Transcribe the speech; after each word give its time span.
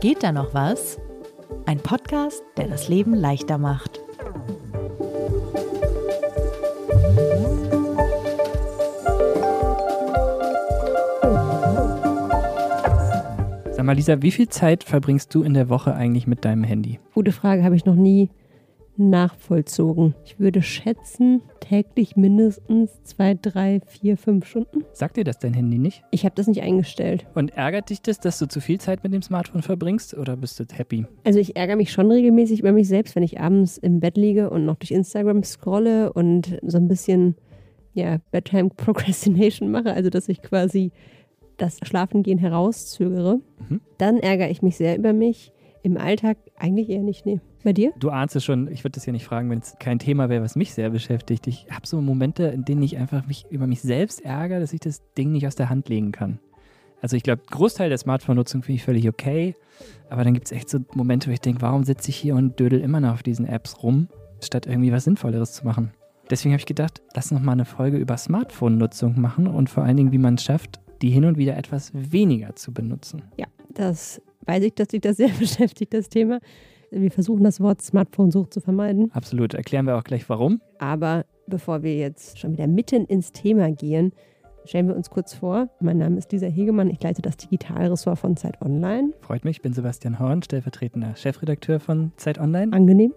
Geht 0.00 0.22
da 0.22 0.30
noch 0.30 0.54
was? 0.54 1.00
Ein 1.66 1.78
Podcast, 1.78 2.44
der 2.56 2.68
das 2.68 2.88
Leben 2.88 3.14
leichter 3.14 3.58
macht. 3.58 4.00
Sag 13.72 13.84
mal, 13.84 13.94
Lisa, 13.94 14.22
wie 14.22 14.30
viel 14.30 14.48
Zeit 14.48 14.84
verbringst 14.84 15.34
du 15.34 15.42
in 15.42 15.54
der 15.54 15.68
Woche 15.68 15.92
eigentlich 15.96 16.28
mit 16.28 16.44
deinem 16.44 16.62
Handy? 16.62 17.00
Gute 17.12 17.32
Frage, 17.32 17.64
habe 17.64 17.74
ich 17.74 17.84
noch 17.84 17.96
nie 17.96 18.30
nachvollzogen. 18.98 20.14
Ich 20.24 20.38
würde 20.38 20.62
schätzen, 20.62 21.42
täglich 21.60 22.16
mindestens 22.16 23.02
zwei, 23.04 23.34
drei, 23.34 23.80
vier, 23.86 24.16
fünf 24.16 24.46
Stunden. 24.46 24.84
Sagt 24.92 25.16
dir 25.16 25.24
das 25.24 25.38
dein 25.38 25.54
Handy 25.54 25.78
nicht? 25.78 26.02
Ich 26.10 26.24
habe 26.24 26.34
das 26.34 26.46
nicht 26.46 26.62
eingestellt. 26.62 27.26
Und 27.34 27.56
ärgert 27.56 27.90
dich 27.90 28.02
das, 28.02 28.20
dass 28.20 28.38
du 28.38 28.46
zu 28.46 28.60
viel 28.60 28.80
Zeit 28.80 29.02
mit 29.04 29.12
dem 29.12 29.22
Smartphone 29.22 29.62
verbringst 29.62 30.14
oder 30.14 30.36
bist 30.36 30.60
du 30.60 30.64
happy? 30.72 31.06
Also 31.24 31.38
ich 31.38 31.56
ärgere 31.56 31.76
mich 31.76 31.92
schon 31.92 32.10
regelmäßig 32.10 32.60
über 32.60 32.72
mich 32.72 32.88
selbst, 32.88 33.16
wenn 33.16 33.22
ich 33.22 33.40
abends 33.40 33.78
im 33.78 34.00
Bett 34.00 34.16
liege 34.16 34.50
und 34.50 34.64
noch 34.64 34.76
durch 34.76 34.90
Instagram 34.90 35.42
scrolle 35.42 36.12
und 36.12 36.58
so 36.62 36.78
ein 36.78 36.88
bisschen 36.88 37.36
ja, 37.94 38.18
Bedtime 38.30 38.70
Procrastination 38.76 39.70
mache, 39.70 39.92
also 39.92 40.10
dass 40.10 40.28
ich 40.28 40.42
quasi 40.42 40.92
das 41.56 41.78
Schlafengehen 41.82 42.38
herauszögere. 42.38 43.40
Mhm. 43.68 43.80
Dann 43.98 44.18
ärgere 44.18 44.48
ich 44.48 44.62
mich 44.62 44.76
sehr 44.76 44.96
über 44.96 45.12
mich. 45.12 45.52
Im 45.82 45.96
Alltag 45.96 46.38
eigentlich 46.56 46.88
eher 46.88 47.02
nicht, 47.02 47.24
nee. 47.26 47.40
Bei 47.64 47.72
dir? 47.72 47.92
Du 47.98 48.10
ahnst 48.10 48.36
es 48.36 48.44
schon, 48.44 48.70
ich 48.70 48.84
würde 48.84 48.94
das 48.94 49.06
ja 49.06 49.12
nicht 49.12 49.24
fragen, 49.24 49.50
wenn 49.50 49.58
es 49.58 49.76
kein 49.78 49.98
Thema 49.98 50.28
wäre, 50.28 50.42
was 50.42 50.56
mich 50.56 50.74
sehr 50.74 50.90
beschäftigt. 50.90 51.46
Ich 51.46 51.66
habe 51.70 51.86
so 51.86 52.00
Momente, 52.00 52.44
in 52.44 52.64
denen 52.64 52.82
ich 52.82 52.96
einfach 52.96 53.26
mich 53.26 53.46
über 53.50 53.66
mich 53.66 53.80
selbst 53.82 54.24
ärgere, 54.24 54.60
dass 54.60 54.72
ich 54.72 54.80
das 54.80 55.02
Ding 55.16 55.32
nicht 55.32 55.46
aus 55.46 55.56
der 55.56 55.68
Hand 55.68 55.88
legen 55.88 56.12
kann. 56.12 56.38
Also 57.00 57.16
ich 57.16 57.22
glaube, 57.22 57.42
Großteil 57.50 57.88
der 57.88 57.98
Smartphone-Nutzung 57.98 58.62
finde 58.62 58.76
ich 58.76 58.84
völlig 58.84 59.08
okay, 59.08 59.54
aber 60.08 60.24
dann 60.24 60.34
gibt 60.34 60.46
es 60.46 60.52
echt 60.52 60.68
so 60.68 60.78
Momente, 60.94 61.28
wo 61.28 61.32
ich 61.32 61.40
denke, 61.40 61.62
warum 61.62 61.84
sitze 61.84 62.10
ich 62.10 62.16
hier 62.16 62.34
und 62.34 62.58
dödel 62.58 62.80
immer 62.80 63.00
noch 63.00 63.14
auf 63.14 63.22
diesen 63.22 63.46
Apps 63.46 63.82
rum, 63.82 64.08
statt 64.42 64.66
irgendwie 64.66 64.92
was 64.92 65.04
Sinnvolleres 65.04 65.52
zu 65.52 65.64
machen. 65.64 65.92
Deswegen 66.30 66.52
habe 66.52 66.60
ich 66.60 66.66
gedacht, 66.66 67.02
lass 67.14 67.30
noch 67.30 67.40
mal 67.40 67.52
eine 67.52 67.64
Folge 67.64 67.96
über 67.96 68.16
Smartphone-Nutzung 68.16 69.20
machen 69.20 69.46
und 69.46 69.70
vor 69.70 69.84
allen 69.84 69.96
Dingen, 69.96 70.12
wie 70.12 70.18
man 70.18 70.34
es 70.34 70.44
schafft, 70.44 70.80
die 71.00 71.10
hin 71.10 71.24
und 71.24 71.38
wieder 71.38 71.56
etwas 71.56 71.92
weniger 71.94 72.54
zu 72.56 72.72
benutzen. 72.72 73.22
Ja, 73.36 73.46
das 73.74 74.20
weiß 74.46 74.64
ich, 74.64 74.74
dass 74.74 74.88
dich 74.88 75.00
das 75.00 75.16
sehr 75.16 75.28
beschäftigt, 75.38 75.94
das 75.94 76.08
Thema. 76.08 76.40
Wir 76.90 77.10
versuchen 77.10 77.44
das 77.44 77.60
Wort 77.60 77.82
Smartphone-Sucht 77.82 78.54
zu 78.54 78.60
vermeiden. 78.60 79.10
Absolut. 79.12 79.54
Erklären 79.54 79.86
wir 79.86 79.96
auch 79.96 80.04
gleich 80.04 80.28
warum. 80.28 80.62
Aber 80.78 81.26
bevor 81.46 81.82
wir 81.82 81.96
jetzt 81.96 82.38
schon 82.38 82.52
wieder 82.52 82.66
mitten 82.66 83.04
ins 83.04 83.32
Thema 83.32 83.70
gehen, 83.70 84.12
stellen 84.64 84.88
wir 84.88 84.96
uns 84.96 85.10
kurz 85.10 85.34
vor. 85.34 85.68
Mein 85.80 85.98
Name 85.98 86.16
ist 86.18 86.32
Lisa 86.32 86.46
Hegemann. 86.46 86.88
Ich 86.90 87.02
leite 87.02 87.20
das 87.20 87.36
Digitalressort 87.36 88.18
von 88.18 88.36
Zeit 88.36 88.60
Online. 88.62 89.12
Freut 89.20 89.44
mich. 89.44 89.58
Ich 89.58 89.62
bin 89.62 89.74
Sebastian 89.74 90.18
Horn, 90.18 90.42
stellvertretender 90.42 91.14
Chefredakteur 91.16 91.78
von 91.80 92.12
Zeit 92.16 92.38
Online. 92.38 92.72
Angenehm. 92.72 93.12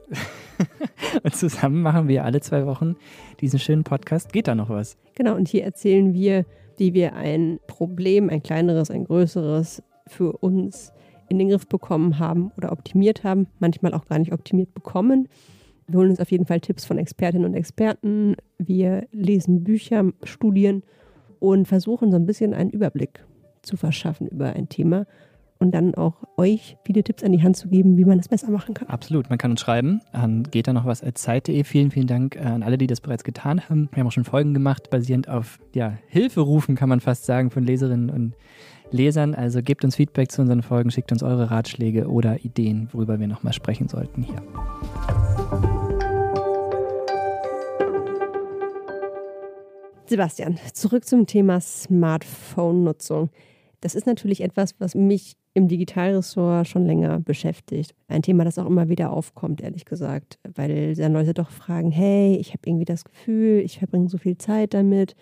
und 1.23 1.35
zusammen 1.35 1.81
machen 1.81 2.07
wir 2.07 2.25
alle 2.25 2.41
zwei 2.41 2.65
Wochen 2.65 2.95
diesen 3.39 3.59
schönen 3.59 3.83
Podcast. 3.83 4.33
Geht 4.33 4.47
da 4.47 4.55
noch 4.55 4.69
was? 4.69 4.97
Genau. 5.15 5.35
Und 5.35 5.47
hier 5.47 5.63
erzählen 5.63 6.13
wir, 6.13 6.45
wie 6.77 6.93
wir 6.93 7.15
ein 7.15 7.59
Problem, 7.67 8.29
ein 8.29 8.43
kleineres, 8.43 8.89
ein 8.89 9.05
größeres, 9.05 9.83
für 10.07 10.33
uns 10.33 10.93
in 11.29 11.39
den 11.39 11.49
Griff 11.49 11.67
bekommen 11.67 12.19
haben 12.19 12.51
oder 12.57 12.71
optimiert 12.71 13.23
haben, 13.23 13.47
manchmal 13.59 13.93
auch 13.93 14.05
gar 14.05 14.19
nicht 14.19 14.33
optimiert 14.33 14.73
bekommen. 14.73 15.29
Wir 15.87 15.99
holen 15.99 16.09
uns 16.09 16.19
auf 16.19 16.31
jeden 16.31 16.45
Fall 16.45 16.59
Tipps 16.59 16.85
von 16.85 16.97
Expertinnen 16.97 17.45
und 17.45 17.53
Experten. 17.53 18.35
Wir 18.57 19.07
lesen 19.11 19.63
Bücher, 19.63 20.11
Studien 20.23 20.83
und 21.39 21.67
versuchen 21.67 22.11
so 22.11 22.17
ein 22.17 22.25
bisschen 22.25 22.53
einen 22.53 22.69
Überblick 22.69 23.25
zu 23.61 23.77
verschaffen 23.77 24.27
über 24.27 24.53
ein 24.53 24.69
Thema 24.69 25.05
und 25.61 25.71
dann 25.75 25.93
auch 25.93 26.15
euch 26.37 26.75
viele 26.83 27.03
Tipps 27.03 27.23
an 27.23 27.31
die 27.31 27.43
Hand 27.43 27.55
zu 27.55 27.69
geben, 27.69 27.95
wie 27.95 28.03
man 28.03 28.19
es 28.19 28.27
besser 28.27 28.49
machen 28.49 28.73
kann. 28.73 28.87
Absolut. 28.87 29.29
Man 29.29 29.37
kann 29.37 29.51
uns 29.51 29.61
schreiben 29.61 30.01
an 30.11 30.43
geht 30.49 30.67
da 30.67 30.73
noch 30.73 30.85
was 30.85 31.03
als 31.03 31.21
Zeit.de. 31.21 31.63
Vielen, 31.63 31.91
vielen 31.91 32.07
Dank 32.07 32.35
an 32.35 32.63
alle, 32.63 32.77
die 32.77 32.87
das 32.87 32.99
bereits 32.99 33.23
getan 33.23 33.69
haben. 33.69 33.87
Wir 33.93 33.99
haben 33.99 34.07
auch 34.07 34.11
schon 34.11 34.23
Folgen 34.23 34.53
gemacht, 34.53 34.89
basierend 34.89 35.29
auf 35.29 35.59
ja, 35.73 35.97
Hilferufen, 36.07 36.75
kann 36.75 36.89
man 36.89 36.99
fast 36.99 37.25
sagen, 37.25 37.51
von 37.51 37.63
Leserinnen 37.63 38.09
und 38.09 38.33
Lesern. 38.91 39.35
Also 39.35 39.61
gebt 39.61 39.83
uns 39.83 39.95
Feedback 39.95 40.31
zu 40.31 40.41
unseren 40.41 40.61
Folgen, 40.61 40.91
schickt 40.91 41.11
uns 41.11 41.23
eure 41.23 41.51
Ratschläge 41.51 42.07
oder 42.07 42.43
Ideen, 42.43 42.89
worüber 42.91 43.19
wir 43.19 43.27
nochmal 43.27 43.53
sprechen 43.53 43.87
sollten 43.87 44.23
hier. 44.23 44.41
Sebastian, 50.05 50.59
zurück 50.73 51.05
zum 51.05 51.25
Thema 51.25 51.61
Smartphone-Nutzung. 51.61 53.29
Das 53.79 53.95
ist 53.95 54.05
natürlich 54.05 54.41
etwas, 54.41 54.75
was 54.79 54.93
mich 54.93 55.37
im 55.53 55.67
Digitalressort 55.67 56.67
schon 56.67 56.85
länger 56.85 57.19
beschäftigt. 57.19 57.93
Ein 58.07 58.21
Thema, 58.21 58.43
das 58.43 58.59
auch 58.59 58.65
immer 58.65 58.89
wieder 58.89 59.11
aufkommt, 59.11 59.61
ehrlich 59.61 59.85
gesagt, 59.85 60.37
weil 60.55 60.95
dann 60.95 61.13
Leute 61.13 61.33
doch 61.33 61.49
fragen, 61.49 61.91
hey, 61.91 62.35
ich 62.37 62.49
habe 62.49 62.61
irgendwie 62.65 62.85
das 62.85 63.05
Gefühl, 63.05 63.61
ich 63.61 63.79
verbringe 63.79 64.09
so 64.09 64.17
viel 64.17 64.37
Zeit 64.37 64.73
damit 64.73 65.15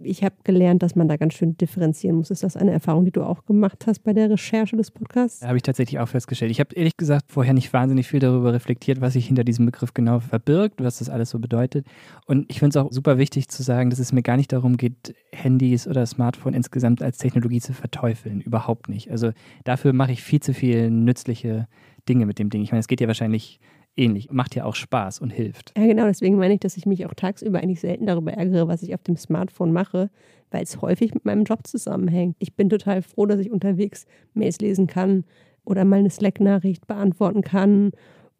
ich 0.00 0.22
habe 0.22 0.34
gelernt, 0.44 0.82
dass 0.82 0.94
man 0.94 1.08
da 1.08 1.16
ganz 1.16 1.34
schön 1.34 1.56
differenzieren 1.56 2.16
muss. 2.16 2.30
Ist 2.30 2.42
das 2.42 2.56
eine 2.56 2.70
Erfahrung, 2.70 3.04
die 3.04 3.10
du 3.10 3.22
auch 3.22 3.44
gemacht 3.46 3.86
hast 3.86 4.04
bei 4.04 4.12
der 4.12 4.30
Recherche 4.30 4.76
des 4.76 4.90
Podcasts? 4.90 5.44
Habe 5.44 5.56
ich 5.56 5.62
tatsächlich 5.62 5.98
auch 5.98 6.08
festgestellt. 6.08 6.50
Ich 6.50 6.60
habe 6.60 6.74
ehrlich 6.74 6.96
gesagt 6.96 7.26
vorher 7.28 7.54
nicht 7.54 7.72
wahnsinnig 7.72 8.06
viel 8.06 8.20
darüber 8.20 8.52
reflektiert, 8.52 9.00
was 9.00 9.14
sich 9.14 9.26
hinter 9.26 9.44
diesem 9.44 9.66
Begriff 9.66 9.94
genau 9.94 10.20
verbirgt, 10.20 10.82
was 10.82 10.98
das 10.98 11.08
alles 11.08 11.30
so 11.30 11.38
bedeutet. 11.38 11.86
Und 12.26 12.46
ich 12.50 12.58
finde 12.60 12.78
es 12.78 12.84
auch 12.84 12.92
super 12.92 13.18
wichtig 13.18 13.48
zu 13.48 13.62
sagen, 13.62 13.90
dass 13.90 13.98
es 13.98 14.12
mir 14.12 14.22
gar 14.22 14.36
nicht 14.36 14.52
darum 14.52 14.76
geht, 14.76 15.14
Handys 15.32 15.88
oder 15.88 16.06
Smartphone 16.06 16.54
insgesamt 16.54 17.02
als 17.02 17.18
Technologie 17.18 17.60
zu 17.60 17.72
verteufeln. 17.72 18.40
Überhaupt 18.40 18.88
nicht. 18.88 19.10
Also 19.10 19.32
dafür 19.64 19.92
mache 19.92 20.12
ich 20.12 20.22
viel 20.22 20.40
zu 20.40 20.54
viel 20.54 20.90
nützliche 20.90 21.66
Dinge 22.08 22.26
mit 22.26 22.38
dem 22.38 22.50
Ding. 22.50 22.62
Ich 22.62 22.72
meine, 22.72 22.80
es 22.80 22.88
geht 22.88 23.00
ja 23.00 23.06
wahrscheinlich 23.06 23.60
ähnlich. 23.98 24.30
Macht 24.30 24.54
ja 24.54 24.64
auch 24.64 24.74
Spaß 24.74 25.20
und 25.20 25.30
hilft. 25.30 25.72
Ja, 25.76 25.86
genau. 25.86 26.06
Deswegen 26.06 26.36
meine 26.36 26.54
ich, 26.54 26.60
dass 26.60 26.76
ich 26.76 26.86
mich 26.86 27.04
auch 27.06 27.14
tagsüber 27.14 27.58
eigentlich 27.58 27.80
selten 27.80 28.06
darüber 28.06 28.32
ärgere, 28.32 28.68
was 28.68 28.82
ich 28.82 28.94
auf 28.94 29.02
dem 29.02 29.16
Smartphone 29.16 29.72
mache, 29.72 30.10
weil 30.50 30.62
es 30.62 30.80
häufig 30.80 31.14
mit 31.14 31.24
meinem 31.24 31.44
Job 31.44 31.66
zusammenhängt. 31.66 32.36
Ich 32.38 32.54
bin 32.54 32.70
total 32.70 33.02
froh, 33.02 33.26
dass 33.26 33.40
ich 33.40 33.50
unterwegs 33.50 34.06
Mails 34.34 34.60
lesen 34.60 34.86
kann 34.86 35.24
oder 35.64 35.84
mal 35.84 35.98
eine 35.98 36.10
Slack-Nachricht 36.10 36.86
beantworten 36.86 37.42
kann 37.42 37.92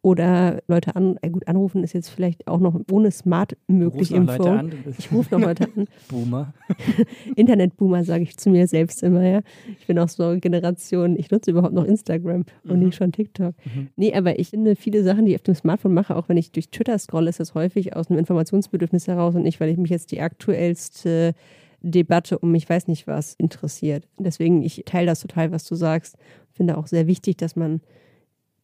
oder 0.09 0.63
Leute 0.69 0.97
an, 0.97 1.19
äh 1.21 1.29
gut, 1.29 1.47
anrufen 1.47 1.85
ist 1.85 1.93
jetzt 1.93 2.09
vielleicht 2.09 2.49
auch 2.49 2.61
noch 2.61 2.81
ohne 2.91 3.11
Smart 3.11 3.59
möglich 3.67 4.11
im 4.13 4.27
Phone. 4.27 4.73
Ich 4.99 5.13
rufe 5.13 5.35
noch 5.35 5.47
Leute 5.47 5.65
an. 5.65 5.85
Boomer. 6.09 6.55
Internetboomer 7.37 8.05
sage 8.05 8.23
ich 8.23 8.39
zu 8.39 8.49
mir 8.49 8.67
selbst 8.67 9.03
immer, 9.03 9.23
ja. 9.23 9.41
Ich 9.79 9.87
bin 9.87 9.99
auch 9.99 10.09
so 10.09 10.39
Generation, 10.41 11.15
ich 11.19 11.31
nutze 11.31 11.51
überhaupt 11.51 11.75
noch 11.75 11.85
Instagram 11.85 12.47
und 12.65 12.79
mhm. 12.79 12.87
nicht 12.87 12.97
schon 12.97 13.13
TikTok. 13.13 13.55
Mhm. 13.67 13.89
Nee, 13.97 14.15
aber 14.15 14.39
ich 14.39 14.49
finde 14.49 14.77
viele 14.77 15.03
Sachen, 15.03 15.27
die 15.27 15.33
ich 15.33 15.37
auf 15.37 15.43
dem 15.43 15.55
Smartphone 15.55 15.93
mache, 15.93 16.17
auch 16.17 16.31
wenn 16.31 16.39
ich 16.39 16.53
durch 16.53 16.71
Twitter 16.71 16.99
scrolle, 16.99 17.29
ist 17.29 17.41
das 17.41 17.55
häufig 17.55 17.95
aus 17.95 18.09
einem 18.09 18.19
Informationsbedürfnis 18.19 19.09
heraus 19.09 19.35
und 19.35 19.43
nicht, 19.43 19.61
weil 19.61 19.69
ich 19.69 19.77
mich 19.77 19.91
jetzt 19.91 20.11
die 20.11 20.23
aktuellste 20.23 21.35
Debatte 21.83 22.39
um 22.39 22.55
ich 22.55 22.69
weiß 22.69 22.89
nicht 22.89 23.07
was 23.07 23.35
interessiert. 23.35 24.09
Deswegen, 24.19 24.63
ich 24.63 24.85
teile 24.87 25.07
das 25.07 25.21
total, 25.21 25.53
was 25.53 25.65
du 25.65 25.75
sagst. 25.75 26.17
Finde 26.53 26.79
auch 26.79 26.87
sehr 26.87 27.07
wichtig, 27.07 27.37
dass 27.37 27.57
man 27.57 27.83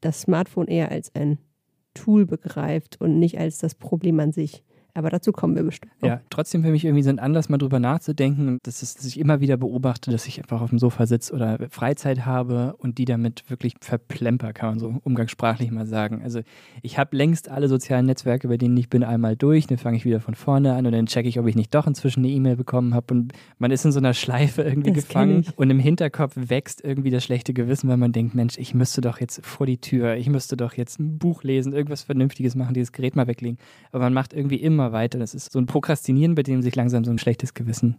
das 0.04 0.20
Smartphone 0.20 0.68
eher 0.68 0.90
als 0.90 1.14
ein 1.14 1.38
Tool 1.94 2.26
begreift 2.26 3.00
und 3.00 3.18
nicht 3.18 3.38
als 3.38 3.58
das 3.58 3.74
Problem 3.74 4.20
an 4.20 4.32
sich. 4.32 4.64
Aber 4.96 5.10
dazu 5.10 5.32
kommen 5.32 5.56
wir 5.56 5.64
bestimmt. 5.64 5.92
Noch. 6.00 6.08
Ja, 6.08 6.20
trotzdem 6.30 6.62
für 6.62 6.70
mich 6.70 6.84
irgendwie 6.84 7.02
so 7.02 7.10
ein 7.10 7.18
Anlass, 7.18 7.48
mal 7.48 7.58
drüber 7.58 7.80
nachzudenken. 7.80 8.58
Das 8.62 8.82
ist, 8.82 8.98
dass 8.98 9.06
ich 9.06 9.18
immer 9.18 9.40
wieder 9.40 9.56
beobachte, 9.56 10.12
dass 10.12 10.26
ich 10.26 10.38
einfach 10.38 10.60
auf 10.60 10.70
dem 10.70 10.78
Sofa 10.78 11.06
sitze 11.06 11.34
oder 11.34 11.58
Freizeit 11.68 12.24
habe 12.24 12.76
und 12.78 12.98
die 12.98 13.04
damit 13.04 13.50
wirklich 13.50 13.74
verplemper, 13.80 14.52
kann 14.52 14.70
man 14.70 14.78
so 14.78 14.94
umgangssprachlich 15.02 15.72
mal 15.72 15.86
sagen. 15.86 16.22
Also 16.22 16.40
ich 16.82 16.96
habe 16.96 17.16
längst 17.16 17.48
alle 17.48 17.68
sozialen 17.68 18.06
Netzwerke, 18.06 18.46
bei 18.46 18.56
denen 18.56 18.76
ich 18.76 18.88
bin, 18.88 19.02
einmal 19.02 19.34
durch. 19.34 19.66
Dann 19.66 19.78
fange 19.78 19.96
ich 19.96 20.04
wieder 20.04 20.20
von 20.20 20.36
vorne 20.36 20.74
an 20.74 20.86
und 20.86 20.92
dann 20.92 21.06
checke 21.06 21.28
ich, 21.28 21.40
ob 21.40 21.46
ich 21.48 21.56
nicht 21.56 21.74
doch 21.74 21.88
inzwischen 21.88 22.20
eine 22.20 22.28
E-Mail 22.28 22.54
bekommen 22.54 22.94
habe. 22.94 23.12
Und 23.14 23.32
man 23.58 23.72
ist 23.72 23.84
in 23.84 23.90
so 23.90 23.98
einer 23.98 24.14
Schleife 24.14 24.62
irgendwie 24.62 24.92
das 24.92 25.08
gefangen. 25.08 25.44
Und 25.56 25.70
im 25.70 25.80
Hinterkopf 25.80 26.34
wächst 26.36 26.84
irgendwie 26.84 27.10
das 27.10 27.24
schlechte 27.24 27.52
Gewissen, 27.52 27.88
weil 27.88 27.96
man 27.96 28.12
denkt, 28.12 28.36
Mensch, 28.36 28.58
ich 28.58 28.74
müsste 28.74 29.00
doch 29.00 29.20
jetzt 29.20 29.44
vor 29.44 29.66
die 29.66 29.78
Tür, 29.78 30.14
ich 30.14 30.28
müsste 30.28 30.56
doch 30.56 30.74
jetzt 30.74 31.00
ein 31.00 31.18
Buch 31.18 31.42
lesen, 31.42 31.72
irgendwas 31.72 32.02
Vernünftiges 32.02 32.54
machen, 32.54 32.74
dieses 32.74 32.92
Gerät 32.92 33.16
mal 33.16 33.26
weglegen. 33.26 33.58
Aber 33.90 34.04
man 34.04 34.14
macht 34.14 34.32
irgendwie 34.32 34.56
immer 34.56 34.83
immer 34.84 34.92
weiter. 34.92 35.18
Das 35.18 35.34
ist 35.34 35.52
so 35.52 35.58
ein 35.58 35.66
Prokrastinieren, 35.66 36.34
bei 36.34 36.42
dem 36.42 36.62
sich 36.62 36.76
langsam 36.76 37.04
so 37.04 37.10
ein 37.10 37.18
schlechtes 37.18 37.54
Gewissen 37.54 37.96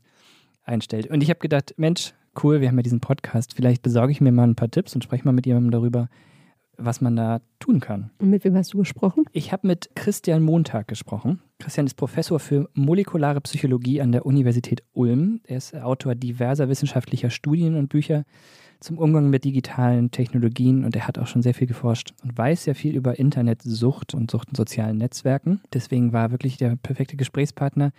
einstellt. 0.64 1.08
Und 1.08 1.22
ich 1.22 1.30
habe 1.30 1.40
gedacht, 1.40 1.74
Mensch, 1.78 2.14
cool, 2.44 2.62
wir 2.62 2.68
haben 2.68 2.78
ja 2.78 2.84
diesen 2.84 3.00
Podcast. 3.00 3.54
Vielleicht 3.56 3.82
besorge 3.82 4.12
ich 4.12 4.22
mir 4.22 4.32
mal 4.32 4.48
ein 4.48 4.56
paar 4.56 4.70
Tipps 4.70 4.94
und 4.96 5.04
spreche 5.04 5.26
mal 5.26 5.32
mit 5.32 5.46
jemandem 5.46 5.72
darüber, 5.72 6.10
was 6.78 7.02
man 7.02 7.16
da 7.16 7.42
tun 7.60 7.80
kann. 7.80 8.12
Und 8.20 8.30
mit 8.30 8.44
wem 8.44 8.56
hast 8.56 8.74
du 8.74 8.78
gesprochen? 8.80 9.26
Ich 9.32 9.52
habe 9.52 9.66
mit 9.66 9.90
Christian 9.96 10.44
Montag 10.44 10.88
gesprochen. 10.88 11.42
Christian 11.60 11.88
ist 11.88 11.96
Professor 11.96 12.40
für 12.40 12.70
molekulare 12.74 13.42
Psychologie 13.42 14.02
an 14.02 14.12
der 14.12 14.26
Universität 14.26 14.84
Ulm. 14.94 15.42
Er 15.46 15.58
ist 15.58 15.76
Autor 15.76 16.16
diverser 16.16 16.68
wissenschaftlicher 16.70 17.30
Studien 17.30 17.76
und 17.76 17.90
Bücher 17.90 18.26
zum 18.80 18.98
Umgang 18.98 19.30
mit 19.30 19.44
digitalen 19.44 20.12
Technologien 20.12 20.86
und 20.86 20.96
er 20.96 21.08
hat 21.08 21.18
auch 21.18 21.28
schon 21.28 21.42
sehr 21.42 21.54
viel 21.54 21.68
geforscht 21.68 22.14
und 22.24 22.38
weiß 22.38 22.64
sehr 22.66 22.76
viel 22.76 22.96
über 22.96 23.18
Internetsucht 23.18 24.14
und 24.14 24.30
Sucht 24.30 24.50
in 24.50 24.56
sozialen 24.56 24.98
Netzwerken. 24.98 25.62
Deswegen 25.74 26.14
war 26.14 26.24
er 26.24 26.32
wirklich 26.32 26.58
der 26.58 26.76
perfekte 26.76 27.16
Gesprächspartner. 27.18 27.92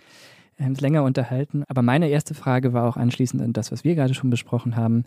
Wir 0.55 0.65
haben 0.65 0.73
uns 0.73 0.81
länger 0.81 1.03
unterhalten. 1.03 1.63
Aber 1.67 1.81
meine 1.81 2.09
erste 2.09 2.33
Frage 2.33 2.73
war 2.73 2.87
auch 2.87 2.97
anschließend 2.97 3.41
an 3.41 3.53
das, 3.53 3.71
was 3.71 3.83
wir 3.83 3.95
gerade 3.95 4.13
schon 4.13 4.29
besprochen 4.29 4.75
haben. 4.75 5.03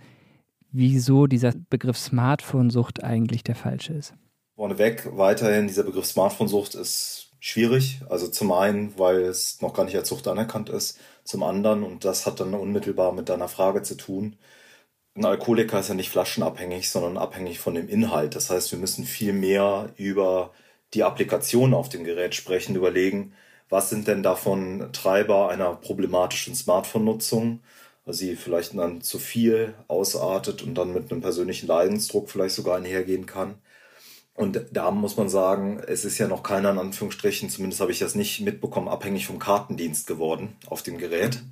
wieso 0.73 1.27
dieser 1.27 1.53
Begriff 1.69 1.99
Smartphone-Sucht 1.99 3.03
eigentlich 3.03 3.45
der 3.45 3.55
falsche 3.55 3.95
ist. 3.95 4.15
Vorneweg 4.55 5.09
weiterhin, 5.17 5.67
dieser 5.67 5.85
Begriff 5.85 6.07
Smartphone-Sucht 6.07 6.75
ist 6.75 7.31
schwierig. 7.41 8.01
Also 8.09 8.29
zum 8.29 8.53
einen, 8.53 8.99
weil 8.99 9.21
es 9.23 9.61
noch 9.63 9.75
gar 9.75 9.85
nicht 9.85 9.97
als 9.97 10.09
Sucht 10.09 10.29
anerkannt 10.29 10.69
ist. 10.69 10.99
Zum 11.25 11.43
anderen, 11.43 11.83
und 11.83 12.05
das 12.05 12.27
hat 12.27 12.41
dann 12.41 12.55
unmittelbar 12.55 13.13
mit 13.13 13.29
deiner 13.29 13.49
Frage 13.49 13.83
zu 13.83 13.97
tun, 13.97 14.37
ein 15.17 15.25
Alkoholiker 15.25 15.81
ist 15.81 15.89
ja 15.89 15.95
nicht 15.95 16.11
flaschenabhängig, 16.11 16.91
sondern 16.91 17.17
abhängig 17.17 17.59
von 17.59 17.75
dem 17.75 17.89
Inhalt. 17.89 18.35
Das 18.37 18.51
heißt, 18.51 18.71
wir 18.73 18.79
müssen 18.79 19.05
viel 19.05 19.33
mehr 19.33 19.93
über 19.97 20.53
die 20.95 21.03
Applikation 21.05 21.75
auf 21.75 21.89
dem 21.89 22.05
Gerät 22.05 22.35
sprechen, 22.35 22.77
überlegen, 22.77 23.33
was 23.69 23.91
sind 23.91 24.09
denn 24.09 24.23
davon 24.23 24.91
Treiber 24.93 25.49
einer 25.49 25.75
problematischen 25.75 26.55
Smartphone-Nutzung, 26.55 27.61
also 28.05 28.19
sie 28.19 28.37
vielleicht 28.37 28.77
dann 28.77 29.03
zu 29.03 29.19
viel 29.19 29.75
ausartet 29.89 30.63
und 30.63 30.75
dann 30.75 30.93
mit 30.93 31.11
einem 31.11 31.21
persönlichen 31.21 31.69
Leidensdruck 31.69 32.31
vielleicht 32.31 32.55
sogar 32.55 32.77
einhergehen 32.77 33.27
kann. 33.27 33.55
Und 34.35 34.61
da 34.73 34.91
muss 34.91 35.17
man 35.17 35.29
sagen, 35.29 35.81
es 35.87 36.05
ist 36.05 36.19
ja 36.19 36.27
noch 36.27 36.43
keiner 36.43 36.71
in 36.71 36.79
Anführungsstrichen, 36.79 37.51
zumindest 37.51 37.81
habe 37.81 37.93
ich 37.93 37.99
das 37.99 38.15
nicht 38.15 38.41
mitbekommen, 38.41 38.89
abhängig 38.89 39.27
vom 39.27 39.39
Kartendienst 39.39 40.07
geworden 40.07 40.57
auf 40.67 40.83
dem 40.83 40.99
Gerät, 40.99 41.43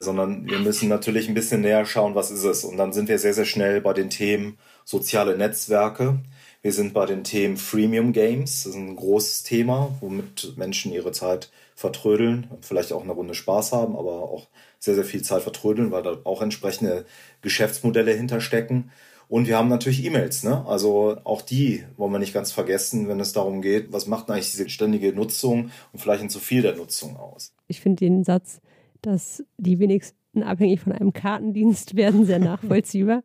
sondern 0.00 0.46
wir 0.48 0.58
müssen 0.58 0.88
natürlich 0.88 1.28
ein 1.28 1.34
bisschen 1.34 1.60
näher 1.60 1.84
schauen, 1.84 2.14
was 2.14 2.30
ist 2.30 2.44
es. 2.44 2.64
Und 2.64 2.78
dann 2.78 2.92
sind 2.92 3.08
wir 3.08 3.18
sehr, 3.18 3.34
sehr 3.34 3.44
schnell 3.44 3.82
bei 3.82 3.92
den 3.92 4.08
Themen 4.08 4.58
soziale 4.84 5.36
Netzwerke. 5.36 6.18
Wir 6.62 6.72
sind 6.72 6.94
bei 6.94 7.06
den 7.06 7.22
Themen 7.22 7.58
Freemium 7.58 8.12
Games. 8.12 8.64
Das 8.64 8.72
ist 8.72 8.78
ein 8.78 8.96
großes 8.96 9.42
Thema, 9.42 9.94
womit 10.00 10.54
Menschen 10.56 10.92
ihre 10.92 11.12
Zeit 11.12 11.50
vertrödeln, 11.74 12.48
vielleicht 12.60 12.92
auch 12.92 13.02
eine 13.02 13.12
Runde 13.12 13.34
Spaß 13.34 13.72
haben, 13.72 13.96
aber 13.96 14.22
auch 14.22 14.48
sehr, 14.78 14.94
sehr 14.94 15.04
viel 15.04 15.22
Zeit 15.22 15.42
vertrödeln, 15.42 15.90
weil 15.90 16.02
da 16.02 16.18
auch 16.24 16.42
entsprechende 16.42 17.06
Geschäftsmodelle 17.42 18.12
hinterstecken. 18.12 18.90
Und 19.28 19.46
wir 19.46 19.56
haben 19.56 19.68
natürlich 19.68 20.04
E-Mails, 20.04 20.42
ne? 20.42 20.66
Also 20.66 21.18
auch 21.24 21.40
die 21.40 21.84
wollen 21.96 22.12
wir 22.12 22.18
nicht 22.18 22.34
ganz 22.34 22.52
vergessen, 22.52 23.08
wenn 23.08 23.20
es 23.20 23.32
darum 23.32 23.62
geht, 23.62 23.92
was 23.92 24.06
macht 24.06 24.30
eigentlich 24.30 24.50
diese 24.50 24.68
ständige 24.68 25.12
Nutzung 25.12 25.70
und 25.92 26.00
vielleicht 26.00 26.22
ein 26.22 26.30
zu 26.30 26.40
viel 26.40 26.62
der 26.62 26.74
Nutzung 26.74 27.16
aus. 27.16 27.52
Ich 27.68 27.80
finde 27.80 28.04
den 28.04 28.24
Satz, 28.24 28.60
dass 29.02 29.44
die 29.58 29.78
wenigsten 29.78 30.42
abhängig 30.42 30.80
von 30.80 30.92
einem 30.92 31.12
Kartendienst 31.12 31.96
werden, 31.96 32.24
sehr 32.24 32.38
nachvollziehbar. 32.38 33.22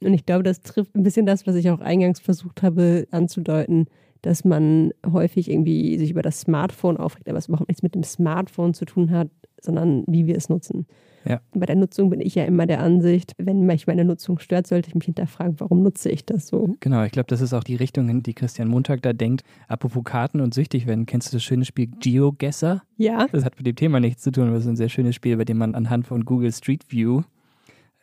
Und 0.00 0.12
ich 0.14 0.26
glaube, 0.26 0.42
das 0.42 0.60
trifft 0.60 0.94
ein 0.94 1.02
bisschen 1.02 1.26
das, 1.26 1.46
was 1.46 1.54
ich 1.56 1.70
auch 1.70 1.80
eingangs 1.80 2.20
versucht 2.20 2.62
habe 2.62 3.06
anzudeuten, 3.10 3.86
dass 4.22 4.44
man 4.44 4.92
häufig 5.10 5.50
irgendwie 5.50 5.98
sich 5.98 6.10
über 6.10 6.22
das 6.22 6.40
Smartphone 6.40 6.96
aufregt, 6.96 7.28
aber 7.28 7.38
es 7.38 7.48
überhaupt 7.48 7.68
nichts 7.68 7.82
mit 7.82 7.94
dem 7.94 8.02
Smartphone 8.02 8.74
zu 8.74 8.84
tun 8.84 9.10
hat, 9.10 9.30
sondern 9.60 10.04
wie 10.06 10.26
wir 10.26 10.36
es 10.36 10.48
nutzen. 10.48 10.86
Ja. 11.28 11.40
Bei 11.54 11.66
der 11.66 11.76
Nutzung 11.76 12.10
bin 12.10 12.20
ich 12.20 12.34
ja 12.34 12.44
immer 12.44 12.66
der 12.66 12.80
Ansicht, 12.80 13.32
wenn 13.38 13.62
mich 13.66 13.86
meine 13.86 14.04
Nutzung 14.04 14.38
stört, 14.38 14.66
sollte 14.66 14.88
ich 14.88 14.94
mich 14.94 15.04
hinterfragen, 15.04 15.58
warum 15.58 15.82
nutze 15.82 16.10
ich 16.10 16.24
das 16.24 16.48
so? 16.48 16.74
Genau, 16.80 17.02
ich 17.04 17.12
glaube, 17.12 17.26
das 17.28 17.40
ist 17.40 17.52
auch 17.52 17.64
die 17.64 17.76
Richtung, 17.76 18.08
in 18.08 18.22
die 18.22 18.34
Christian 18.34 18.68
Montag 18.68 19.02
da 19.02 19.12
denkt. 19.12 19.42
Apropos 19.68 20.04
Karten 20.04 20.40
und 20.40 20.54
süchtig 20.54 20.86
werden, 20.86 21.06
kennst 21.06 21.32
du 21.32 21.36
das 21.36 21.42
schöne 21.42 21.64
Spiel 21.64 21.88
GeoGuessr? 22.00 22.82
Ja. 22.96 23.26
Das 23.32 23.44
hat 23.44 23.56
mit 23.56 23.66
dem 23.66 23.76
Thema 23.76 24.00
nichts 24.00 24.22
zu 24.22 24.30
tun, 24.30 24.48
aber 24.48 24.56
es 24.56 24.64
ist 24.64 24.70
ein 24.70 24.76
sehr 24.76 24.88
schönes 24.88 25.14
Spiel, 25.14 25.36
bei 25.36 25.44
dem 25.44 25.58
man 25.58 25.74
anhand 25.74 26.06
von 26.06 26.24
Google 26.24 26.52
Street 26.52 26.90
View 26.90 27.22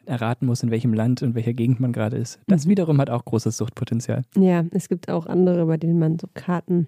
erraten 0.05 0.45
muss, 0.45 0.63
in 0.63 0.71
welchem 0.71 0.93
Land 0.93 1.21
und 1.21 1.35
welcher 1.35 1.53
Gegend 1.53 1.79
man 1.79 1.93
gerade 1.93 2.17
ist. 2.17 2.39
Das 2.47 2.65
mhm. 2.65 2.71
wiederum 2.71 2.99
hat 2.99 3.09
auch 3.09 3.25
großes 3.25 3.55
Suchtpotenzial. 3.55 4.23
Ja, 4.37 4.65
es 4.71 4.89
gibt 4.89 5.09
auch 5.09 5.25
andere, 5.27 5.65
bei 5.65 5.77
denen 5.77 5.99
man 5.99 6.19
so 6.19 6.27
Karten, 6.33 6.87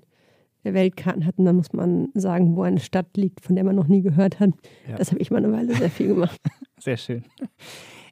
Weltkarten 0.73 1.25
hat 1.25 1.38
und 1.38 1.45
dann 1.45 1.56
muss 1.56 1.73
man 1.73 2.09
sagen, 2.13 2.56
wo 2.56 2.63
eine 2.63 2.79
Stadt 2.79 3.15
liegt, 3.15 3.41
von 3.41 3.56
der 3.56 3.63
man 3.63 3.75
noch 3.75 3.88
nie 3.88 4.01
gehört 4.01 4.39
hat. 4.39 4.51
Ja. 4.89 4.95
Das 4.95 5.12
habe 5.12 5.21
ich 5.21 5.31
mal 5.31 5.38
eine 5.38 5.51
Weile 5.51 5.75
sehr 5.75 5.89
viel 5.89 6.07
gemacht. 6.07 6.39
Sehr 6.77 6.97
schön. 6.97 7.23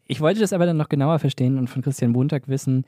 Ich 0.07 0.21
wollte 0.21 0.39
das 0.39 0.53
aber 0.53 0.65
dann 0.65 0.77
noch 0.77 0.89
genauer 0.89 1.19
verstehen 1.19 1.57
und 1.57 1.69
von 1.69 1.81
Christian 1.81 2.11
Montag 2.11 2.47
wissen, 2.47 2.85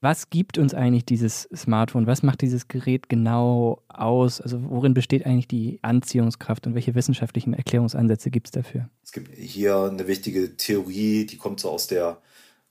was 0.00 0.28
gibt 0.28 0.58
uns 0.58 0.74
eigentlich 0.74 1.06
dieses 1.06 1.48
Smartphone? 1.54 2.06
Was 2.06 2.22
macht 2.22 2.42
dieses 2.42 2.68
Gerät 2.68 3.08
genau 3.08 3.82
aus? 3.88 4.40
Also 4.40 4.62
worin 4.68 4.92
besteht 4.92 5.24
eigentlich 5.24 5.48
die 5.48 5.78
Anziehungskraft 5.80 6.66
und 6.66 6.74
welche 6.74 6.94
wissenschaftlichen 6.94 7.54
Erklärungsansätze 7.54 8.30
gibt 8.30 8.48
es 8.48 8.50
dafür? 8.50 8.90
Es 9.02 9.12
gibt 9.12 9.34
hier 9.34 9.88
eine 9.90 10.06
wichtige 10.06 10.58
Theorie, 10.58 11.24
die 11.24 11.38
kommt 11.38 11.60
so 11.60 11.70
aus 11.70 11.86
der 11.86 12.18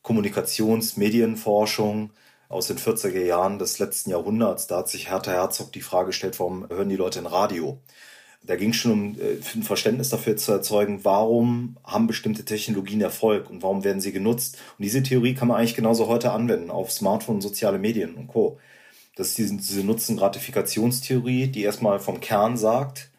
Kommunikationsmedienforschung 0.03 2.11
aus 2.53 2.67
den 2.67 2.77
40er 2.77 3.23
Jahren 3.23 3.59
des 3.59 3.79
letzten 3.79 4.11
Jahrhunderts. 4.11 4.67
Da 4.67 4.77
hat 4.77 4.89
sich 4.89 5.09
Hertha 5.09 5.31
Herzog 5.31 5.71
die 5.73 5.81
Frage 5.81 6.07
gestellt, 6.07 6.39
warum 6.39 6.69
hören 6.69 6.89
die 6.89 6.95
Leute 6.95 7.19
ein 7.19 7.25
Radio? 7.25 7.79
Da 8.45 8.57
ging 8.57 8.71
es 8.71 8.75
schon 8.75 8.91
um 8.91 9.15
äh, 9.19 9.37
ein 9.55 9.63
Verständnis 9.63 10.09
dafür 10.09 10.35
zu 10.37 10.51
erzeugen, 10.51 11.03
warum 11.03 11.77
haben 11.83 12.07
bestimmte 12.07 12.45
Technologien 12.45 13.01
Erfolg 13.01 13.49
und 13.49 13.63
warum 13.63 13.83
werden 13.83 14.01
sie 14.01 14.11
genutzt. 14.11 14.57
Und 14.77 14.83
diese 14.83 15.01
Theorie 15.01 15.33
kann 15.33 15.47
man 15.47 15.57
eigentlich 15.57 15.75
genauso 15.75 16.07
heute 16.07 16.31
anwenden 16.31 16.69
auf 16.69 16.91
Smartphone, 16.91 17.41
soziale 17.41 17.79
Medien 17.79 18.15
und 18.15 18.27
Co. 18.27 18.59
Das 19.15 19.29
ist 19.29 19.37
diese, 19.37 19.55
diese 19.55 19.83
Nutzen-Gratifikationstheorie, 19.83 21.47
die 21.47 21.63
erstmal 21.63 21.99
vom 21.99 22.19
Kern 22.19 22.57
sagt, 22.57 23.09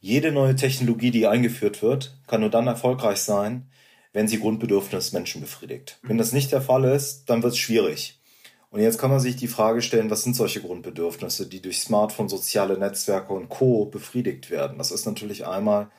jede 0.00 0.32
neue 0.32 0.56
Technologie, 0.56 1.10
die 1.10 1.26
eingeführt 1.26 1.82
wird, 1.82 2.16
kann 2.26 2.40
nur 2.40 2.50
dann 2.50 2.66
erfolgreich 2.66 3.18
sein, 3.18 3.66
wenn 4.12 4.28
sie 4.28 4.40
Grundbedürfnisse 4.40 5.14
Menschen 5.14 5.40
befriedigt. 5.40 5.98
Wenn 6.02 6.18
das 6.18 6.32
nicht 6.32 6.52
der 6.52 6.60
Fall 6.60 6.84
ist, 6.84 7.24
dann 7.26 7.42
wird 7.42 7.52
es 7.52 7.58
schwierig. 7.58 8.18
Und 8.74 8.80
jetzt 8.80 8.98
kann 8.98 9.10
man 9.10 9.20
sich 9.20 9.36
die 9.36 9.46
Frage 9.46 9.82
stellen, 9.82 10.10
was 10.10 10.24
sind 10.24 10.34
solche 10.34 10.60
Grundbedürfnisse, 10.60 11.46
die 11.46 11.62
durch 11.62 11.78
Smartphone, 11.78 12.28
soziale 12.28 12.76
Netzwerke 12.76 13.32
und 13.32 13.48
Co. 13.48 13.84
befriedigt 13.84 14.50
werden? 14.50 14.78
Das 14.78 14.90
ist 14.90 15.06
natürlich 15.06 15.46
einmal 15.46 15.92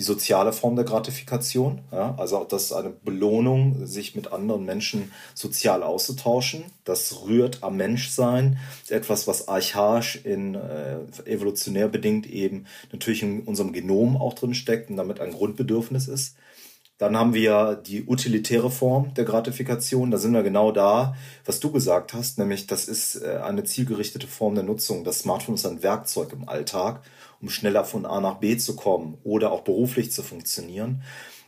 die 0.00 0.02
soziale 0.02 0.52
Form 0.52 0.74
der 0.74 0.84
Gratifikation, 0.84 1.82
ja, 1.92 2.16
also 2.18 2.42
das 2.42 2.64
ist 2.64 2.72
eine 2.72 2.90
Belohnung, 2.90 3.86
sich 3.86 4.16
mit 4.16 4.32
anderen 4.32 4.64
Menschen 4.64 5.12
sozial 5.34 5.84
auszutauschen. 5.84 6.64
Das 6.82 7.22
rührt 7.24 7.62
am 7.62 7.76
Menschsein, 7.76 8.58
etwas, 8.88 9.28
was 9.28 9.46
archaisch 9.46 10.16
in 10.24 10.56
äh, 10.56 10.96
evolutionär 11.26 11.86
bedingt 11.86 12.26
eben 12.26 12.66
natürlich 12.90 13.22
in 13.22 13.42
unserem 13.42 13.72
Genom 13.72 14.16
auch 14.16 14.34
drin 14.34 14.54
steckt 14.54 14.90
und 14.90 14.96
damit 14.96 15.20
ein 15.20 15.30
Grundbedürfnis 15.30 16.08
ist. 16.08 16.34
Dann 16.98 17.16
haben 17.16 17.34
wir 17.34 17.74
die 17.74 18.06
utilitäre 18.06 18.70
Form 18.70 19.12
der 19.14 19.24
Gratifikation. 19.24 20.10
Da 20.10 20.16
sind 20.16 20.32
wir 20.32 20.42
genau 20.42 20.72
da, 20.72 21.14
was 21.44 21.60
du 21.60 21.70
gesagt 21.70 22.14
hast, 22.14 22.38
nämlich 22.38 22.66
das 22.66 22.88
ist 22.88 23.16
äh, 23.16 23.40
eine 23.44 23.64
zielgerichtete 23.64 24.26
Form 24.26 24.54
der 24.54 24.64
Nutzung. 24.64 25.04
Das 25.04 25.18
Smartphone 25.18 25.56
ist 25.56 25.66
ein 25.66 25.82
Werkzeug 25.82 26.32
im 26.32 26.48
Alltag, 26.48 27.02
um 27.42 27.50
schneller 27.50 27.84
von 27.84 28.06
A 28.06 28.20
nach 28.20 28.36
B 28.36 28.56
zu 28.56 28.76
kommen 28.76 29.18
oder 29.24 29.52
auch 29.52 29.60
beruflich 29.60 30.10
zu 30.10 30.22
funktionieren. 30.22 31.02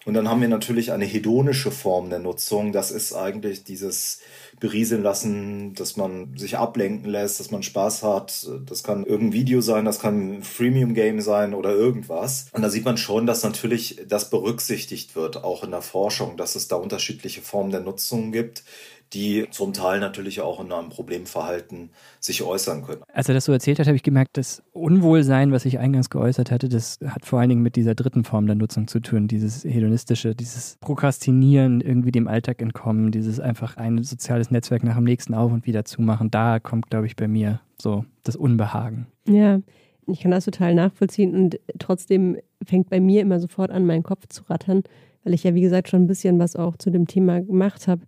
Und 0.05 0.15
dann 0.15 0.29
haben 0.29 0.41
wir 0.41 0.49
natürlich 0.49 0.93
eine 0.93 1.05
hedonische 1.05 1.71
Form 1.71 2.09
der 2.09 2.19
Nutzung. 2.19 2.73
Das 2.73 2.91
ist 2.91 3.13
eigentlich 3.15 3.65
dieses 3.65 4.21
berieseln 4.61 5.03
lassen, 5.03 5.75
dass 5.75 5.97
man 5.97 6.37
sich 6.37 6.59
ablenken 6.59 7.11
lässt, 7.11 7.41
dass 7.41 7.51
man 7.51 7.63
Spaß 7.63 8.03
hat. 8.03 8.49
Das 8.67 8.83
kann 8.83 9.05
irgendein 9.05 9.33
Video 9.33 9.61
sein, 9.61 9.85
das 9.85 10.01
kann 10.01 10.39
ein 10.39 10.43
Freemium-Game 10.43 11.21
sein 11.21 11.55
oder 11.55 11.71
irgendwas. 11.71 12.47
Und 12.53 12.63
da 12.63 12.71
sieht 12.71 12.85
man 12.85 12.97
schon, 12.97 13.27
dass 13.27 13.43
natürlich 13.43 14.01
das 14.09 14.31
berücksichtigt 14.31 15.17
wird, 15.17 15.45
auch 15.45 15.65
in 15.65 15.71
der 15.71 15.83
Forschung, 15.83 16.37
dass 16.37 16.57
es 16.57 16.69
da 16.69 16.77
unterschiedliche 16.77 17.43
Formen 17.43 17.71
der 17.71 17.81
Nutzung 17.81 18.33
gibt 18.33 18.65
die 19.13 19.47
zum 19.51 19.73
Teil 19.73 20.01
natürlich 20.01 20.41
auch 20.41 20.61
in 20.63 20.73
einem 20.73 20.91
Problemverhalten 20.91 21.91
sich 22.21 22.43
äußern 22.43 22.85
können. 22.85 23.03
Als 23.13 23.29
er 23.29 23.35
das 23.35 23.45
so 23.45 23.53
erzählt 23.53 23.79
hat, 23.79 23.87
habe 23.87 23.97
ich 23.97 24.03
gemerkt, 24.03 24.37
das 24.37 24.63
Unwohlsein, 24.73 25.53
was 25.53 25.65
ich 25.65 25.79
eingangs 25.79 26.11
geäußert 26.11 26.51
hatte, 26.51 26.69
das 26.69 26.99
hat 27.07 27.25
vor 27.25 27.41
allen 27.41 27.49
Dingen 27.49 27.63
mit 27.63 27.77
dieser 27.77 27.95
dritten 27.95 28.25
Form 28.25 28.47
der 28.47 28.57
Nutzung 28.57 28.89
zu 28.89 29.01
tun, 29.01 29.29
dieses 29.29 29.65
hedonistische, 29.65 30.35
dieses 30.35 30.77
Prokrastinieren, 30.81 31.81
irgendwie 31.81 32.13
dem 32.13 32.29
Alltag 32.29 32.61
entkommen, 32.61 33.11
dieses 33.11 33.41
einfach 33.41 33.77
ein 33.77 34.03
soziales 34.03 34.51
Netzwerk 34.51 34.85
nach 34.85 34.97
dem 34.97 35.05
nächsten 35.05 35.35
auf 35.35 35.53
und 35.53 35.67
wieder 35.67 35.85
zumachen. 35.85 36.31
Da 36.31 36.61
kommt, 36.61 36.91
glaube 36.91 37.07
ich, 37.07 37.17
bei 37.17 37.29
mir 37.29 37.61
so 37.81 38.05
das 38.25 38.37
Unbehagen. 38.37 39.07
Ja, 39.27 39.61
ich 40.07 40.21
kann 40.21 40.31
das 40.31 40.45
total 40.45 40.75
nachvollziehen 40.75 41.35
und 41.35 41.61
trotzdem 41.79 42.39
fängt 42.65 42.89
bei 42.91 43.01
mir 43.01 43.21
immer 43.21 43.41
sofort 43.41 43.71
an, 43.71 43.87
meinen 43.87 44.03
Kopf 44.03 44.27
zu 44.29 44.43
rattern, 44.45 44.83
weil 45.25 45.35
ich 45.35 45.45
ja, 45.45 45.55
wie 45.55 45.61
gesagt, 45.61 45.89
schon 45.89 46.03
ein 46.03 46.07
bisschen 46.07 46.39
was 46.39 46.57
auch 46.57 46.77
zu 46.77 46.91
dem 46.91 47.07
Thema 47.07 47.41
gemacht 47.41 47.89
habe. 47.89 48.03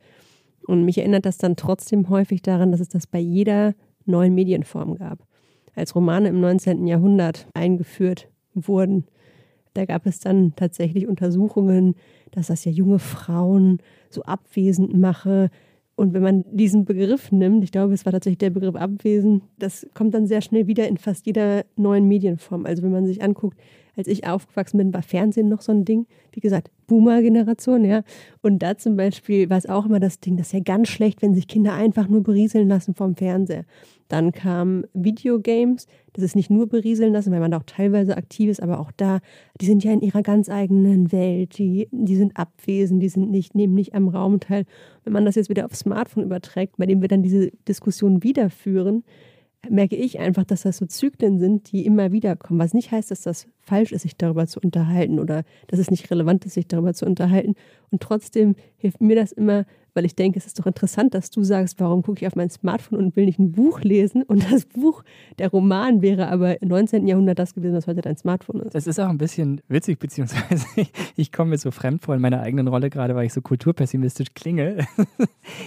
Und 0.71 0.85
mich 0.85 0.99
erinnert 0.99 1.27
das 1.27 1.37
dann 1.37 1.57
trotzdem 1.57 2.09
häufig 2.11 2.43
daran, 2.43 2.71
dass 2.71 2.81
es 2.81 2.89
das 2.89 3.09
bei 3.09 3.19
jeder 3.19 3.75
neuen 4.07 4.37
Medienform 4.37 4.95
gab. 4.95 5.19
Als 5.75 5.97
Romane 5.97 6.29
im 6.29 6.39
19. 6.39 6.87
Jahrhundert 6.87 7.49
eingeführt 7.55 8.29
wurden, 8.55 9.05
da 9.75 9.85
gab 9.85 10.07
es 10.07 10.21
dann 10.21 10.55
tatsächlich 10.55 11.09
Untersuchungen, 11.09 11.97
dass 12.31 12.47
das 12.47 12.65
ja 12.65 12.71
junge 12.71 13.01
Frauen 13.01 13.79
so 14.11 14.23
abwesend 14.23 14.97
mache. 14.97 15.51
Und 15.97 16.15
wenn 16.15 16.23
man 16.23 16.45
diesen 16.53 16.85
Begriff 16.85 17.33
nimmt, 17.33 17.65
ich 17.65 17.73
glaube, 17.73 17.93
es 17.93 18.05
war 18.05 18.13
tatsächlich 18.13 18.39
der 18.39 18.51
Begriff 18.51 18.77
abwesend, 18.77 19.43
das 19.59 19.89
kommt 19.93 20.15
dann 20.15 20.29
sehr 20.29 20.41
schnell 20.41 20.69
wieder 20.69 20.87
in 20.87 20.99
fast 20.99 21.27
jeder 21.27 21.65
neuen 21.75 22.07
Medienform. 22.07 22.65
Also 22.65 22.85
wenn 22.85 22.93
man 22.93 23.07
sich 23.07 23.25
anguckt, 23.25 23.59
als 24.01 24.09
ich 24.09 24.27
aufgewachsen 24.27 24.79
bin, 24.79 24.93
war 24.93 25.03
Fernsehen 25.03 25.49
noch 25.49 25.61
so 25.61 25.73
ein 25.73 25.85
Ding. 25.85 26.07
Wie 26.33 26.41
gesagt, 26.41 26.71
Boomer-Generation, 26.87 27.85
ja. 27.85 28.03
Und 28.43 28.61
da 28.61 28.77
zum 28.77 28.97
Beispiel 28.97 29.49
war 29.49 29.59
es 29.59 29.67
auch 29.67 29.87
immer 29.87 30.01
das 30.01 30.21
Ding, 30.21 30.37
das 30.37 30.49
ist 30.49 30.53
ja 30.53 30.61
ganz 30.61 30.89
schlecht, 30.89 31.23
wenn 31.23 31.35
sich 31.35 31.47
Kinder 31.47 31.75
einfach 31.75 32.09
nur 32.09 32.23
berieseln 32.23 32.69
lassen 32.69 32.95
vom 32.95 33.15
Fernseher. 33.15 33.65
Dann 34.09 34.33
kamen 34.33 34.85
Videogames, 34.93 35.87
das 36.15 36.25
ist 36.25 36.35
nicht 36.35 36.51
nur 36.51 36.69
berieseln 36.69 37.13
lassen, 37.13 37.31
weil 37.31 37.39
man 37.39 37.53
da 37.53 37.59
auch 37.59 37.65
teilweise 37.65 38.17
aktiv 38.17 38.51
ist, 38.51 38.61
aber 38.61 38.81
auch 38.81 38.91
da, 38.97 39.21
die 39.61 39.67
sind 39.67 39.85
ja 39.85 39.93
in 39.93 40.01
ihrer 40.01 40.23
ganz 40.23 40.49
eigenen 40.49 41.13
Welt, 41.13 41.59
die, 41.59 41.89
die 41.93 42.17
sind 42.17 42.37
abwesend, 42.37 43.03
die 43.03 43.09
sind 43.09 43.31
nicht, 43.31 43.55
nehmen 43.55 43.75
nicht 43.75 43.95
am 43.95 44.09
Raum 44.09 44.41
teil. 44.41 44.65
Wenn 45.05 45.13
man 45.13 45.25
das 45.25 45.37
jetzt 45.37 45.49
wieder 45.49 45.65
aufs 45.65 45.81
Smartphone 45.81 46.25
überträgt, 46.25 46.77
bei 46.77 46.87
dem 46.87 47.03
wir 47.03 47.09
dann 47.09 47.23
diese 47.23 47.53
Diskussion 47.69 48.25
wieder 48.25 48.51
führen, 48.51 49.05
merke 49.69 49.97
ich 49.97 50.19
einfach, 50.19 50.45
dass 50.45 50.63
das 50.63 50.79
so 50.79 50.87
Zyklen 50.87 51.39
sind, 51.39 51.71
die 51.71 51.85
immer 51.85 52.13
wieder 52.13 52.37
kommen. 52.37 52.59
Was 52.59 52.75
nicht 52.75 52.91
heißt, 52.91 53.11
dass 53.11 53.23
das 53.23 53.47
falsch 53.71 53.93
ist, 53.93 54.03
sich 54.03 54.17
darüber 54.17 54.47
zu 54.49 54.59
unterhalten 54.61 55.21
oder 55.21 55.45
dass 55.69 55.79
es 55.79 55.91
nicht 55.91 56.11
relevant 56.11 56.45
ist, 56.45 56.55
sich 56.55 56.67
darüber 56.67 56.93
zu 56.93 57.07
unterhalten. 57.07 57.55
Und 57.91 58.03
trotzdem 58.03 58.57
hilft 58.79 59.01
mir 59.01 59.15
das 59.15 59.31
immer, 59.31 59.65
weil 59.95 60.05
ich 60.05 60.17
denke, 60.17 60.39
es 60.39 60.47
ist 60.47 60.59
doch 60.59 60.67
interessant, 60.67 61.15
dass 61.15 61.31
du 61.31 61.45
sagst, 61.45 61.79
warum 61.79 62.03
gucke 62.03 62.21
ich 62.21 62.27
auf 62.27 62.35
mein 62.35 62.51
Smartphone 62.51 62.99
und 62.99 63.17
will 63.17 63.27
nicht 63.27 63.39
ein 63.39 63.53
Buch 63.53 63.81
lesen? 63.81 64.23
Und 64.25 64.51
das 64.51 64.67
Buch, 64.67 65.05
der 65.39 65.51
Roman 65.51 66.03
wäre 66.03 66.29
aber 66.29 66.61
im 66.63 66.69
19. 66.69 67.07
Jahrhundert 67.07 67.39
das 67.39 67.55
gewesen, 67.55 67.75
was 67.75 67.87
heute 67.87 68.01
dein 68.01 68.17
Smartphone 68.17 68.61
ist. 68.61 68.75
Das 68.75 68.87
ist 68.87 68.99
auch 68.99 69.09
ein 69.09 69.19
bisschen 69.19 69.61
witzig, 69.69 69.99
beziehungsweise 70.01 70.67
ich 71.17 71.31
komme 71.31 71.51
mir 71.51 71.59
so 71.59 71.71
fremd 71.71 72.03
vor 72.03 72.15
in 72.17 72.21
meiner 72.21 72.41
eigenen 72.41 72.67
Rolle, 72.67 72.91
gerade 72.91 73.15
weil 73.15 73.27
ich 73.27 73.33
so 73.33 73.41
kulturpessimistisch 73.41 74.35
klinge. 74.35 74.87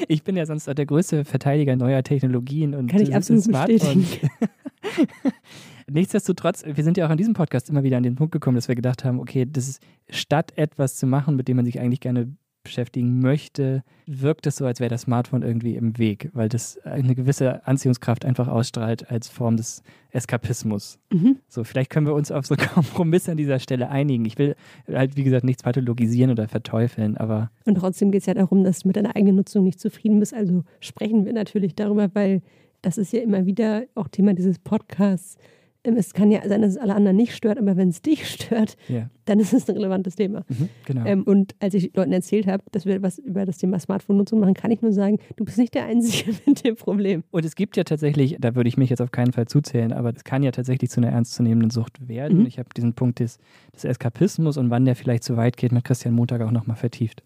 Ich 0.08 0.24
bin 0.24 0.36
ja 0.36 0.46
sonst 0.46 0.70
auch 0.70 0.74
der 0.74 0.86
größte 0.86 1.26
Verteidiger 1.26 1.76
neuer 1.76 2.04
Technologien 2.04 2.74
und 2.74 2.88
Kann 2.88 3.02
ich 3.02 3.16
absolut 3.16 3.46
bestätigen. 3.46 4.06
Nichtsdestotrotz, 5.90 6.64
wir 6.66 6.84
sind 6.84 6.98
ja 6.98 7.06
auch 7.06 7.10
an 7.10 7.18
diesem 7.18 7.34
Podcast 7.34 7.70
immer 7.70 7.84
wieder 7.84 7.98
an 7.98 8.04
den 8.04 8.16
Punkt 8.16 8.32
gekommen, 8.32 8.56
dass 8.56 8.68
wir 8.68 8.76
gedacht 8.76 9.04
haben, 9.04 9.20
okay, 9.20 9.46
das 9.50 9.68
ist 9.68 9.84
statt 10.10 10.54
etwas 10.56 10.96
zu 10.96 11.08
machen, 11.08 11.36
mit 11.36 11.48
dem 11.48 11.58
man 11.58 11.66
sich 11.66 11.80
eigentlich 11.80 12.00
gerne 12.00 12.34
beschäftigen 12.64 13.20
möchte, 13.20 13.84
wirkt 14.06 14.48
es 14.48 14.56
so, 14.56 14.66
als 14.66 14.80
wäre 14.80 14.90
das 14.90 15.02
Smartphone 15.02 15.42
irgendwie 15.42 15.76
im 15.76 15.98
Weg, 15.98 16.30
weil 16.34 16.50
das 16.50 16.80
eine 16.86 17.14
gewisse 17.14 17.66
Anziehungskraft 17.68 18.26
einfach 18.26 18.48
ausstrahlt 18.48 19.12
als 19.12 19.28
Form 19.28 19.58
des 19.58 19.84
Eskapismus. 20.12 20.98
Mhm. 21.12 21.38
So, 21.48 21.64
vielleicht 21.64 21.90
können 21.90 22.08
wir 22.08 22.14
uns 22.14 22.32
auf 22.32 22.46
so 22.46 22.56
Kompromisse 22.74 23.32
an 23.32 23.38
dieser 23.38 23.60
Stelle 23.60 23.90
einigen. 23.90 24.26
Ich 24.26 24.38
will 24.38 24.56
halt, 24.88 25.18
wie 25.18 25.24
gesagt, 25.24 25.44
nichts 25.44 25.64
pathologisieren 25.64 26.32
oder 26.32 26.48
verteufeln, 26.48 27.18
aber. 27.18 27.52
Und 27.66 27.76
trotzdem 27.76 28.12
geht 28.12 28.22
es 28.22 28.28
ja 28.28 28.34
darum, 28.34 28.64
dass 28.64 28.80
du 28.80 28.88
mit 28.88 28.96
deiner 28.96 29.16
eigenen 29.16 29.36
Nutzung 29.36 29.64
nicht 29.64 29.80
zufrieden 29.80 30.20
bist. 30.20 30.34
Also 30.34 30.64
sprechen 30.80 31.26
wir 31.26 31.34
natürlich 31.34 31.76
darüber, 31.76 32.10
weil 32.16 32.42
das 32.82 32.98
ist 32.98 33.14
ja 33.14 33.22
immer 33.22 33.46
wieder 33.46 33.84
auch 33.96 34.08
Thema 34.08 34.34
dieses 34.34 34.60
Podcasts 34.60 35.38
es 35.84 36.14
kann 36.14 36.32
ja 36.32 36.48
sein, 36.48 36.62
dass 36.62 36.72
es 36.72 36.78
alle 36.78 36.96
anderen 36.96 37.18
nicht 37.18 37.36
stört, 37.36 37.58
aber 37.58 37.76
wenn 37.78 37.90
es 37.90 38.02
dich 38.02 38.28
stört, 38.30 38.78
yeah. 38.90 39.10
dann 39.26 39.40
ist 39.40 39.54
es 39.54 39.70
ein 39.70 39.76
relevantes 39.76 40.16
Thema. 40.16 40.46
Mhm, 40.48 40.70
genau. 40.86 41.06
ähm, 41.06 41.24
und 41.24 41.56
als 41.60 41.74
ich 41.74 41.96
Leuten 41.96 42.14
erzählt 42.14 42.48
habe, 42.48 42.64
dass 42.72 42.86
wir 42.86 43.02
was 43.02 43.20
über 43.20 43.46
das 43.46 43.58
Thema 43.58 43.80
Smartphone-Nutzung 43.80 44.40
machen, 44.40 44.54
kann 44.54 44.72
ich 44.72 44.82
nur 44.82 44.94
sagen, 44.94 45.20
du 45.36 45.46
bist 45.46 45.58
nicht 45.58 45.74
der 45.74 45.86
Einzige 45.86 46.34
mit 46.46 46.64
dem 46.64 46.76
Problem. 46.76 47.24
Und 47.32 47.46
es 47.46 47.56
gibt 47.56 47.78
ja 47.78 47.84
tatsächlich, 47.84 48.38
da 48.40 48.56
würde 48.56 48.70
ich 48.70 48.78
mich 48.78 48.90
jetzt 48.90 49.02
auf 49.02 49.12
keinen 49.12 49.34
Fall 49.34 49.48
zuzählen, 49.48 49.94
aber 49.94 50.14
es 50.16 50.24
kann 50.24 50.44
ja 50.44 50.52
tatsächlich 50.52 50.90
zu 50.90 51.02
einer 51.02 51.10
ernstzunehmenden 51.10 51.70
Sucht 51.70 52.08
werden. 52.08 52.40
Mhm. 52.40 52.46
Ich 52.46 52.60
habe 52.60 52.70
diesen 52.76 52.94
Punkt 52.94 53.20
des, 53.20 53.40
des 53.74 53.84
Eskapismus 53.84 54.58
und 54.58 54.70
wann 54.70 54.86
der 54.86 54.96
vielleicht 54.96 55.24
zu 55.24 55.38
weit 55.38 55.58
geht, 55.58 55.72
mit 55.72 55.84
Christian 55.84 56.14
Montag 56.14 56.42
auch 56.42 56.52
nochmal 56.52 56.78
vertieft. 56.78 57.24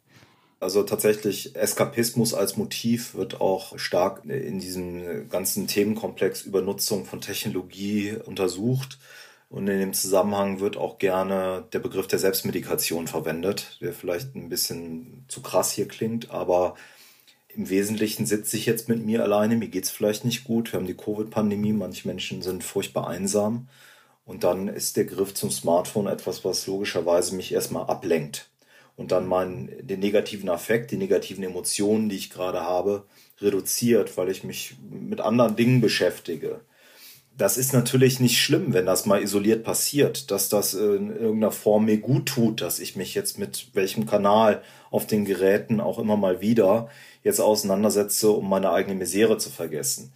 Also 0.60 0.82
tatsächlich 0.82 1.56
Eskapismus 1.56 2.34
als 2.34 2.58
Motiv 2.58 3.14
wird 3.14 3.42
auch 3.42 3.78
stark 3.78 4.26
in 4.26 4.60
diesem 4.60 5.30
ganzen 5.30 5.68
Themenkomplex 5.68 6.42
Übernutzung 6.42 7.06
von 7.06 7.22
Technologie 7.22 8.16
untersucht. 8.26 8.98
Und 9.50 9.68
in 9.68 9.80
dem 9.80 9.94
Zusammenhang 9.94 10.60
wird 10.60 10.76
auch 10.76 10.98
gerne 10.98 11.66
der 11.72 11.80
Begriff 11.80 12.08
der 12.08 12.20
Selbstmedikation 12.20 13.08
verwendet, 13.08 13.78
der 13.82 13.94
vielleicht 13.94 14.36
ein 14.36 14.50
bisschen 14.50 15.26
zu 15.28 15.42
krass 15.42 15.72
hier 15.72 15.88
klingt, 15.88 16.32
aber 16.32 16.76
im 17.48 17.70
Wesentlichen 17.70 18.26
sitze 18.26 18.58
ich 18.58 18.66
jetzt 18.66 18.90
mit 18.90 19.06
mir 19.06 19.24
alleine, 19.24 19.56
mir 19.56 19.70
geht 19.70 19.86
es 19.86 19.90
vielleicht 19.90 20.26
nicht 20.26 20.44
gut, 20.44 20.74
wir 20.74 20.80
haben 20.80 20.86
die 20.86 20.98
Covid-Pandemie, 20.98 21.72
manche 21.74 22.08
Menschen 22.08 22.42
sind 22.42 22.64
furchtbar 22.64 23.08
einsam 23.08 23.70
und 24.26 24.44
dann 24.44 24.68
ist 24.68 24.98
der 24.98 25.06
Griff 25.06 25.34
zum 25.34 25.50
Smartphone 25.50 26.08
etwas, 26.08 26.44
was 26.44 26.68
logischerweise 26.68 27.34
mich 27.34 27.54
erstmal 27.54 27.88
ablenkt 27.88 28.50
und 28.98 29.12
dann 29.12 29.28
meinen, 29.28 29.70
den 29.82 30.02
negativen 30.02 30.50
Affekt, 30.50 30.92
die 30.92 30.98
negativen 30.98 31.44
Emotionen, 31.44 32.10
die 32.10 32.18
ich 32.18 32.30
gerade 32.30 32.62
habe, 32.62 33.06
reduziert, 33.40 34.18
weil 34.18 34.30
ich 34.30 34.44
mich 34.44 34.76
mit 34.90 35.22
anderen 35.22 35.56
Dingen 35.56 35.80
beschäftige. 35.80 36.62
Das 37.38 37.58
ist 37.58 37.72
natürlich 37.72 38.20
nicht 38.20 38.40
schlimm, 38.40 38.74
wenn 38.74 38.88
das 38.88 39.06
mal 39.06 39.22
isoliert 39.22 39.64
passiert, 39.64 40.32
dass 40.32 40.50
das 40.50 40.74
in 40.74 41.12
irgendeiner 41.12 41.52
Form 41.52 41.86
mir 41.86 42.00
gut 42.00 42.26
tut, 42.26 42.62
dass 42.62 42.80
ich 42.80 42.96
mich 42.96 43.14
jetzt 43.14 43.38
mit 43.38 43.70
welchem 43.74 44.08
Kanal 44.08 44.64
auf 44.90 45.06
den 45.06 45.24
Geräten 45.24 45.80
auch 45.80 46.00
immer 46.00 46.18
mal 46.18 46.42
wieder 46.42 46.90
jetzt 47.24 47.40
auseinandersetze, 47.40 48.32
um 48.32 48.50
meine 48.50 48.72
eigene 48.72 48.96
Misere 48.96 49.38
zu 49.38 49.52
vergessen. 49.52 50.14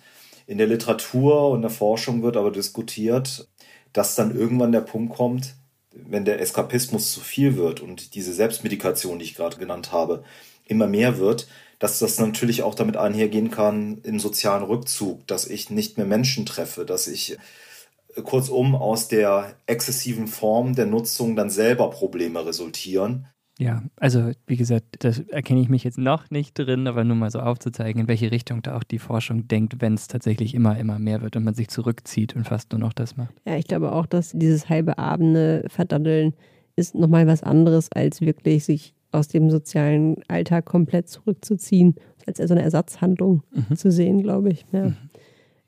In 0.47 0.57
der 0.57 0.65
Literatur 0.65 1.51
und 1.51 1.61
der 1.61 1.69
Forschung 1.69 2.23
wird 2.23 2.37
aber 2.37 2.49
diskutiert, 2.49 3.47
dass 3.93 4.15
dann 4.15 4.35
irgendwann 4.35 4.71
der 4.71 4.81
Punkt 4.81 5.13
kommt, 5.15 5.53
wenn 5.93 6.25
der 6.25 6.39
Eskapismus 6.39 7.11
zu 7.11 7.19
viel 7.19 7.57
wird 7.57 7.79
und 7.81 8.15
diese 8.15 8.33
Selbstmedikation, 8.33 9.19
die 9.19 9.25
ich 9.25 9.35
gerade 9.35 9.57
genannt 9.57 9.91
habe, 9.91 10.23
immer 10.65 10.87
mehr 10.87 11.17
wird, 11.17 11.47
dass 11.79 11.99
das 11.99 12.19
natürlich 12.19 12.63
auch 12.63 12.75
damit 12.75 12.95
einhergehen 12.95 13.51
kann 13.51 13.99
im 14.03 14.19
sozialen 14.19 14.63
Rückzug, 14.63 15.25
dass 15.27 15.47
ich 15.47 15.69
nicht 15.69 15.97
mehr 15.97 16.05
Menschen 16.05 16.45
treffe, 16.45 16.85
dass 16.85 17.07
ich 17.07 17.37
äh, 18.15 18.21
kurzum 18.21 18.75
aus 18.75 19.07
der 19.07 19.55
exzessiven 19.65 20.27
Form 20.27 20.75
der 20.75 20.85
Nutzung 20.85 21.35
dann 21.35 21.49
selber 21.49 21.89
Probleme 21.89 22.45
resultieren 22.45 23.27
ja, 23.59 23.83
also 23.97 24.31
wie 24.47 24.57
gesagt, 24.57 25.03
da 25.03 25.11
erkenne 25.29 25.61
ich 25.61 25.69
mich 25.69 25.83
jetzt 25.83 25.97
noch 25.97 26.29
nicht 26.31 26.57
drin, 26.57 26.87
aber 26.87 27.03
nur 27.03 27.15
mal 27.15 27.29
so 27.29 27.39
aufzuzeigen, 27.39 28.01
in 28.01 28.07
welche 28.07 28.31
Richtung 28.31 28.61
da 28.61 28.75
auch 28.75 28.83
die 28.83 28.99
Forschung 28.99 29.47
denkt, 29.47 29.75
wenn 29.79 29.93
es 29.93 30.07
tatsächlich 30.07 30.55
immer, 30.55 30.77
immer 30.79 30.97
mehr 30.97 31.21
wird 31.21 31.35
und 31.35 31.43
man 31.43 31.53
sich 31.53 31.67
zurückzieht 31.67 32.35
und 32.35 32.47
fast 32.47 32.71
nur 32.71 32.79
noch 32.79 32.93
das 32.93 33.17
macht. 33.17 33.33
Ja, 33.45 33.57
ich 33.57 33.67
glaube 33.67 33.91
auch, 33.91 34.05
dass 34.05 34.31
dieses 34.31 34.69
halbe 34.69 34.97
Abende 34.97 35.65
verdaddeln 35.67 36.33
ist 36.75 36.95
nochmal 36.95 37.27
was 37.27 37.43
anderes, 37.43 37.91
als 37.91 38.21
wirklich 38.21 38.65
sich 38.65 38.95
aus 39.11 39.27
dem 39.27 39.51
sozialen 39.51 40.15
Alltag 40.27 40.65
komplett 40.65 41.09
zurückzuziehen, 41.09 41.95
als 42.25 42.37
so 42.37 42.53
eine 42.53 42.63
Ersatzhandlung 42.63 43.43
mhm. 43.51 43.75
zu 43.75 43.91
sehen, 43.91 44.23
glaube 44.23 44.49
ich. 44.49 44.65
Ja. 44.71 44.85
Mhm. 44.85 44.97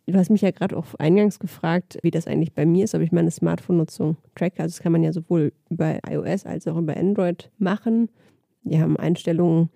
Du 0.05 0.15
hast 0.15 0.29
mich 0.29 0.41
ja 0.41 0.51
gerade 0.51 0.75
auch 0.75 0.95
eingangs 0.95 1.39
gefragt, 1.39 1.97
wie 2.01 2.11
das 2.11 2.27
eigentlich 2.27 2.53
bei 2.53 2.65
mir 2.65 2.83
ist, 2.83 2.93
ob 2.93 3.01
ich 3.01 3.13
meine 3.13 3.31
Smartphone-Nutzung 3.31 4.17
tracke. 4.35 4.61
Also 4.61 4.75
das 4.75 4.83
kann 4.83 4.91
man 4.91 5.01
ja 5.01 5.13
sowohl 5.13 5.53
über 5.69 5.99
iOS 6.09 6.45
als 6.45 6.67
auch 6.67 6.77
über 6.77 6.97
Android 6.97 7.49
machen. 7.57 8.09
Wir 8.63 8.81
haben 8.81 8.97
Einstellungen, 8.97 9.69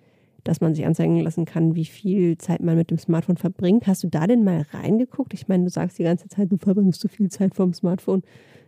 dass 0.44 0.60
man 0.60 0.74
sich 0.74 0.84
anzeigen 0.84 1.18
lassen 1.20 1.46
kann, 1.46 1.74
wie 1.74 1.86
viel 1.86 2.36
Zeit 2.36 2.62
man 2.62 2.76
mit 2.76 2.90
dem 2.90 2.98
Smartphone 2.98 3.38
verbringt. 3.38 3.86
Hast 3.86 4.04
du 4.04 4.08
da 4.08 4.26
denn 4.26 4.44
mal 4.44 4.66
reingeguckt? 4.70 5.32
Ich 5.32 5.48
meine, 5.48 5.64
du 5.64 5.70
sagst 5.70 5.98
die 5.98 6.04
ganze 6.04 6.28
Zeit, 6.28 6.52
du 6.52 6.58
verbringst 6.58 7.00
so 7.00 7.08
viel 7.08 7.30
Zeit 7.30 7.54
vom 7.54 7.72
Smartphone. 7.72 8.22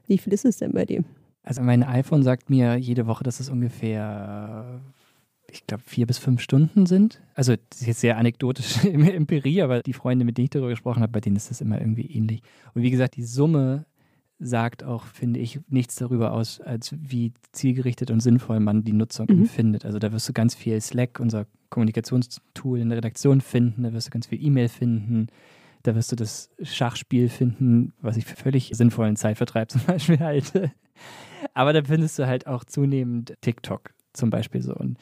Wie 0.07 0.17
viel 0.17 0.33
ist 0.33 0.47
es 0.47 0.57
denn 0.57 0.73
bei 0.73 0.87
dir? 0.87 1.05
Also 1.43 1.63
mein 1.63 1.83
iPhone 1.83 2.23
sagt 2.23 2.49
mir 2.49 2.77
jede 2.77 3.07
Woche, 3.07 3.25
dass 3.25 3.39
es 3.39 3.51
ungefähr 3.51 4.81
ich 5.53 5.67
glaube, 5.67 5.83
vier 5.87 6.07
bis 6.07 6.19
fünf 6.19 6.41
Stunden 6.41 6.87
sind. 6.87 7.21
Also 7.35 7.55
das 7.71 7.81
ist 7.81 7.87
jetzt 7.87 8.01
sehr 8.01 8.17
anekdotisch 8.17 8.85
im 8.85 9.03
Empirie, 9.03 9.63
aber 9.63 9.81
die 9.83 9.93
Freunde, 9.93 10.25
mit 10.25 10.39
denen 10.39 10.45
ich 10.45 10.51
darüber 10.51 10.71
gesprochen 10.71 11.03
habe, 11.03 11.13
bei 11.13 11.21
denen 11.21 11.37
ist 11.37 11.51
das 11.51 11.61
immer 11.61 11.81
irgendwie 11.81 12.07
ähnlich. 12.07 12.43
Und 12.75 12.83
wie 12.83 12.91
gesagt, 12.91 13.17
die 13.17 13.25
Summe 13.25 13.87
sagt 14.41 14.83
auch, 14.83 15.05
finde 15.05 15.39
ich, 15.39 15.61
nichts 15.69 15.97
darüber 15.97 16.33
aus, 16.33 16.61
als 16.61 16.95
wie 16.99 17.33
zielgerichtet 17.53 18.11
und 18.11 18.21
sinnvoll 18.21 18.59
man 18.59 18.85
die 18.85 18.95
Nutzung 18.95 19.27
mhm. 19.29 19.43
empfindet. 19.43 19.85
Also 19.85 19.99
da 19.99 20.13
wirst 20.13 20.29
du 20.29 20.33
ganz 20.33 20.55
viel 20.55 20.81
Slack, 20.81 21.21
unser 21.21 21.47
Kommunikationstool 21.69 22.81
in 22.81 22.89
der 22.89 22.99
Redaktion 22.99 23.41
finden, 23.41 23.83
da 23.83 23.93
wirst 23.93 24.09
du 24.09 24.11
ganz 24.11 24.27
viel 24.27 24.43
E-Mail 24.43 24.69
finden, 24.69 25.29
da 25.83 25.95
wirst 25.95 26.11
du 26.11 26.17
das 26.17 26.51
Schachspiel 26.63 27.29
finden, 27.29 27.93
was 28.01 28.17
ich 28.17 28.25
für 28.25 28.37
völlig 28.37 28.71
sinnvollen 28.75 29.17
Zeitvertreib 29.17 29.71
zum 29.71 29.83
Beispiel 29.83 30.19
halte. 30.19 30.73
Aber 31.55 31.73
da 31.73 31.83
findest 31.85 32.19
du 32.19 32.27
halt 32.27 32.47
auch 32.47 32.65
zunehmend 32.65 33.35
TikTok 33.43 33.93
zum 34.13 34.31
Beispiel 34.31 34.63
so. 34.63 34.75
Und 34.75 34.99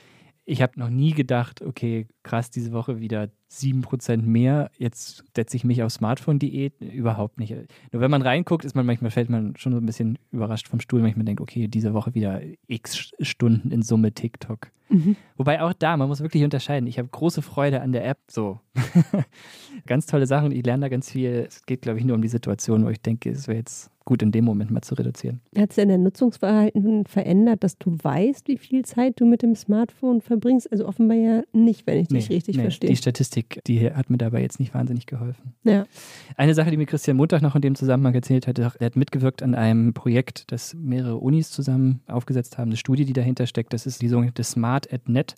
ich 0.49 0.63
habe 0.63 0.81
noch 0.81 0.89
nie 0.89 1.13
gedacht, 1.13 1.61
okay, 1.61 2.09
krass, 2.29 2.51
diese 2.51 2.73
Woche 2.73 3.01
wieder 3.01 3.29
7% 3.51 4.23
mehr. 4.23 4.71
Jetzt 4.77 5.25
setze 5.35 5.57
ich 5.57 5.65
mich 5.65 5.83
auf 5.83 5.91
Smartphone-Diät. 5.91 6.75
Überhaupt 6.81 7.41
nicht. 7.41 7.55
Nur 7.91 8.03
wenn 8.03 8.11
man 8.11 8.21
reinguckt, 8.21 8.67
ist 8.67 8.77
man 8.77 8.85
manchmal, 8.85 9.11
fällt 9.11 9.31
man 9.31 9.57
schon 9.57 9.73
so 9.73 9.79
ein 9.79 9.87
bisschen 9.87 10.19
überrascht 10.31 10.69
vom 10.69 10.81
Stuhl, 10.81 11.03
wenn 11.03 11.17
man 11.17 11.25
denkt, 11.25 11.41
okay, 11.41 11.69
diese 11.69 11.95
Woche 11.95 12.15
wieder 12.15 12.43
x 12.67 13.13
Stunden 13.21 13.71
in 13.71 13.83
Summe 13.83 14.13
TikTok. 14.13 14.71
Mhm. 14.91 15.17
Wobei 15.37 15.63
auch 15.63 15.73
da, 15.73 15.97
man 15.97 16.09
muss 16.09 16.21
wirklich 16.21 16.45
unterscheiden. 16.45 16.87
Ich 16.87 16.99
habe 16.99 17.09
große 17.09 17.43
Freude 17.43 17.81
an 17.81 17.93
der 17.93 18.07
App. 18.07 18.19
So. 18.31 18.61
ganz 19.87 20.07
tolle 20.07 20.27
Sachen. 20.27 20.53
Ich 20.53 20.65
lerne 20.65 20.83
da 20.83 20.89
ganz 20.89 21.11
viel. 21.11 21.47
Es 21.49 21.65
geht, 21.65 21.83
glaube 21.83 21.99
ich, 21.99 22.05
nur 22.05 22.15
um 22.15 22.23
die 22.23 22.29
Situation, 22.29 22.85
wo 22.85 22.91
ich 22.91 23.01
denke, 23.01 23.31
es 23.31 23.49
wäre 23.49 23.59
jetzt 23.59 23.91
gut 24.09 24.23
in 24.23 24.33
dem 24.33 24.47
Moment 24.47 24.71
mal 24.71 24.81
zu 24.81 24.95
reduzieren. 24.95 25.43
Hat 25.55 25.75
sich 25.75 25.83
denn 25.83 25.91
dein 25.91 26.03
Nutzungsverhalten 26.03 27.05
verändert, 27.05 27.63
dass 27.63 27.77
du 27.77 27.99
weißt, 28.03 28.49
wie 28.49 28.57
viel 28.57 28.83
Zeit 28.87 29.21
du 29.21 29.27
mit 29.27 29.43
dem 29.43 29.55
Smartphone 29.55 30.23
verbringst? 30.23 30.73
Also 30.73 30.89
offenbar 30.89 31.19
ja 31.19 31.43
nicht, 31.53 31.87
wenn 31.87 31.99
ich 31.99 32.09
dich 32.09 32.18
nee, 32.27 32.35
richtig 32.35 32.57
nee. 32.57 32.63
verstehe. 32.63 32.91
Die 32.91 32.97
Statistik 32.97 33.19
Statistik, 33.19 33.65
die 33.67 33.91
hat 33.91 34.11
mir 34.11 34.19
dabei 34.19 34.41
jetzt 34.41 34.61
nicht 34.61 34.75
wahnsinnig 34.75 35.07
geholfen. 35.07 35.55
Ja. 35.65 35.87
Eine 36.37 36.55
Sache, 36.55 36.71
die 36.71 36.77
mir 36.77 36.87
Christian 36.87 37.17
Montag 37.17 37.43
noch 37.43 37.55
in 37.55 37.63
dem 37.63 37.75
Zusammenhang 37.75 38.15
erzählt 38.15 38.47
hat, 38.47 38.59
er 38.59 38.73
hat 38.81 38.97
mitgewirkt 38.97 39.43
an 39.43 39.55
einem 39.55 39.93
Projekt, 39.95 40.51
das 40.53 40.75
mehrere 40.75 41.17
Unis 41.17 41.51
zusammen 41.51 42.01
aufgesetzt 42.07 42.59
haben, 42.59 42.71
eine 42.71 42.77
Studie, 42.77 43.05
die 43.05 43.13
dahinter 43.13 43.47
steckt. 43.47 43.73
Das 43.73 43.87
ist 43.87 44.03
die 44.03 44.09
sogenannte 44.09 44.45
Smart 44.45 44.93
at 44.93 45.09
Net 45.09 45.35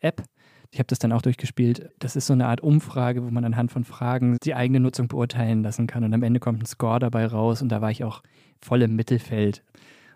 App. 0.00 0.22
Ich 0.70 0.78
habe 0.78 0.86
das 0.86 0.98
dann 0.98 1.12
auch 1.12 1.22
durchgespielt. 1.22 1.90
Das 1.98 2.16
ist 2.16 2.26
so 2.26 2.32
eine 2.32 2.46
Art 2.46 2.62
Umfrage, 2.62 3.22
wo 3.24 3.30
man 3.30 3.44
anhand 3.44 3.70
von 3.70 3.84
Fragen 3.84 4.38
die 4.42 4.54
eigene 4.54 4.80
Nutzung 4.80 5.08
beurteilen 5.08 5.62
lassen 5.62 5.86
kann. 5.86 6.02
Und 6.02 6.14
am 6.14 6.22
Ende 6.22 6.40
kommt 6.40 6.62
ein 6.62 6.66
Score 6.66 6.98
dabei 6.98 7.26
raus. 7.26 7.60
Und 7.60 7.68
da 7.68 7.82
war 7.82 7.90
ich 7.90 8.04
auch 8.04 8.22
voll 8.60 8.80
im 8.82 8.96
Mittelfeld. 8.96 9.62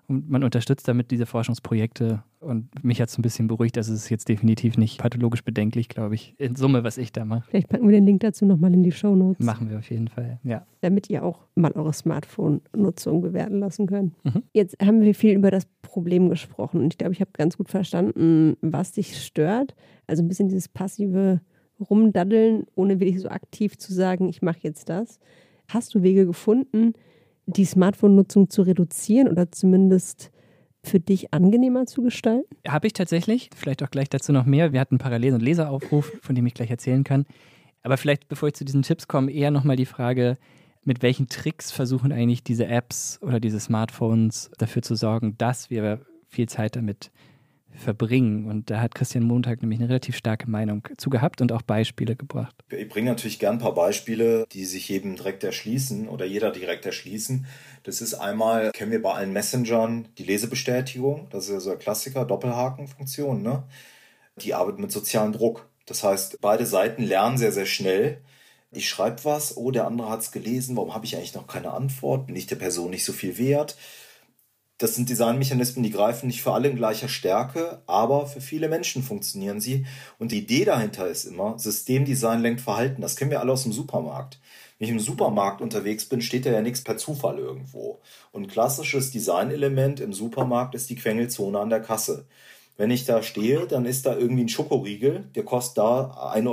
Und 0.09 0.31
man 0.31 0.45
unterstützt 0.45 0.87
damit 0.87 1.11
diese 1.11 1.27
Forschungsprojekte. 1.27 2.23
Und 2.41 2.85
mich 2.85 3.01
hat 3.01 3.09
es 3.09 3.19
ein 3.19 3.23
bisschen 3.23 3.49
beruhigt. 3.49 3.77
Also 3.77 3.93
es 3.93 4.05
ist 4.05 4.09
jetzt 4.09 4.29
definitiv 4.29 4.79
nicht 4.79 4.99
pathologisch 4.99 5.43
bedenklich, 5.43 5.89
glaube 5.89 6.15
ich, 6.15 6.35
in 6.39 6.55
Summe, 6.55 6.85
was 6.85 6.97
ich 6.97 7.13
da 7.13 7.25
mache. 7.25 7.49
Vielleicht 7.51 7.69
packen 7.69 7.89
wir 7.89 7.93
den 7.93 8.07
Link 8.07 8.21
dazu 8.21 8.47
nochmal 8.47 8.73
in 8.73 8.85
die 8.85 8.93
Show 8.93 9.17
Notes. 9.17 9.45
Machen 9.45 9.69
wir 9.69 9.79
auf 9.79 9.91
jeden 9.91 10.09
Fall, 10.09 10.39
ja. 10.45 10.65
Damit 10.81 11.11
ihr 11.11 11.25
auch 11.25 11.41
mal 11.57 11.73
eure 11.73 11.93
Smartphone-Nutzung 11.93 13.21
bewerten 13.21 13.59
lassen 13.59 13.87
könnt. 13.87 14.13
Mhm. 14.25 14.43
Jetzt 14.53 14.77
haben 14.81 15.01
wir 15.01 15.15
viel 15.15 15.35
über 15.35 15.51
das 15.51 15.67
Problem 15.83 16.29
gesprochen. 16.31 16.81
Und 16.83 16.95
ich 16.95 16.99
glaube, 16.99 17.15
ich 17.15 17.21
habe 17.21 17.31
ganz 17.33 17.57
gut 17.57 17.69
verstanden, 17.69 18.57
was 18.61 18.93
dich 18.93 19.21
stört. 19.21 19.75
Also 20.07 20.23
ein 20.23 20.29
bisschen 20.29 20.49
dieses 20.49 20.69
passive 20.69 21.41
Rumdaddeln, 21.81 22.67
ohne 22.75 23.01
wirklich 23.01 23.21
so 23.21 23.29
aktiv 23.29 23.77
zu 23.77 23.93
sagen, 23.93 24.29
ich 24.29 24.41
mache 24.41 24.61
jetzt 24.63 24.89
das. 24.89 25.19
Hast 25.69 25.95
du 25.95 26.03
Wege 26.03 26.27
gefunden, 26.27 26.93
die 27.47 27.65
Smartphone-Nutzung 27.65 28.51
zu 28.51 28.63
reduzieren 28.63 29.29
oder 29.29 29.51
zumindest 29.51 30.31
für 30.83 31.01
dich 31.01 31.33
angenehmer 31.33 31.87
zu 31.87 32.03
gestalten? 32.03 32.47
Habe 32.67 32.87
ich 32.87 32.93
tatsächlich. 32.93 33.51
Vielleicht 33.55 33.83
auch 33.83 33.91
gleich 33.91 34.09
dazu 34.09 34.33
noch 34.33 34.45
mehr. 34.45 34.73
Wir 34.73 34.81
hatten 34.81 34.99
Parallel- 34.99 35.35
und 35.35 35.43
Leseraufruf, 35.43 36.13
von 36.23 36.35
dem 36.35 36.47
ich 36.47 36.55
gleich 36.55 36.71
erzählen 36.71 37.05
kann. 37.05 37.27
Aber 37.83 37.97
vielleicht, 37.97 38.29
bevor 38.29 38.49
ich 38.49 38.55
zu 38.55 38.65
diesen 38.65 38.83
Tipps 38.83 39.09
komme, 39.09 39.33
eher 39.33 39.51
nochmal 39.51 39.77
die 39.77 39.87
Frage, 39.87 40.39
mit 40.85 41.03
welchen 41.03 41.29
Tricks 41.29 41.73
versuchen 41.73 42.13
eigentlich 42.13 42.45
diese 42.45 42.67
Apps 42.67 43.19
oder 43.23 43.41
diese 43.41 43.61
Smartphones 43.61 44.51
dafür 44.59 44.83
zu 44.83 44.95
sorgen, 44.95 45.37
dass 45.39 45.71
wir 45.71 46.01
viel 46.29 46.49
Zeit 46.49 46.77
damit 46.77 47.11
verbringen. 47.77 48.47
Und 48.47 48.71
da 48.71 48.81
hat 48.81 48.95
Christian 48.95 49.25
Montag 49.25 49.63
nämlich 49.63 49.81
eine 49.81 49.89
relativ 49.89 50.17
starke 50.17 50.51
Meinung 50.51 50.87
zu 50.97 51.11
gehabt 51.11 51.41
und 51.41 51.53
auch 51.53 51.63
Beispiele 51.63 52.17
gebracht. 52.17 52.55
Ich 52.71 52.89
bringe 52.89 53.11
natürlich 53.11 53.39
gern 53.39 53.57
ein 53.57 53.61
paar 53.61 53.75
Beispiele, 53.75 54.47
die 54.53 54.65
sich 54.65 54.89
jedem 54.89 55.17
direkt 55.17 55.45
erschließen 55.45 56.09
oder 56.09 56.25
jeder 56.25 56.51
direkt 56.51 56.87
erschließen. 56.87 57.47
Das 57.83 58.01
ist 58.01 58.15
einmal, 58.15 58.73
kennen 58.73 58.93
wir 58.93 59.03
bei 59.03 59.13
allen 59.13 59.33
Messengern 59.33 60.09
die 60.19 60.25
Lesebestätigung. 60.25 61.29
Das 61.31 61.45
ist 61.45 61.51
ja 61.53 61.61
so 61.61 61.71
ein 61.71 61.79
Klassiker, 61.79 62.25
Doppelhakenfunktion. 62.25 63.43
Ne? 63.43 63.65
Die 64.37 64.55
arbeitet 64.55 64.81
mit 64.81 64.93
sozialem 64.93 65.33
Druck. 65.33 65.69
Das 65.87 66.03
heißt, 66.03 66.41
beide 66.41 66.67
Seiten 66.67 67.03
lernen 67.03 67.39
sehr, 67.39 67.53
sehr 67.53 67.67
schnell. 67.67 68.19
Ich 68.73 68.89
schreibe 68.89 69.25
was, 69.25 69.57
oh, 69.57 69.71
der 69.71 69.87
andere 69.87 70.11
hat 70.11 70.21
es 70.21 70.33
gelesen, 70.33 70.77
warum 70.77 70.95
habe 70.95 71.07
ich 71.07 71.17
eigentlich 71.17 71.35
noch 71.35 71.47
keine 71.47 71.73
Antwort? 71.73 72.27
Bin 72.27 72.37
ich 72.37 72.47
der 72.47 72.57
Person 72.57 72.91
nicht 72.91 73.05
so 73.05 73.13
viel 73.13 73.39
wert? 73.39 73.77
Das 74.79 74.95
sind 74.95 75.09
Designmechanismen, 75.09 75.83
die 75.83 75.91
greifen 75.91 76.27
nicht 76.27 76.43
für 76.43 76.53
alle 76.53 76.69
in 76.69 76.77
gleicher 76.77 77.09
Stärke, 77.09 77.81
aber 77.87 78.27
für 78.27 78.43
viele 78.43 78.69
Menschen 78.69 79.03
funktionieren 79.03 79.59
sie. 79.59 79.87
Und 80.19 80.33
die 80.33 80.39
Idee 80.41 80.67
dahinter 80.67 81.09
ist 81.09 81.25
immer, 81.25 81.59
Systemdesign 81.59 82.43
lenkt 82.43 82.61
Verhalten. 82.61 83.01
Das 83.01 83.17
kennen 83.17 83.31
wir 83.31 83.41
alle 83.41 83.53
aus 83.53 83.63
dem 83.63 83.73
Supermarkt. 83.73 84.39
Wenn 84.79 84.89
ich 84.89 84.93
im 84.93 85.01
Supermarkt 85.01 85.63
unterwegs 85.63 86.05
bin, 86.07 86.21
steht 86.21 86.45
da 86.45 86.51
ja 86.51 86.61
nichts 86.61 86.83
per 86.83 86.99
Zufall 86.99 87.39
irgendwo. 87.39 88.01
Und 88.33 88.49
klassisches 88.49 89.11
Designelement 89.11 90.01
im 90.01 90.13
Supermarkt 90.13 90.75
ist 90.75 90.91
die 90.91 90.97
Quengelzone 90.97 91.59
an 91.59 91.71
der 91.71 91.81
Kasse. 91.81 92.27
Wenn 92.77 92.91
ich 92.91 93.07
da 93.07 93.23
stehe, 93.23 93.67
dann 93.67 93.87
ist 93.87 94.05
da 94.05 94.15
irgendwie 94.15 94.45
ein 94.45 94.51
Schokoriegel, 94.51 95.25
der 95.35 95.45
kostet 95.45 95.79
da 95.79 96.35
1,50 96.35 96.47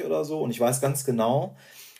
Euro 0.00 0.06
oder 0.06 0.24
so. 0.24 0.40
Und 0.40 0.50
ich 0.50 0.58
weiß 0.58 0.80
ganz 0.80 1.04
genau, 1.04 1.54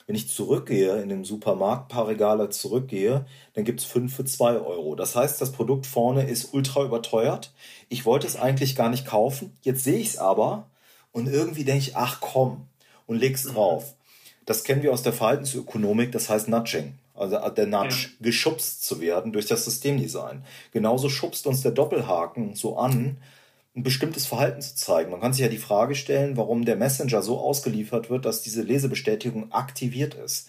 wenn 0.06 0.16
ich 0.16 0.28
zurückgehe, 0.28 1.00
in 1.00 1.08
den 1.08 1.24
Supermarkt, 1.24 1.88
paar 1.88 2.08
Regale 2.08 2.50
zurückgehe, 2.50 3.24
dann 3.54 3.64
gibt 3.64 3.80
es 3.80 3.86
fünf 3.86 4.14
für 4.14 4.24
zwei 4.24 4.58
Euro. 4.58 4.94
Das 4.94 5.16
heißt, 5.16 5.40
das 5.40 5.52
Produkt 5.52 5.86
vorne 5.86 6.28
ist 6.28 6.52
ultra 6.52 6.84
überteuert. 6.84 7.52
Ich 7.88 8.04
wollte 8.04 8.26
es 8.26 8.36
eigentlich 8.36 8.76
gar 8.76 8.90
nicht 8.90 9.06
kaufen. 9.06 9.56
Jetzt 9.62 9.84
sehe 9.84 9.98
ich 9.98 10.08
es 10.08 10.18
aber 10.18 10.68
und 11.12 11.28
irgendwie 11.28 11.64
denke 11.64 11.80
ich, 11.80 11.96
ach 11.96 12.20
komm, 12.20 12.66
und 13.06 13.18
leg's 13.18 13.44
drauf. 13.44 13.94
Das 14.46 14.64
kennen 14.64 14.82
wir 14.82 14.92
aus 14.92 15.02
der 15.02 15.12
Verhaltensökonomik, 15.12 16.12
das 16.12 16.28
heißt 16.28 16.48
Nudging. 16.48 16.98
Also 17.14 17.38
der 17.48 17.66
Nudge, 17.66 18.08
ja. 18.08 18.24
geschubst 18.26 18.84
zu 18.84 19.00
werden 19.00 19.32
durch 19.32 19.46
das 19.46 19.64
Systemdesign. 19.64 20.44
Genauso 20.72 21.08
schubst 21.08 21.46
uns 21.46 21.62
der 21.62 21.70
Doppelhaken 21.70 22.56
so 22.56 22.76
an, 22.76 23.18
ein 23.76 23.82
bestimmtes 23.82 24.26
Verhalten 24.26 24.60
zu 24.60 24.76
zeigen. 24.76 25.10
Man 25.10 25.20
kann 25.20 25.32
sich 25.32 25.42
ja 25.42 25.48
die 25.48 25.58
Frage 25.58 25.94
stellen, 25.94 26.36
warum 26.36 26.64
der 26.64 26.76
Messenger 26.76 27.22
so 27.22 27.40
ausgeliefert 27.40 28.08
wird, 28.08 28.24
dass 28.24 28.42
diese 28.42 28.62
Lesebestätigung 28.62 29.50
aktiviert 29.52 30.14
ist. 30.14 30.48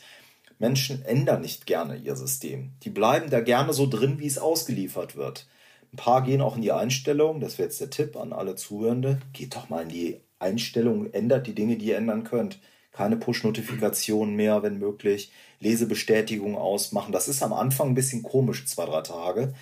Menschen 0.60 1.04
ändern 1.04 1.42
nicht 1.42 1.66
gerne 1.66 1.98
ihr 1.98 2.16
System. 2.16 2.72
Die 2.84 2.90
bleiben 2.90 3.30
da 3.30 3.42
gerne 3.42 3.74
so 3.74 3.88
drin, 3.88 4.20
wie 4.20 4.28
es 4.28 4.38
ausgeliefert 4.38 5.16
wird. 5.16 5.48
Ein 5.92 5.98
paar 5.98 6.24
gehen 6.24 6.42
auch 6.42 6.56
in 6.56 6.62
die 6.62 6.72
Einstellung, 6.72 7.40
das 7.40 7.58
wäre 7.58 7.68
jetzt 7.68 7.82
der 7.82 7.90
Tipp 7.90 8.16
an 8.16 8.32
alle 8.32 8.56
Zuhörende, 8.56 9.20
geht 9.34 9.56
doch 9.56 9.70
mal 9.70 9.84
in 9.84 9.90
die 9.90 10.20
Einstellung, 10.40 11.12
ändert 11.12 11.48
die 11.48 11.56
Dinge, 11.56 11.78
die 11.78 11.88
ihr 11.88 11.98
ändern 11.98 12.24
könnt. 12.24 12.60
Keine 12.92 13.18
Push-Notifikationen 13.18 14.36
mehr, 14.36 14.64
wenn 14.64 14.78
möglich. 14.78 15.32
Lesebestätigung 15.60 16.56
ausmachen. 16.56 17.12
Das 17.12 17.28
ist 17.28 17.44
am 17.44 17.54
Anfang 17.54 17.90
ein 17.90 17.96
bisschen 17.96 18.24
komisch, 18.24 18.66
zwei, 18.66 18.86
drei 18.86 19.02
Tage 19.02 19.54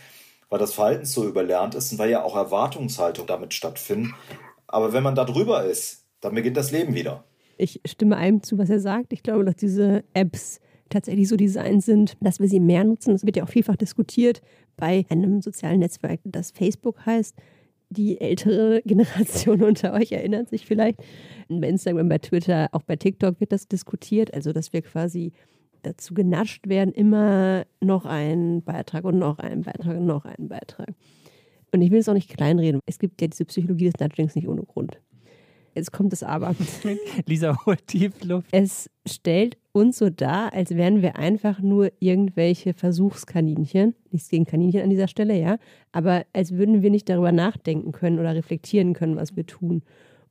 weil 0.53 0.59
das 0.59 0.75
Verhalten 0.75 1.05
so 1.05 1.27
überlernt 1.27 1.73
ist 1.73 1.91
und 1.91 1.97
weil 1.97 2.11
ja 2.11 2.21
auch 2.21 2.35
Erwartungshaltung 2.35 3.25
damit 3.25 3.55
stattfinden. 3.55 4.13
Aber 4.67 4.93
wenn 4.93 5.01
man 5.01 5.15
da 5.15 5.25
drüber 5.25 5.65
ist, 5.65 6.05
dann 6.21 6.35
beginnt 6.35 6.57
das 6.57 6.71
Leben 6.71 6.93
wieder. 6.93 7.23
Ich 7.57 7.81
stimme 7.87 8.17
allem 8.17 8.43
zu, 8.43 8.59
was 8.59 8.69
er 8.69 8.79
sagt. 8.79 9.13
Ich 9.13 9.23
glaube, 9.23 9.45
dass 9.45 9.55
diese 9.55 10.03
Apps 10.13 10.59
tatsächlich 10.89 11.27
so 11.27 11.37
designt 11.37 11.83
sind, 11.83 12.17
dass 12.21 12.39
wir 12.39 12.47
sie 12.47 12.59
mehr 12.59 12.83
nutzen. 12.83 13.13
Das 13.13 13.25
wird 13.25 13.35
ja 13.35 13.45
auch 13.45 13.49
vielfach 13.49 13.77
diskutiert 13.77 14.43
bei 14.77 15.07
einem 15.09 15.41
sozialen 15.41 15.79
Netzwerk, 15.79 16.19
das 16.23 16.51
Facebook 16.51 17.03
heißt. 17.03 17.35
Die 17.89 18.21
ältere 18.21 18.81
Generation 18.85 19.63
unter 19.63 19.91
euch 19.93 20.11
erinnert 20.11 20.49
sich 20.49 20.67
vielleicht. 20.67 20.99
Bei 21.49 21.67
Instagram, 21.67 22.09
bei 22.09 22.19
Twitter, 22.19 22.69
auch 22.73 22.83
bei 22.83 22.95
TikTok 22.95 23.39
wird 23.39 23.51
das 23.51 23.67
diskutiert. 23.67 24.31
Also, 24.35 24.53
dass 24.53 24.71
wir 24.71 24.83
quasi 24.83 25.31
dazu 25.83 26.13
genascht 26.13 26.67
werden, 26.67 26.93
immer 26.93 27.65
noch 27.81 28.05
einen 28.05 28.63
Beitrag 28.63 29.03
und 29.05 29.19
noch 29.19 29.39
einen 29.39 29.61
Beitrag 29.61 29.97
und 29.97 30.05
noch 30.05 30.25
einen 30.25 30.47
Beitrag. 30.47 30.93
Und 31.71 31.81
ich 31.81 31.91
will 31.91 31.99
es 31.99 32.09
auch 32.09 32.13
nicht 32.13 32.29
kleinreden. 32.29 32.79
Es 32.85 32.99
gibt 32.99 33.21
ja 33.21 33.27
diese 33.27 33.45
Psychologie 33.45 33.89
des 33.89 33.99
Nudgings 33.99 34.35
nicht 34.35 34.47
ohne 34.47 34.63
Grund. 34.63 34.99
Jetzt 35.75 35.91
kommt 35.91 36.13
es 36.13 36.21
aber. 36.21 36.55
Lisa 37.25 37.57
holt 37.65 37.87
tief 37.87 38.23
Luft. 38.23 38.47
Es 38.51 38.89
stellt 39.07 39.57
uns 39.71 39.97
so 39.97 40.11
dar, 40.11 40.53
als 40.53 40.71
wären 40.71 41.01
wir 41.01 41.15
einfach 41.17 41.59
nur 41.61 41.91
irgendwelche 41.99 42.73
Versuchskaninchen. 42.73 43.95
Nichts 44.11 44.29
gegen 44.29 44.45
Kaninchen 44.45 44.81
an 44.81 44.91
dieser 44.91 45.07
Stelle, 45.07 45.39
ja. 45.39 45.57
Aber 45.91 46.25
als 46.31 46.51
würden 46.51 46.83
wir 46.83 46.91
nicht 46.91 47.09
darüber 47.09 47.31
nachdenken 47.31 47.91
können 47.91 48.19
oder 48.19 48.35
reflektieren 48.35 48.93
können, 48.93 49.15
was 49.15 49.35
wir 49.35 49.47
tun. 49.47 49.81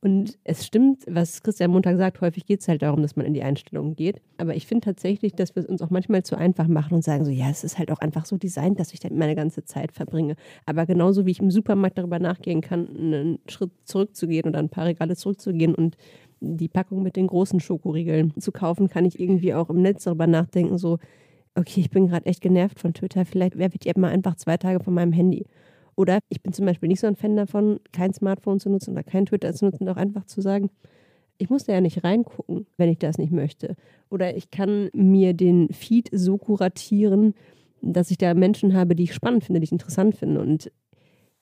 Und 0.05 0.37
es 0.43 0.67
stimmt, 0.67 1.05
was 1.07 1.45
Christian 1.45 1.71
Montag 1.71 1.97
sagt, 1.97 2.21
häufig 2.21 2.45
geht 2.45 2.61
es 2.61 2.67
halt 2.67 2.83
darum, 2.83 3.03
dass 3.03 3.15
man 3.15 3.25
in 3.25 3.35
die 3.35 3.45
Einstellungen 3.45 3.95
geht. 3.95 4.21
Aber 4.37 4.57
ich 4.57 4.67
finde 4.67 4.85
tatsächlich, 4.85 5.35
dass 5.35 5.55
wir 5.55 5.63
es 5.63 5.69
uns 5.69 5.81
auch 5.81 5.91
manchmal 5.91 6.25
zu 6.25 6.37
einfach 6.37 6.67
machen 6.67 6.95
und 6.95 7.05
sagen 7.05 7.25
so, 7.25 7.31
ja, 7.31 7.49
es 7.49 7.63
ist 7.63 7.79
halt 7.79 7.93
auch 7.93 8.01
einfach 8.01 8.25
so 8.25 8.37
designt, 8.37 8.81
dass 8.81 8.93
ich 8.93 8.99
da 8.99 9.09
meine 9.13 9.37
ganze 9.37 9.65
Zeit 9.65 9.93
verbringe. 9.93 10.35
Aber 10.67 10.87
genauso 10.87 11.25
wie 11.25 11.31
ich 11.31 11.39
im 11.39 11.53
Supermarkt 11.53 11.99
darüber 11.99 12.19
nachgehen 12.19 12.63
kann, 12.63 12.89
einen 12.89 13.39
Schritt 13.47 13.71
zurückzugehen 13.85 14.49
oder 14.49 14.59
ein 14.59 14.71
paar 14.71 14.87
Regale 14.87 15.15
zurückzugehen 15.15 15.73
und 15.73 15.97
die 16.41 16.69
Packung 16.69 17.05
mit 17.05 17.15
den 17.15 17.29
großen 17.29 17.61
Schokoriegeln 17.61 18.35
zu 18.41 18.51
kaufen, 18.51 18.89
kann 18.89 19.05
ich 19.05 19.21
irgendwie 19.21 19.55
auch 19.55 19.71
im 19.71 19.83
Netz 19.83 20.03
darüber 20.03 20.27
nachdenken, 20.27 20.79
so, 20.79 20.99
okay, 21.55 21.79
ich 21.79 21.91
bin 21.91 22.09
gerade 22.09 22.27
echt 22.27 22.41
genervt 22.41 22.81
von 22.81 22.93
Twitter, 22.93 23.25
vielleicht 23.25 23.57
werfe 23.57 23.77
ich 23.77 23.81
die 23.81 23.89
App 23.89 23.99
mal 23.99 24.11
einfach 24.11 24.35
zwei 24.35 24.57
Tage 24.57 24.83
von 24.83 24.95
meinem 24.95 25.13
Handy. 25.13 25.47
Oder 25.97 26.21
ich 26.29 26.43
bin 26.43 26.53
zum 26.53 26.67
Beispiel 26.67 26.89
nicht 26.89 27.01
so 27.01 27.07
ein 27.07 27.17
Fan 27.17 27.37
davon, 27.37 27.81
kein 27.93 28.13
Smartphone 28.15 28.61
zu 28.61 28.71
nutzen 28.71 28.93
oder 28.93 29.03
kein 29.03 29.27
Twitter 29.27 29.53
zu 29.53 29.67
nutzen, 29.67 29.89
auch 29.89 29.97
einfach 29.97 30.25
zu 30.25 30.41
sagen, 30.41 30.71
ich 31.39 31.51
muss 31.51 31.65
da 31.65 31.73
ja 31.73 31.81
nicht 31.81 32.05
reingucken, 32.05 32.67
wenn 32.77 32.89
ich 32.89 32.99
das 32.99 33.19
nicht 33.19 33.33
möchte. 33.33 33.77
Oder 34.11 34.37
ich 34.37 34.51
kann 34.51 34.91
mir 34.95 35.35
den 35.35 35.69
Feed 35.73 36.09
so 36.13 36.39
kuratieren, 36.39 37.35
dass 37.81 38.11
ich 38.11 38.19
da 38.19 38.33
Menschen 38.35 38.75
habe, 38.75 38.95
die 38.95 39.05
ich 39.05 39.15
spannend 39.15 39.45
finde, 39.45 39.61
die 39.61 39.65
ich 39.65 39.73
interessant 39.73 40.15
finde. 40.17 40.41
Und 40.41 40.71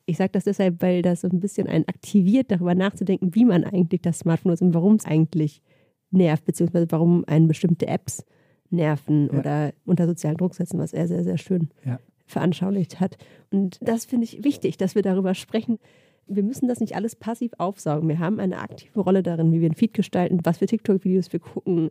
ich 0.07 0.17
sage 0.17 0.31
das 0.33 0.45
deshalb, 0.45 0.81
weil 0.81 1.03
das 1.03 1.21
so 1.21 1.29
ein 1.29 1.41
bisschen 1.41 1.67
einen 1.67 1.87
aktiviert, 1.87 2.51
darüber 2.51 2.75
nachzudenken, 2.75 3.35
wie 3.35 3.45
man 3.45 3.65
eigentlich 3.65 4.01
das 4.01 4.21
Smartphone 4.21 4.51
nutzt 4.51 4.63
und 4.63 4.75
warum 4.75 4.95
es 4.95 5.05
eigentlich 5.05 5.63
nervt, 6.11 6.45
beziehungsweise 6.45 6.87
warum 6.91 7.25
einen 7.27 7.47
bestimmte 7.47 7.87
Apps 7.87 8.25
nerven 8.71 9.29
ja. 9.33 9.39
oder 9.39 9.73
unter 9.85 10.07
sozialen 10.07 10.39
Druck 10.39 10.55
setzen, 10.55 10.79
was 10.79 10.93
er 10.93 11.07
sehr, 11.09 11.25
sehr 11.25 11.39
schön 11.39 11.69
ja 11.85 11.99
veranschaulicht 12.31 13.01
hat. 13.01 13.17
Und 13.51 13.79
das 13.81 14.05
finde 14.05 14.25
ich 14.25 14.45
wichtig, 14.45 14.77
dass 14.77 14.95
wir 14.95 15.03
darüber 15.03 15.35
sprechen. 15.35 15.79
Wir 16.27 16.43
müssen 16.43 16.69
das 16.69 16.81
nicht 16.81 16.95
alles 16.95 17.17
passiv 17.17 17.53
aufsaugen. 17.59 18.09
Wir 18.09 18.21
haben 18.21 18.39
eine 18.39 18.59
aktive 18.59 19.01
Rolle 19.01 19.23
darin, 19.23 19.53
wie 19.53 19.61
wir 19.61 19.69
ein 19.69 19.75
Feed 19.75 19.95
gestalten, 19.95 20.41
was 20.45 20.59
für 20.59 20.67
TikTok-Videos 20.67 21.33
wir 21.33 21.41
gucken 21.41 21.91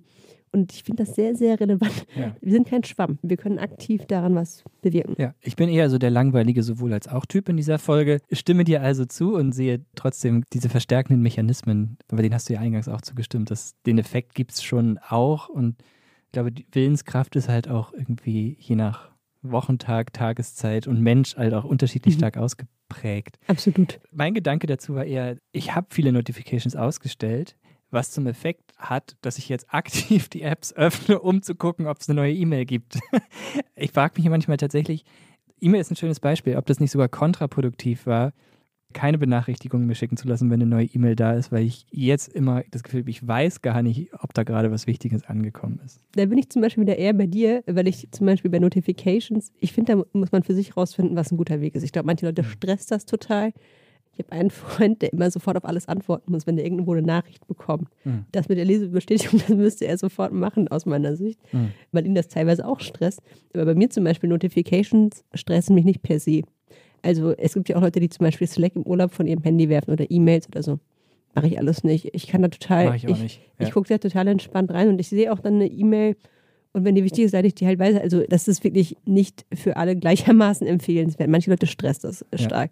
Und 0.51 0.73
ich 0.73 0.83
finde 0.83 1.03
das 1.03 1.15
sehr, 1.15 1.35
sehr 1.35 1.59
relevant. 1.59 2.05
Ja. 2.15 2.35
Wir 2.41 2.53
sind 2.53 2.67
kein 2.67 2.83
Schwamm. 2.83 3.19
Wir 3.21 3.37
können 3.37 3.59
aktiv 3.59 4.05
daran 4.05 4.35
was 4.35 4.63
bewirken. 4.81 5.15
Ja, 5.17 5.33
ich 5.41 5.55
bin 5.55 5.69
eher 5.69 5.89
so 5.89 5.97
der 5.97 6.09
langweilige 6.09 6.63
sowohl 6.63 6.93
als 6.93 7.07
auch 7.07 7.25
Typ 7.25 7.49
in 7.49 7.57
dieser 7.57 7.79
Folge. 7.79 8.19
Ich 8.29 8.39
stimme 8.39 8.63
dir 8.63 8.81
also 8.81 9.05
zu 9.05 9.35
und 9.35 9.51
sehe 9.51 9.85
trotzdem 9.95 10.43
diese 10.53 10.69
verstärkenden 10.69 11.21
Mechanismen, 11.21 11.97
bei 12.07 12.21
denen 12.21 12.33
hast 12.33 12.49
du 12.49 12.53
ja 12.53 12.59
eingangs 12.59 12.87
auch 12.87 13.01
zugestimmt, 13.01 13.51
dass 13.51 13.75
den 13.85 13.97
Effekt 13.99 14.35
gibt 14.35 14.53
es 14.53 14.63
schon 14.63 14.97
auch. 15.07 15.49
Und 15.49 15.75
ich 16.27 16.31
glaube, 16.31 16.51
die 16.51 16.65
Willenskraft 16.71 17.35
ist 17.35 17.49
halt 17.49 17.69
auch 17.69 17.93
irgendwie 17.93 18.57
je 18.59 18.75
nach 18.75 19.09
Wochentag, 19.41 20.13
Tageszeit 20.13 20.87
und 20.87 21.01
Mensch 21.01 21.35
halt 21.35 21.53
auch 21.53 21.63
unterschiedlich 21.63 22.15
Mhm. 22.15 22.19
stark 22.19 22.37
ausgeprägt. 22.37 23.37
Absolut. 23.47 23.99
Mein 24.11 24.33
Gedanke 24.33 24.67
dazu 24.67 24.95
war 24.95 25.05
eher, 25.05 25.37
ich 25.51 25.75
habe 25.75 25.87
viele 25.91 26.11
Notifications 26.11 26.75
ausgestellt, 26.75 27.55
was 27.91 28.11
zum 28.11 28.27
Effekt 28.27 28.73
hat, 28.77 29.15
dass 29.21 29.37
ich 29.37 29.49
jetzt 29.49 29.73
aktiv 29.73 30.29
die 30.29 30.41
Apps 30.43 30.73
öffne, 30.73 31.19
um 31.19 31.41
zu 31.41 31.55
gucken, 31.55 31.87
ob 31.87 31.99
es 31.99 32.09
eine 32.09 32.15
neue 32.17 32.33
E-Mail 32.33 32.65
gibt. 32.65 32.99
Ich 33.75 33.91
frage 33.93 34.15
mich 34.21 34.29
manchmal 34.29 34.57
tatsächlich, 34.57 35.05
E-Mail 35.61 35.79
ist 35.81 35.89
ein 35.89 35.95
schönes 35.95 36.19
Beispiel, 36.19 36.57
ob 36.57 36.65
das 36.65 36.81
nicht 36.81 36.91
sogar 36.91 37.07
kontraproduktiv 37.07 38.05
war, 38.05 38.33
keine 38.93 39.17
Benachrichtigungen 39.17 39.85
mir 39.87 39.95
schicken 39.95 40.17
zu 40.17 40.27
lassen, 40.27 40.49
wenn 40.49 40.61
eine 40.61 40.69
neue 40.69 40.85
E-Mail 40.85 41.15
da 41.15 41.33
ist, 41.33 41.51
weil 41.51 41.63
ich 41.63 41.85
jetzt 41.91 42.27
immer 42.33 42.63
das 42.71 42.81
Gefühl 42.83 43.01
habe, 43.01 43.09
ich 43.11 43.25
weiß 43.27 43.61
gar 43.61 43.83
nicht, 43.83 44.09
ob 44.19 44.33
da 44.33 44.43
gerade 44.43 44.71
was 44.71 44.87
Wichtiges 44.87 45.25
angekommen 45.25 45.79
ist. 45.85 46.01
Da 46.15 46.25
bin 46.25 46.37
ich 46.39 46.49
zum 46.49 46.61
Beispiel 46.61 46.81
wieder 46.83 46.97
eher 46.97 47.13
bei 47.13 47.27
dir, 47.27 47.63
weil 47.67 47.87
ich 47.87 48.07
zum 48.11 48.25
Beispiel 48.25 48.49
bei 48.49 48.59
Notifications, 48.59 49.51
ich 49.59 49.73
finde, 49.73 49.95
da 49.95 50.03
muss 50.13 50.31
man 50.31 50.43
für 50.43 50.55
sich 50.55 50.75
rausfinden, 50.75 51.15
was 51.15 51.31
ein 51.31 51.37
guter 51.37 51.61
Weg 51.61 51.75
ist. 51.75 51.83
Ich 51.83 51.91
glaube, 51.91 52.07
manche 52.07 52.25
Leute 52.25 52.43
stresst 52.43 52.89
das 52.91 53.05
total. 53.05 53.53
Ich 54.13 54.19
habe 54.25 54.31
einen 54.31 54.49
Freund, 54.49 55.01
der 55.03 55.13
immer 55.13 55.29
sofort 55.29 55.55
auf 55.55 55.65
alles 55.65 55.87
antworten 55.87 56.31
muss, 56.31 56.47
wenn 56.47 56.55
der 56.55 56.65
irgendwo 56.65 56.91
eine 56.93 57.03
Nachricht 57.03 57.45
bekommt. 57.47 57.89
Mhm. 58.05 58.25
Das 58.31 58.49
mit 58.49 58.57
der 58.57 58.65
Lesebestätigung, 58.65 59.39
das 59.47 59.55
müsste 59.55 59.85
er 59.85 59.97
sofort 59.99 60.33
machen, 60.33 60.67
aus 60.67 60.85
meiner 60.87 61.15
Sicht, 61.15 61.39
Mhm. 61.53 61.69
weil 61.91 62.05
ihn 62.07 62.15
das 62.15 62.27
teilweise 62.27 62.65
auch 62.67 62.79
stresst. 62.79 63.21
Aber 63.53 63.65
bei 63.65 63.75
mir 63.75 63.89
zum 63.91 64.03
Beispiel 64.03 64.29
Notifications 64.29 65.23
stressen 65.35 65.75
mich 65.75 65.85
nicht 65.85 66.01
per 66.01 66.19
se. 66.19 66.41
Also 67.01 67.33
es 67.37 67.53
gibt 67.53 67.69
ja 67.69 67.75
auch 67.77 67.81
Leute, 67.81 67.99
die 67.99 68.09
zum 68.09 68.25
Beispiel 68.25 68.47
Slack 68.47 68.75
im 68.75 68.83
Urlaub 68.83 69.13
von 69.13 69.27
ihrem 69.27 69.43
Handy 69.43 69.69
werfen 69.69 69.91
oder 69.91 70.09
E-Mails 70.09 70.47
oder 70.47 70.63
so. 70.63 70.79
Mache 71.35 71.47
ich 71.47 71.59
alles 71.59 71.83
nicht. 71.83 72.09
Ich 72.13 72.27
kann 72.27 72.41
da 72.41 72.47
total. 72.47 72.85
Mache 72.85 72.97
ich 72.97 73.07
auch 73.07 73.17
nicht. 73.17 73.41
Ja. 73.59 73.67
Ich 73.67 73.71
gucke 73.73 73.87
da 73.87 73.97
total 73.97 74.27
entspannt 74.27 74.71
rein 74.71 74.89
und 74.89 74.99
ich 74.99 75.09
sehe 75.09 75.31
auch 75.31 75.39
dann 75.39 75.55
eine 75.55 75.67
E-Mail 75.67 76.15
und 76.73 76.85
wenn 76.85 76.95
die 76.95 77.03
wichtig 77.03 77.25
ist, 77.25 77.31
leite 77.31 77.47
ich 77.47 77.55
die 77.55 77.65
halt 77.65 77.79
weiter. 77.79 78.01
Also 78.01 78.23
das 78.27 78.47
ist 78.47 78.63
wirklich 78.63 78.95
nicht 79.05 79.45
für 79.53 79.77
alle 79.77 79.95
gleichermaßen 79.95 80.67
empfehlenswert. 80.67 81.29
Manche 81.29 81.49
Leute 81.49 81.67
stresst 81.67 82.03
das 82.03 82.25
Ja. 82.31 82.37
stark. 82.39 82.71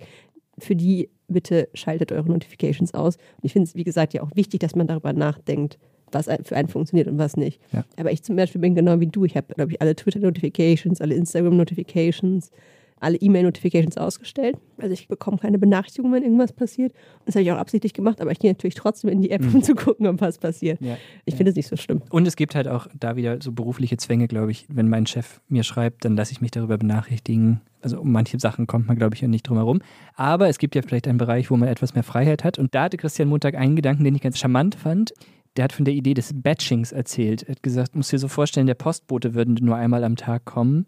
Für 0.60 0.76
die 0.76 1.10
bitte 1.28 1.70
schaltet 1.74 2.12
eure 2.12 2.30
Notifications 2.30 2.94
aus. 2.94 3.16
Und 3.16 3.44
ich 3.44 3.54
finde 3.54 3.68
es, 3.68 3.76
wie 3.76 3.84
gesagt, 3.84 4.14
ja 4.14 4.24
auch 4.24 4.32
wichtig, 4.36 4.60
dass 4.60 4.76
man 4.76 4.88
darüber 4.88 5.14
nachdenkt, 5.14 5.78
was 6.12 6.28
für 6.44 6.56
einen 6.56 6.68
funktioniert 6.68 7.08
und 7.08 7.18
was 7.18 7.36
nicht. 7.38 7.60
Ja. 7.74 7.84
Aber 7.98 8.12
ich 8.12 8.24
zum 8.24 8.36
Beispiel 8.36 8.62
bin 8.62 8.76
genau 8.76 9.00
wie 9.00 9.08
du. 9.08 9.26
Ich 9.26 9.36
habe, 9.36 9.54
glaube 9.54 9.72
ich, 9.74 9.82
alle 9.82 9.96
Twitter-Notifications, 9.96 11.02
alle 11.02 11.16
Instagram-Notifications, 11.16 12.52
alle 13.00 13.18
E-Mail-Notifications 13.18 13.98
ausgestellt. 13.98 14.58
Also 14.78 14.94
ich 14.94 15.08
bekomme 15.08 15.38
keine 15.38 15.60
Benachrichtigung, 15.60 16.12
wenn 16.14 16.24
irgendwas 16.24 16.52
passiert. 16.54 16.94
Das 17.26 17.36
habe 17.36 17.44
ich 17.44 17.52
auch 17.52 17.58
absichtlich 17.58 17.94
gemacht, 17.94 18.22
aber 18.22 18.32
ich 18.32 18.40
gehe 18.40 18.50
natürlich 18.52 18.76
trotzdem 18.76 19.10
in 19.12 19.22
die 19.22 19.32
App, 19.32 19.42
um 19.54 19.62
zu 19.62 19.76
gucken, 19.76 20.08
ob 20.08 20.20
was 20.22 20.38
passiert. 20.38 20.82
Ja. 20.82 20.98
Ich 21.26 21.34
Ja. 21.34 21.38
finde 21.38 21.52
es 21.52 21.56
nicht 21.56 21.68
so 21.68 21.76
schlimm. 21.76 22.02
Und 22.10 22.28
es 22.28 22.36
gibt 22.36 22.56
halt 22.56 22.68
auch 22.68 22.88
da 23.00 23.16
wieder 23.16 23.38
so 23.42 23.52
berufliche 23.52 23.98
Zwänge, 23.98 24.28
glaube 24.28 24.52
ich. 24.52 24.66
Wenn 24.70 24.90
mein 24.90 25.06
Chef 25.06 25.42
mir 25.48 25.64
schreibt, 25.64 26.06
dann 26.06 26.16
lasse 26.16 26.32
ich 26.32 26.42
mich 26.42 26.52
darüber 26.52 26.78
benachrichtigen. 26.78 27.62
Also 27.82 28.00
um 28.02 28.12
manche 28.12 28.40
Sachen 28.40 28.66
kommt 28.68 28.88
man, 28.88 28.98
glaube 28.98 29.16
ich, 29.16 29.22
nicht 29.22 29.44
drum 29.48 29.58
herum. 29.58 29.80
Aber 30.16 30.50
es 30.50 30.58
gibt 30.58 30.76
ja 30.76 30.82
vielleicht 30.82 31.08
einen 31.08 31.20
Bereich, 31.20 31.52
wo 31.52 31.58
man 31.58 31.70
etwas 31.70 31.94
mehr 31.94 32.04
Freiheit 32.04 32.44
hat. 32.44 32.58
Und 32.60 32.74
da 32.76 32.84
hatte 32.84 32.98
Christian 32.98 33.30
Montag 33.30 33.56
einen 33.56 33.76
Gedanken, 33.76 34.04
den 34.04 34.16
ich 34.16 34.22
ganz 34.22 34.38
charmant 34.40 34.76
fand. 34.76 35.14
Der 35.56 35.64
hat 35.64 35.74
von 35.74 35.86
der 35.86 35.94
Idee 35.96 36.14
des 36.14 36.34
Batchings 36.40 36.92
erzählt. 36.92 37.44
Er 37.44 37.52
hat 37.56 37.64
gesagt, 37.64 37.96
musst 37.96 38.12
dir 38.12 38.20
so 38.20 38.28
vorstellen, 38.28 38.68
der 38.68 38.76
Postbote 38.76 39.34
würde 39.34 39.54
nur 39.64 39.76
einmal 39.76 40.04
am 40.04 40.16
Tag 40.16 40.46
kommen. 40.46 40.86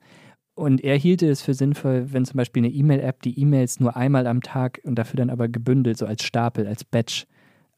Und 0.60 0.84
er 0.84 0.98
hielte 0.98 1.30
es 1.30 1.42
für 1.42 1.54
sinnvoll, 1.54 2.08
wenn 2.12 2.26
zum 2.26 2.36
Beispiel 2.36 2.62
eine 2.62 2.74
E-Mail-App 2.74 3.22
die 3.22 3.40
E-Mails 3.40 3.80
nur 3.80 3.96
einmal 3.96 4.28
am 4.28 4.42
Tag 4.42 4.82
und 4.84 4.96
dafür 4.96 5.16
dann 5.16 5.30
aber 5.30 5.48
gebündelt, 5.48 5.98
so 5.98 6.06
als 6.06 6.22
Stapel, 6.22 6.68
als 6.68 6.84
Batch 6.84 7.28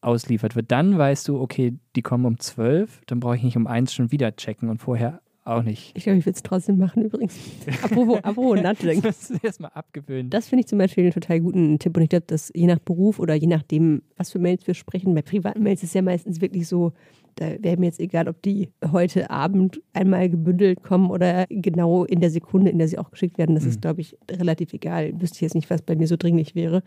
ausliefert 0.02 0.56
wird. 0.56 0.72
Dann 0.72 0.98
weißt 0.98 1.28
du, 1.28 1.40
okay, 1.40 1.76
die 1.96 2.02
kommen 2.02 2.26
um 2.26 2.40
12, 2.40 3.02
dann 3.06 3.20
brauche 3.20 3.36
ich 3.36 3.44
nicht 3.44 3.56
um 3.56 3.68
eins 3.68 3.94
schon 3.94 4.12
wieder 4.12 4.36
checken 4.36 4.68
und 4.68 4.80
vorher 4.80 5.22
auch 5.44 5.62
nicht. 5.62 5.92
Ich 5.96 6.06
glaube, 6.06 6.18
ich 6.18 6.26
würde 6.26 6.38
es 6.38 6.42
trotzdem 6.42 6.80
machen 6.80 7.04
übrigens. 7.04 7.38
apropos, 7.84 8.24
apropos 8.24 8.60
Nudging. 8.60 9.04
Das 9.04 9.30
ist 9.30 9.44
erstmal 9.44 9.72
abgewöhnen. 9.76 10.32
Das 10.32 10.50
finde 10.50 10.62
ich 10.62 10.68
zum 10.68 10.80
Beispiel 10.80 11.04
einen 11.04 11.14
total 11.14 11.40
guten 11.40 11.78
Tipp. 11.78 11.96
Und 11.96 12.02
ich 12.02 12.10
glaube, 12.10 12.26
dass 12.26 12.52
je 12.56 12.66
nach 12.66 12.80
Beruf 12.80 13.20
oder 13.20 13.36
je 13.36 13.46
nachdem, 13.48 14.02
was 14.18 14.32
für 14.32 14.40
Mails 14.40 14.66
wir 14.66 14.74
sprechen, 14.74 15.14
bei 15.14 15.22
privaten 15.22 15.62
Mails 15.62 15.84
ist 15.84 15.90
es 15.90 15.94
ja 15.94 16.02
meistens 16.02 16.42
wirklich 16.42 16.68
so, 16.68 16.94
da 17.36 17.52
wäre 17.62 17.78
mir 17.78 17.88
jetzt 17.88 18.00
egal, 18.00 18.28
ob 18.28 18.42
die 18.42 18.70
heute 18.92 19.30
Abend 19.30 19.82
einmal 19.94 20.30
gebündelt 20.30 20.84
kommen 20.84 21.10
oder 21.10 21.46
genau 21.50 22.04
in 22.06 22.20
der 22.20 22.30
Sekunde, 22.30 22.72
in 22.72 22.78
der 22.78 22.88
sie 22.88 22.98
auch 22.98 23.12
geschickt 23.12 23.38
werden. 23.38 23.56
Das 23.56 23.64
Mhm. 23.64 23.70
ist, 23.72 23.82
glaube 23.82 24.02
ich, 24.02 24.18
relativ 24.30 24.74
egal. 24.74 25.14
Wüsste 25.20 25.38
ich 25.38 25.42
jetzt 25.42 25.56
nicht, 25.56 25.70
was 25.70 25.82
bei 25.82 25.96
mir 25.96 26.08
so 26.08 26.18
dringlich 26.18 26.56
wäre. 26.56 26.84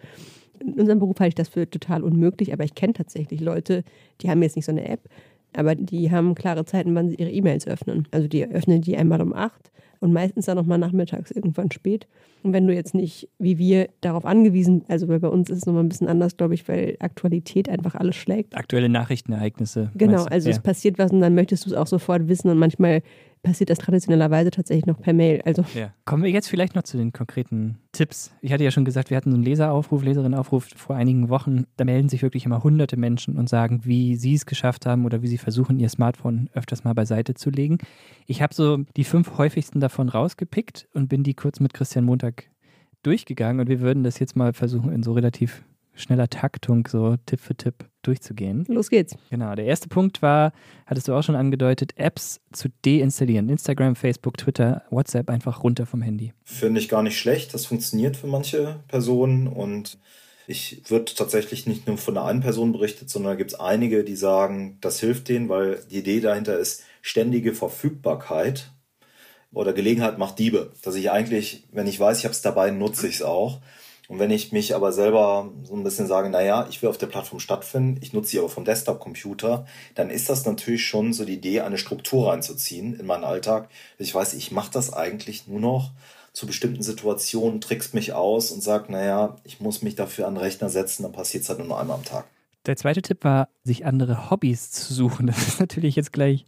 In 0.60 0.74
unserem 0.74 1.00
Beruf 1.00 1.18
halte 1.18 1.28
ich 1.30 1.34
das 1.34 1.48
für 1.48 1.68
total 1.68 2.02
unmöglich, 2.04 2.52
aber 2.52 2.64
ich 2.64 2.74
kenne 2.74 2.92
tatsächlich 2.92 3.40
Leute, 3.40 3.82
die 4.20 4.30
haben 4.30 4.42
jetzt 4.42 4.56
nicht 4.56 4.64
so 4.66 4.72
eine 4.72 4.88
App, 4.88 5.00
aber 5.56 5.74
die 5.74 6.10
haben 6.10 6.34
klare 6.34 6.64
Zeiten, 6.64 6.94
wann 6.94 7.08
sie 7.08 7.16
ihre 7.16 7.30
E-Mails 7.30 7.66
öffnen. 7.66 8.06
Also 8.10 8.28
die 8.28 8.46
öffnen 8.46 8.80
die 8.80 8.96
einmal 8.96 9.20
um 9.20 9.32
acht 9.32 9.70
und 10.00 10.12
meistens 10.12 10.46
dann 10.46 10.56
nochmal 10.56 10.78
nachmittags 10.78 11.30
irgendwann 11.30 11.70
spät. 11.70 12.06
Und 12.42 12.52
wenn 12.52 12.66
du 12.66 12.74
jetzt 12.74 12.94
nicht, 12.94 13.28
wie 13.38 13.56
wir, 13.56 13.88
darauf 14.02 14.26
angewiesen, 14.26 14.84
also 14.88 15.08
weil 15.08 15.18
bei 15.18 15.28
uns 15.28 15.48
ist 15.48 15.58
es 15.58 15.66
nochmal 15.66 15.82
ein 15.82 15.88
bisschen 15.88 16.08
anders, 16.08 16.36
glaube 16.36 16.52
ich, 16.52 16.68
weil 16.68 16.96
Aktualität 17.00 17.70
einfach 17.70 17.94
alles 17.94 18.16
schlägt. 18.16 18.54
Aktuelle 18.54 18.90
Nachrichtenereignisse. 18.90 19.90
Genau, 19.94 20.24
also 20.24 20.50
ja. 20.50 20.54
es 20.54 20.60
passiert 20.60 20.98
was 20.98 21.10
und 21.10 21.20
dann 21.20 21.34
möchtest 21.34 21.64
du 21.64 21.70
es 21.70 21.76
auch 21.76 21.86
sofort 21.86 22.28
wissen 22.28 22.50
und 22.50 22.58
manchmal 22.58 23.02
passiert 23.44 23.70
das 23.70 23.78
traditionellerweise 23.78 24.50
tatsächlich 24.50 24.86
noch 24.86 25.00
per 25.00 25.12
Mail. 25.12 25.40
Also 25.44 25.64
Ja. 25.74 25.92
Kommen 26.04 26.24
wir 26.24 26.30
jetzt 26.30 26.48
vielleicht 26.48 26.74
noch 26.74 26.82
zu 26.82 26.96
den 26.96 27.12
konkreten 27.12 27.78
Tipps. 27.92 28.32
Ich 28.40 28.52
hatte 28.52 28.64
ja 28.64 28.72
schon 28.72 28.84
gesagt, 28.84 29.10
wir 29.10 29.16
hatten 29.16 29.30
so 29.30 29.36
einen 29.36 29.44
Leseraufruf, 29.44 30.02
Leserinnenaufruf 30.02 30.66
vor 30.74 30.96
einigen 30.96 31.28
Wochen. 31.28 31.64
Da 31.76 31.84
melden 31.84 32.08
sich 32.08 32.22
wirklich 32.22 32.44
immer 32.44 32.64
hunderte 32.64 32.96
Menschen 32.96 33.38
und 33.38 33.48
sagen, 33.48 33.82
wie 33.84 34.16
sie 34.16 34.34
es 34.34 34.46
geschafft 34.46 34.86
haben 34.86 35.04
oder 35.04 35.22
wie 35.22 35.28
sie 35.28 35.38
versuchen, 35.38 35.78
ihr 35.78 35.88
Smartphone 35.88 36.50
öfters 36.54 36.82
mal 36.82 36.94
beiseite 36.94 37.34
zu 37.34 37.50
legen. 37.50 37.78
Ich 38.26 38.42
habe 38.42 38.54
so 38.54 38.78
die 38.96 39.04
fünf 39.04 39.38
häufigsten 39.38 39.78
davon 39.78 40.08
rausgepickt 40.08 40.88
und 40.94 41.08
bin 41.08 41.22
die 41.22 41.34
kurz 41.34 41.60
mit 41.60 41.74
Christian 41.74 42.04
Montag 42.04 42.50
durchgegangen 43.04 43.60
und 43.60 43.68
wir 43.68 43.80
würden 43.80 44.02
das 44.02 44.18
jetzt 44.18 44.34
mal 44.34 44.52
versuchen, 44.52 44.90
in 44.90 45.02
so 45.02 45.12
relativ 45.12 45.62
schneller 45.94 46.28
Taktung, 46.28 46.86
so 46.88 47.16
Tipp 47.26 47.40
für 47.40 47.54
Tipp 47.54 47.86
durchzugehen. 48.02 48.64
los 48.68 48.90
geht's. 48.90 49.16
Genau, 49.30 49.54
der 49.54 49.64
erste 49.64 49.88
Punkt 49.88 50.22
war, 50.22 50.52
hattest 50.86 51.08
du 51.08 51.14
auch 51.14 51.22
schon 51.22 51.36
angedeutet, 51.36 51.92
Apps 51.96 52.40
zu 52.52 52.68
deinstallieren. 52.84 53.48
Instagram, 53.48 53.96
Facebook, 53.96 54.36
Twitter, 54.36 54.82
WhatsApp 54.90 55.30
einfach 55.30 55.62
runter 55.62 55.86
vom 55.86 56.02
Handy. 56.02 56.32
Finde 56.42 56.80
ich 56.80 56.88
gar 56.88 57.02
nicht 57.02 57.18
schlecht. 57.18 57.54
Das 57.54 57.66
funktioniert 57.66 58.16
für 58.16 58.26
manche 58.26 58.80
Personen 58.88 59.46
und 59.46 59.98
ich 60.46 60.82
wird 60.90 61.16
tatsächlich 61.16 61.66
nicht 61.66 61.86
nur 61.86 61.96
von 61.96 62.14
der 62.14 62.24
einen 62.24 62.40
Person 62.40 62.72
berichtet, 62.72 63.08
sondern 63.08 63.32
da 63.32 63.36
gibt 63.36 63.52
es 63.52 63.60
einige, 63.60 64.04
die 64.04 64.16
sagen, 64.16 64.76
das 64.80 65.00
hilft 65.00 65.28
denen, 65.28 65.48
weil 65.48 65.80
die 65.90 65.98
Idee 65.98 66.20
dahinter 66.20 66.58
ist 66.58 66.82
ständige 67.00 67.54
Verfügbarkeit 67.54 68.70
oder 69.52 69.72
Gelegenheit 69.72 70.18
macht 70.18 70.38
Diebe. 70.38 70.72
Dass 70.82 70.96
ich 70.96 71.10
eigentlich, 71.10 71.64
wenn 71.72 71.86
ich 71.86 71.98
weiß, 71.98 72.18
ich 72.18 72.24
habe 72.24 72.32
es 72.32 72.42
dabei, 72.42 72.70
nutze 72.70 73.08
ich 73.08 73.16
es 73.16 73.22
auch. 73.22 73.60
Und 74.08 74.18
wenn 74.18 74.30
ich 74.30 74.52
mich 74.52 74.74
aber 74.74 74.92
selber 74.92 75.50
so 75.62 75.74
ein 75.74 75.82
bisschen 75.82 76.06
sage, 76.06 76.28
naja, 76.28 76.66
ich 76.68 76.82
will 76.82 76.90
auf 76.90 76.98
der 76.98 77.06
Plattform 77.06 77.40
stattfinden, 77.40 77.98
ich 78.02 78.12
nutze 78.12 78.32
sie 78.32 78.38
aber 78.38 78.50
vom 78.50 78.64
Desktop-Computer, 78.64 79.66
dann 79.94 80.10
ist 80.10 80.28
das 80.28 80.44
natürlich 80.44 80.86
schon 80.86 81.12
so 81.12 81.24
die 81.24 81.34
Idee, 81.34 81.62
eine 81.62 81.78
Struktur 81.78 82.30
reinzuziehen 82.30 82.98
in 82.98 83.06
meinen 83.06 83.24
Alltag. 83.24 83.68
Ich 83.98 84.14
weiß, 84.14 84.34
ich 84.34 84.50
mache 84.50 84.70
das 84.72 84.92
eigentlich 84.92 85.46
nur 85.46 85.60
noch 85.60 85.92
zu 86.34 86.46
bestimmten 86.46 86.82
Situationen, 86.82 87.60
trickst 87.60 87.94
mich 87.94 88.12
aus 88.12 88.50
und 88.50 88.62
sag, 88.62 88.90
naja, 88.90 89.36
ich 89.44 89.60
muss 89.60 89.82
mich 89.82 89.94
dafür 89.94 90.26
an 90.26 90.34
den 90.34 90.42
Rechner 90.42 90.68
setzen, 90.68 91.04
dann 91.04 91.12
passiert 91.12 91.44
es 91.44 91.48
halt 91.48 91.60
nur 91.60 91.68
noch 91.68 91.78
einmal 91.78 91.96
am 91.96 92.04
Tag. 92.04 92.26
Der 92.66 92.76
zweite 92.76 93.02
Tipp 93.02 93.24
war, 93.24 93.48
sich 93.62 93.86
andere 93.86 94.30
Hobbys 94.30 94.70
zu 94.70 94.92
suchen. 94.92 95.26
Das 95.26 95.46
ist 95.46 95.60
natürlich 95.60 95.96
jetzt 95.96 96.12
gleich, 96.12 96.44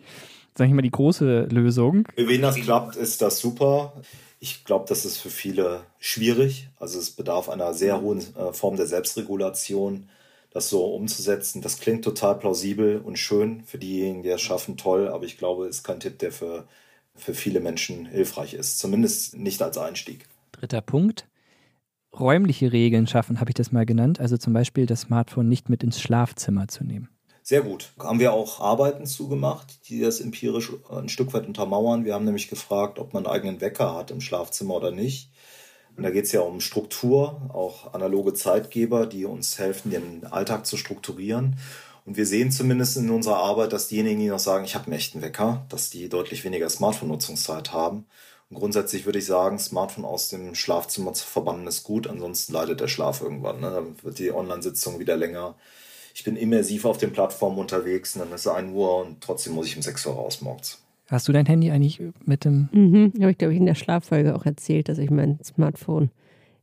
sag 0.54 0.66
ich 0.66 0.74
mal, 0.74 0.82
die 0.82 0.90
große 0.90 1.42
Lösung. 1.50 2.08
Für 2.16 2.28
wen 2.28 2.42
das 2.42 2.56
klappt, 2.56 2.96
ist 2.96 3.22
das 3.22 3.38
super. 3.38 3.92
Ich 4.38 4.64
glaube, 4.64 4.84
das 4.88 5.04
ist 5.04 5.18
für 5.18 5.30
viele 5.30 5.84
schwierig. 5.98 6.68
Also 6.78 6.98
es 6.98 7.10
bedarf 7.10 7.48
einer 7.48 7.72
sehr 7.74 8.00
hohen 8.00 8.20
äh, 8.36 8.52
Form 8.52 8.76
der 8.76 8.86
Selbstregulation, 8.86 10.08
das 10.50 10.68
so 10.68 10.84
umzusetzen. 10.84 11.62
Das 11.62 11.78
klingt 11.80 12.04
total 12.04 12.38
plausibel 12.38 12.98
und 12.98 13.18
schön 13.18 13.62
für 13.64 13.78
diejenigen, 13.78 14.22
die 14.22 14.28
es 14.28 14.42
schaffen, 14.42 14.76
toll. 14.76 15.08
Aber 15.08 15.24
ich 15.24 15.38
glaube, 15.38 15.66
es 15.66 15.78
ist 15.78 15.84
kein 15.84 16.00
Tipp, 16.00 16.18
der 16.18 16.32
für, 16.32 16.66
für 17.14 17.34
viele 17.34 17.60
Menschen 17.60 18.06
hilfreich 18.06 18.54
ist. 18.54 18.78
Zumindest 18.78 19.36
nicht 19.36 19.62
als 19.62 19.78
Einstieg. 19.78 20.26
Dritter 20.52 20.80
Punkt. 20.82 21.26
Räumliche 22.18 22.72
Regeln 22.72 23.06
schaffen, 23.06 23.40
habe 23.40 23.50
ich 23.50 23.54
das 23.54 23.72
mal 23.72 23.84
genannt. 23.84 24.20
Also 24.20 24.38
zum 24.38 24.52
Beispiel 24.52 24.86
das 24.86 25.02
Smartphone 25.02 25.48
nicht 25.48 25.68
mit 25.68 25.82
ins 25.82 26.00
Schlafzimmer 26.00 26.68
zu 26.68 26.84
nehmen. 26.84 27.10
Sehr 27.48 27.62
gut. 27.62 27.92
Haben 28.00 28.18
wir 28.18 28.32
auch 28.32 28.58
Arbeiten 28.58 29.06
zugemacht, 29.06 29.88
die 29.88 30.00
das 30.00 30.20
empirisch 30.20 30.72
ein 30.90 31.08
Stück 31.08 31.32
weit 31.32 31.46
untermauern. 31.46 32.04
Wir 32.04 32.14
haben 32.14 32.24
nämlich 32.24 32.48
gefragt, 32.48 32.98
ob 32.98 33.14
man 33.14 33.24
einen 33.24 33.32
eigenen 33.32 33.60
Wecker 33.60 33.94
hat 33.94 34.10
im 34.10 34.20
Schlafzimmer 34.20 34.74
oder 34.74 34.90
nicht. 34.90 35.30
Und 35.96 36.02
da 36.02 36.10
geht 36.10 36.24
es 36.24 36.32
ja 36.32 36.40
um 36.40 36.60
Struktur, 36.60 37.40
auch 37.54 37.94
analoge 37.94 38.34
Zeitgeber, 38.34 39.06
die 39.06 39.26
uns 39.26 39.60
helfen, 39.60 39.92
den 39.92 40.26
Alltag 40.26 40.66
zu 40.66 40.76
strukturieren. 40.76 41.56
Und 42.04 42.16
wir 42.16 42.26
sehen 42.26 42.50
zumindest 42.50 42.96
in 42.96 43.10
unserer 43.10 43.36
Arbeit, 43.36 43.72
dass 43.72 43.86
diejenigen, 43.86 44.18
die 44.18 44.26
noch 44.26 44.40
sagen, 44.40 44.64
ich 44.64 44.74
habe 44.74 44.86
einen 44.86 44.96
echten 44.96 45.22
Wecker, 45.22 45.66
dass 45.68 45.88
die 45.88 46.08
deutlich 46.08 46.42
weniger 46.42 46.68
Smartphone-Nutzungszeit 46.68 47.72
haben. 47.72 48.06
Und 48.50 48.56
grundsätzlich 48.56 49.06
würde 49.06 49.20
ich 49.20 49.26
sagen, 49.26 49.60
Smartphone 49.60 50.04
aus 50.04 50.30
dem 50.30 50.56
Schlafzimmer 50.56 51.12
zu 51.12 51.24
verbannen 51.24 51.68
ist 51.68 51.84
gut, 51.84 52.08
ansonsten 52.08 52.54
leidet 52.54 52.80
der 52.80 52.88
Schlaf 52.88 53.20
irgendwann. 53.20 53.60
Ne? 53.60 53.70
Dann 53.70 54.02
wird 54.02 54.18
die 54.18 54.32
Online-Sitzung 54.32 54.98
wieder 54.98 55.16
länger. 55.16 55.54
Ich 56.16 56.24
bin 56.24 56.34
immersiv 56.34 56.86
auf 56.86 56.96
den 56.96 57.12
Plattformen 57.12 57.58
unterwegs 57.58 58.16
und 58.16 58.20
dann 58.24 58.32
ist 58.32 58.46
es 58.46 58.48
1 58.48 58.72
Uhr 58.72 59.04
und 59.04 59.20
trotzdem 59.20 59.52
muss 59.52 59.66
ich 59.66 59.76
um 59.76 59.82
6 59.82 60.06
Uhr 60.06 60.14
raus 60.14 60.40
morgens. 60.40 60.82
Hast 61.08 61.28
du 61.28 61.32
dein 61.32 61.44
Handy 61.44 61.70
eigentlich 61.70 62.00
mit 62.24 62.46
dem. 62.46 62.70
Mhm, 62.72 63.12
habe 63.20 63.32
ich, 63.32 63.36
glaube 63.36 63.52
ich, 63.52 63.60
in 63.60 63.66
der 63.66 63.74
Schlaffolge 63.74 64.34
auch 64.34 64.46
erzählt, 64.46 64.88
dass 64.88 64.96
ich 64.96 65.10
mein 65.10 65.38
Smartphone 65.44 66.10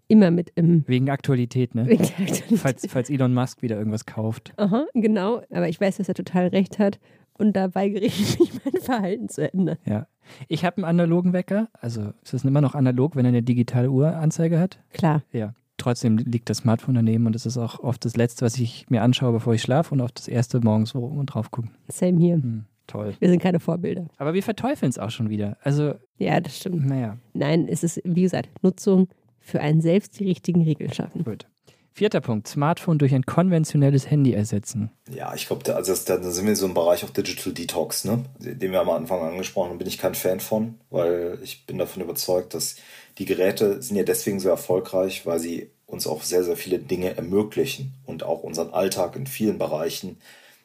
immer 0.07 0.31
mit 0.31 0.51
im. 0.55 0.83
Wegen 0.87 1.07
Aktualität, 1.11 1.75
ne? 1.75 1.85
Wegen 1.85 2.01
Aktualität. 2.03 2.57
Falls, 2.57 2.87
falls 2.89 3.11
Elon 3.11 3.35
Musk 3.35 3.61
wieder 3.61 3.77
irgendwas 3.77 4.07
kauft. 4.07 4.53
Aha, 4.57 4.87
genau. 4.95 5.43
Aber 5.51 5.69
ich 5.69 5.79
weiß, 5.79 5.97
dass 5.97 6.09
er 6.09 6.15
total 6.15 6.47
recht 6.47 6.79
hat. 6.79 6.99
Und 7.37 7.53
da 7.53 7.75
weigere 7.75 8.01
ich 8.01 8.39
mich, 8.39 8.51
mein 8.65 8.81
Verhalten 8.81 9.29
zu 9.29 9.53
ändern. 9.53 9.77
Ja. 9.85 10.07
Ich 10.47 10.65
habe 10.65 10.77
einen 10.77 10.85
analogen 10.85 11.31
Wecker. 11.31 11.69
Also 11.73 12.13
ist 12.23 12.33
das 12.33 12.43
immer 12.43 12.61
noch 12.61 12.73
analog, 12.73 13.15
wenn 13.15 13.25
er 13.25 13.29
eine 13.29 13.43
digitale 13.43 13.91
Uhranzeige 13.91 14.59
hat? 14.59 14.79
Klar. 14.93 15.21
Ja. 15.31 15.53
Trotzdem 15.83 16.17
liegt 16.17 16.49
das 16.49 16.59
Smartphone 16.59 16.95
daneben 16.95 17.25
und 17.25 17.35
es 17.35 17.45
ist 17.45 17.57
auch 17.57 17.77
oft 17.79 18.05
das 18.05 18.15
Letzte, 18.15 18.45
was 18.45 18.57
ich 18.57 18.89
mir 18.89 19.01
anschaue, 19.01 19.33
bevor 19.33 19.53
ich 19.53 19.61
schlafe 19.61 19.93
und 19.93 19.99
oft 19.99 20.17
das 20.17 20.29
Erste 20.29 20.61
morgens, 20.61 20.95
wo 20.95 21.05
und 21.07 21.25
drauf 21.25 21.51
gucken. 21.51 21.71
Same 21.89 22.17
hier. 22.21 22.35
Hm, 22.35 22.63
toll. 22.87 23.13
Wir 23.19 23.27
sind 23.27 23.41
keine 23.41 23.59
Vorbilder. 23.59 24.07
Aber 24.15 24.33
wir 24.33 24.43
verteufeln 24.43 24.89
es 24.89 24.97
auch 24.97 25.09
schon 25.09 25.29
wieder. 25.29 25.57
Also. 25.61 25.95
Ja, 26.17 26.39
das 26.39 26.57
stimmt. 26.57 26.85
Naja. 26.85 27.17
Nein, 27.33 27.67
es 27.67 27.83
ist, 27.83 27.99
wie 28.05 28.21
gesagt, 28.21 28.49
Nutzung 28.63 29.09
für 29.41 29.59
einen 29.59 29.81
selbst 29.81 30.17
die 30.21 30.23
richtigen 30.23 30.63
Regeln 30.63 30.93
schaffen. 30.93 31.25
Gut. 31.25 31.47
Vierter 31.91 32.21
Punkt, 32.21 32.47
Smartphone 32.47 32.97
durch 32.97 33.13
ein 33.13 33.25
konventionelles 33.25 34.09
Handy 34.09 34.33
ersetzen. 34.33 34.89
Ja, 35.13 35.35
ich 35.35 35.47
glaube, 35.47 35.63
da, 35.63 35.73
also 35.73 35.93
da 35.93 36.23
sind 36.23 36.47
wir 36.47 36.55
so 36.55 36.65
im 36.65 36.73
Bereich 36.73 37.03
auch 37.03 37.09
Digital 37.09 37.53
Detox, 37.53 38.05
ne? 38.05 38.23
den 38.39 38.71
wir 38.71 38.79
am 38.79 38.89
Anfang 38.89 39.21
angesprochen 39.21 39.71
haben, 39.71 39.77
bin 39.77 39.87
ich 39.87 39.99
kein 39.99 40.15
Fan 40.15 40.39
von, 40.39 40.79
weil 40.89 41.37
ich 41.43 41.67
bin 41.67 41.77
davon 41.77 42.01
überzeugt, 42.01 42.53
dass 42.53 42.77
die 43.19 43.25
Geräte 43.25 43.81
sind 43.81 43.95
ja 43.95 44.03
deswegen 44.03 44.39
so 44.39 44.49
erfolgreich, 44.49 45.27
weil 45.27 45.39
sie 45.39 45.69
uns 45.93 46.07
auch 46.07 46.23
sehr, 46.23 46.43
sehr 46.43 46.57
viele 46.57 46.79
Dinge 46.79 47.15
ermöglichen 47.15 47.93
und 48.05 48.23
auch 48.23 48.43
unseren 48.43 48.73
Alltag 48.73 49.15
in 49.15 49.27
vielen 49.27 49.57
Bereichen 49.57 50.17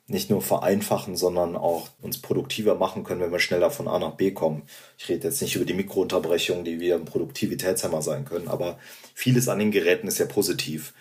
nicht 0.08 0.30
nur 0.30 0.40
vereinfachen, 0.40 1.16
sondern 1.16 1.54
auch 1.54 1.88
uns 2.00 2.18
produktiver 2.18 2.74
machen 2.74 3.04
können, 3.04 3.20
wenn 3.20 3.30
wir 3.30 3.40
schneller 3.40 3.70
von 3.70 3.88
A 3.88 3.98
nach 3.98 4.14
B 4.14 4.30
kommen. 4.30 4.62
Ich 4.96 5.06
rede 5.10 5.28
jetzt 5.28 5.42
nicht 5.42 5.54
über 5.54 5.66
die 5.66 5.74
Mikrounterbrechungen, 5.74 6.64
die 6.64 6.80
wieder 6.80 6.94
ein 6.94 7.04
Produktivitätshammer 7.04 8.00
sein 8.00 8.24
können, 8.24 8.48
aber 8.48 8.78
vieles 9.14 9.48
an 9.48 9.58
den 9.58 9.70
Geräten 9.70 10.08
ist 10.08 10.18
ja 10.18 10.24
positiv. 10.24 10.94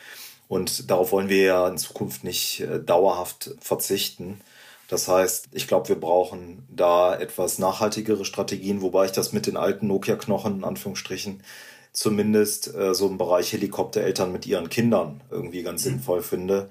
Und 0.50 0.92
darauf 0.92 1.14
wollen 1.14 1.30
wir 1.30 1.44
ja 1.44 1.68
in 1.70 1.78
Zukunft 1.78 2.26
nicht 2.26 2.60
äh, 2.60 2.82
dauerhaft 2.82 3.56
verzichten. 3.62 4.42
Das 4.90 5.08
heißt, 5.08 5.48
ich 5.52 5.68
glaube, 5.68 5.90
wir 5.90 6.00
brauchen 6.00 6.66
da 6.70 7.16
etwas 7.16 7.60
nachhaltigere 7.60 8.26
Strategien, 8.26 8.82
wobei 8.82 9.06
ich 9.06 9.12
das 9.12 9.32
mit 9.32 9.48
den 9.48 9.58
alten 9.58 9.88
Nokia-Knochen 9.88 10.58
in 10.58 10.64
Anführungsstrichen 10.64 11.44
zumindest 11.98 12.74
äh, 12.76 12.94
so 12.94 13.08
im 13.08 13.18
Bereich 13.18 13.54
Helikoptereltern 13.54 14.32
mit 14.32 14.46
ihren 14.46 14.70
Kindern 14.70 15.22
irgendwie 15.32 15.64
ganz 15.64 15.84
mhm. 15.86 15.90
sinnvoll 15.90 16.22
finde 16.22 16.70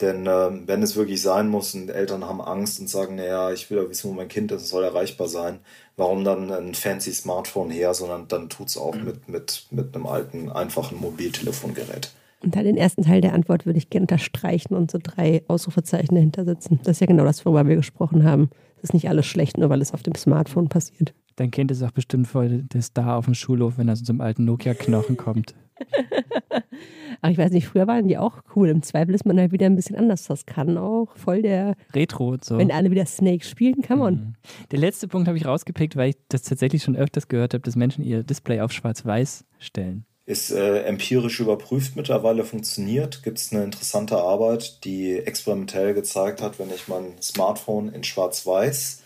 denn 0.00 0.26
äh, 0.26 0.50
wenn 0.66 0.82
es 0.82 0.96
wirklich 0.96 1.20
sein 1.20 1.48
muss 1.48 1.74
und 1.74 1.90
Eltern 1.90 2.24
haben 2.24 2.40
Angst 2.40 2.80
und 2.80 2.88
sagen, 2.88 3.16
naja, 3.16 3.52
ich 3.52 3.70
will 3.70 3.78
ja 3.78 3.88
wissen, 3.88 4.10
wo 4.10 4.14
mein 4.14 4.28
Kind 4.28 4.50
ist, 4.52 4.62
es 4.62 4.70
soll 4.70 4.84
erreichbar 4.84 5.28
sein, 5.28 5.58
warum 5.96 6.24
dann 6.24 6.50
ein 6.50 6.74
fancy 6.74 7.12
Smartphone 7.12 7.70
her, 7.70 7.92
sondern 7.94 8.26
dann 8.28 8.48
tut 8.48 8.68
es 8.68 8.78
auch 8.78 8.94
mit, 8.94 9.28
mit, 9.28 9.66
mit 9.70 9.94
einem 9.94 10.06
alten, 10.06 10.50
einfachen 10.50 10.98
Mobiltelefongerät. 10.98 12.12
Und 12.42 12.56
da 12.56 12.62
den 12.62 12.78
ersten 12.78 13.02
Teil 13.02 13.20
der 13.20 13.34
Antwort 13.34 13.66
würde 13.66 13.78
ich 13.78 13.90
gerne 13.90 14.04
unterstreichen 14.04 14.74
und 14.74 14.90
so 14.90 14.98
drei 15.02 15.42
Ausrufezeichen 15.48 16.14
dahinter 16.14 16.46
setzen. 16.46 16.80
Das 16.84 16.96
ist 16.96 17.00
ja 17.00 17.06
genau 17.06 17.24
das, 17.24 17.44
worüber 17.44 17.68
wir 17.68 17.76
gesprochen 17.76 18.24
haben. 18.24 18.48
Es 18.82 18.84
ist 18.84 18.94
nicht 18.94 19.10
alles 19.10 19.26
schlecht, 19.26 19.58
nur 19.58 19.68
weil 19.68 19.82
es 19.82 19.92
auf 19.92 20.02
dem 20.02 20.14
Smartphone 20.14 20.68
passiert. 20.68 21.12
Dein 21.36 21.50
Kind 21.50 21.70
ist 21.70 21.82
auch 21.82 21.90
bestimmt 21.90 22.26
voll 22.26 22.62
der 22.62 22.80
Star 22.80 23.16
auf 23.16 23.26
dem 23.26 23.34
Schulhof, 23.34 23.76
wenn 23.76 23.88
er 23.88 23.96
so 23.96 24.04
zum 24.04 24.22
alten 24.22 24.46
Nokia-Knochen 24.46 25.18
kommt. 25.18 25.54
Ach, 27.22 27.28
ich 27.28 27.36
weiß 27.36 27.50
nicht, 27.52 27.66
früher 27.66 27.86
waren 27.86 28.08
die 28.08 28.16
auch 28.16 28.40
cool. 28.56 28.70
Im 28.70 28.82
Zweifel 28.82 29.14
ist 29.14 29.26
man 29.26 29.38
halt 29.38 29.52
wieder 29.52 29.66
ein 29.66 29.76
bisschen 29.76 29.96
anders. 29.96 30.24
Das 30.24 30.46
kann 30.46 30.78
auch 30.78 31.14
voll 31.16 31.42
der. 31.42 31.74
Retro 31.94 32.30
und 32.30 32.44
so. 32.44 32.56
Wenn 32.56 32.70
alle 32.70 32.90
wieder 32.90 33.04
Snake 33.04 33.44
spielen, 33.44 33.82
kann 33.82 33.98
man. 33.98 34.14
Mhm. 34.14 34.34
Der 34.70 34.78
letzte 34.78 35.08
Punkt 35.08 35.28
habe 35.28 35.36
ich 35.36 35.44
rausgepickt, 35.44 35.96
weil 35.96 36.10
ich 36.10 36.16
das 36.28 36.42
tatsächlich 36.42 36.82
schon 36.82 36.96
öfters 36.96 37.28
gehört 37.28 37.52
habe, 37.52 37.62
dass 37.62 37.76
Menschen 37.76 38.02
ihr 38.04 38.22
Display 38.22 38.60
auf 38.60 38.72
schwarz-weiß 38.72 39.44
stellen. 39.58 40.06
Ist 40.26 40.50
äh, 40.52 40.82
empirisch 40.82 41.40
überprüft 41.40 41.96
mittlerweile 41.96 42.44
funktioniert. 42.44 43.22
Gibt 43.22 43.38
es 43.38 43.52
eine 43.52 43.64
interessante 43.64 44.18
Arbeit, 44.18 44.84
die 44.84 45.16
experimentell 45.18 45.94
gezeigt 45.94 46.40
hat, 46.40 46.58
wenn 46.58 46.70
ich 46.70 46.88
mein 46.88 47.20
Smartphone 47.20 47.88
in 47.92 48.04
schwarz-weiß 48.04 49.02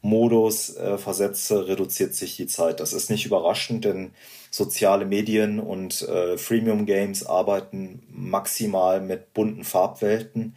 Modus 0.00 0.76
äh, 0.76 0.96
versetze, 0.96 1.66
reduziert 1.66 2.14
sich 2.14 2.36
die 2.36 2.46
Zeit. 2.46 2.80
Das 2.80 2.92
ist 2.92 3.10
nicht 3.10 3.26
überraschend, 3.26 3.84
denn 3.84 4.12
soziale 4.50 5.04
Medien 5.04 5.58
und 5.60 6.02
äh, 6.02 6.38
Freemium 6.38 6.86
Games 6.86 7.26
arbeiten 7.26 8.02
maximal 8.10 9.00
mit 9.00 9.34
bunten 9.34 9.64
Farbwelten. 9.64 10.56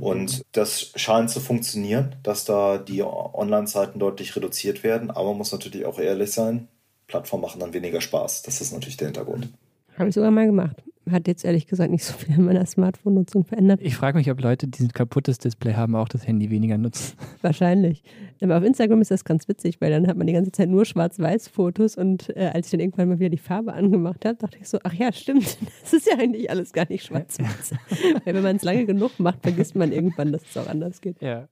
Und 0.00 0.42
das 0.52 0.92
scheint 0.96 1.30
zu 1.30 1.40
funktionieren, 1.40 2.16
dass 2.22 2.44
da 2.44 2.78
die 2.78 3.02
Online-Zeiten 3.02 3.98
deutlich 3.98 4.34
reduziert 4.34 4.82
werden. 4.82 5.10
Aber 5.10 5.28
man 5.28 5.38
muss 5.38 5.52
natürlich 5.52 5.84
auch 5.84 5.98
ehrlich 5.98 6.32
sein, 6.32 6.68
Plattformen 7.12 7.42
machen 7.42 7.60
dann 7.60 7.72
weniger 7.72 8.00
Spaß. 8.00 8.42
Das 8.42 8.60
ist 8.60 8.72
natürlich 8.72 8.96
der 8.96 9.08
Hintergrund. 9.08 9.48
Habe 9.96 10.08
ich 10.08 10.14
sogar 10.14 10.30
mal 10.30 10.46
gemacht 10.46 10.82
hat 11.10 11.26
jetzt 11.26 11.44
ehrlich 11.44 11.66
gesagt 11.66 11.90
nicht 11.90 12.04
so 12.04 12.12
viel 12.14 12.34
an 12.34 12.44
meiner 12.44 12.64
Smartphone-Nutzung 12.64 13.44
verändert. 13.44 13.80
Ich 13.82 13.96
frage 13.96 14.16
mich, 14.16 14.30
ob 14.30 14.40
Leute, 14.40 14.68
die 14.68 14.84
ein 14.84 14.92
kaputtes 14.92 15.38
Display 15.38 15.74
haben, 15.74 15.96
auch 15.96 16.08
das 16.08 16.26
Handy 16.26 16.50
weniger 16.50 16.78
nutzen. 16.78 17.16
Wahrscheinlich. 17.42 18.02
Aber 18.40 18.58
auf 18.58 18.64
Instagram 18.64 19.00
ist 19.00 19.10
das 19.10 19.24
ganz 19.24 19.48
witzig, 19.48 19.80
weil 19.80 19.90
dann 19.90 20.06
hat 20.06 20.16
man 20.16 20.26
die 20.26 20.32
ganze 20.32 20.52
Zeit 20.52 20.68
nur 20.68 20.84
Schwarz-Weiß-Fotos 20.84 21.96
und 21.96 22.34
äh, 22.36 22.50
als 22.52 22.66
ich 22.66 22.70
dann 22.72 22.80
irgendwann 22.80 23.08
mal 23.08 23.18
wieder 23.18 23.30
die 23.30 23.38
Farbe 23.38 23.72
angemacht 23.72 24.24
habe, 24.24 24.36
dachte 24.36 24.58
ich 24.60 24.68
so, 24.68 24.78
ach 24.84 24.92
ja, 24.92 25.12
stimmt, 25.12 25.58
das 25.82 25.92
ist 25.92 26.06
ja 26.06 26.18
eigentlich 26.18 26.50
alles 26.50 26.72
gar 26.72 26.86
nicht 26.88 27.04
schwarz-weiß. 27.04 27.74
weil 28.24 28.34
wenn 28.34 28.42
man 28.42 28.56
es 28.56 28.62
lange 28.62 28.86
genug 28.86 29.18
macht, 29.18 29.42
vergisst 29.42 29.74
man 29.74 29.92
irgendwann, 29.92 30.32
dass 30.32 30.42
es 30.42 30.56
auch 30.56 30.68
anders 30.68 31.00
geht. 31.00 31.20
Ja. 31.20 31.48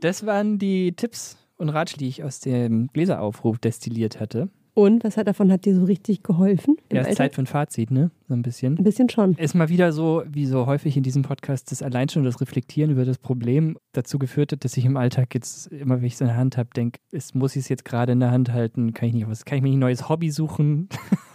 Das 0.00 0.26
waren 0.26 0.58
die 0.58 0.92
Tipps 0.92 1.38
und 1.56 1.70
Ratschläge, 1.70 2.04
die 2.04 2.08
ich 2.08 2.24
aus 2.24 2.40
dem 2.40 2.88
Gläseraufruf 2.88 3.58
destilliert 3.58 4.20
hatte. 4.20 4.50
Und 4.74 5.04
was 5.04 5.16
hat 5.16 5.28
davon 5.28 5.52
hat 5.52 5.64
dir 5.64 5.74
so 5.76 5.84
richtig 5.84 6.24
geholfen? 6.24 6.76
Ja, 6.92 7.02
ist 7.02 7.16
Zeit 7.16 7.34
für 7.36 7.42
ein 7.42 7.46
Fazit, 7.46 7.92
ne? 7.92 8.10
So 8.26 8.34
ein 8.34 8.42
bisschen. 8.42 8.76
Ein 8.76 8.82
bisschen 8.82 9.08
schon. 9.08 9.34
Ist 9.34 9.54
mal 9.54 9.68
wieder 9.68 9.92
so, 9.92 10.24
wie 10.26 10.46
so 10.46 10.66
häufig 10.66 10.96
in 10.96 11.04
diesem 11.04 11.22
Podcast, 11.22 11.70
das 11.70 11.80
allein 11.80 12.08
schon 12.08 12.24
das 12.24 12.40
Reflektieren 12.40 12.90
über 12.90 13.04
das 13.04 13.18
Problem 13.18 13.78
dazu 13.92 14.18
geführt 14.18 14.50
hat, 14.50 14.64
dass 14.64 14.76
ich 14.76 14.84
im 14.84 14.96
Alltag 14.96 15.32
jetzt 15.32 15.68
immer, 15.68 15.98
wenn 15.98 16.04
ich 16.04 16.14
es 16.14 16.20
in 16.20 16.26
der 16.26 16.36
Hand 16.36 16.56
habe, 16.56 16.70
denke, 16.74 16.98
muss 17.34 17.54
ich 17.54 17.60
es 17.60 17.68
jetzt 17.68 17.84
gerade 17.84 18.12
in 18.12 18.20
der 18.20 18.32
Hand 18.32 18.52
halten? 18.52 18.94
Kann 18.94 19.08
ich 19.08 19.14
nicht 19.14 19.28
was? 19.28 19.44
Kann 19.44 19.58
ich 19.58 19.62
mir 19.62 19.72
ein 19.72 19.78
neues 19.78 20.08
Hobby 20.08 20.30
suchen? 20.30 20.88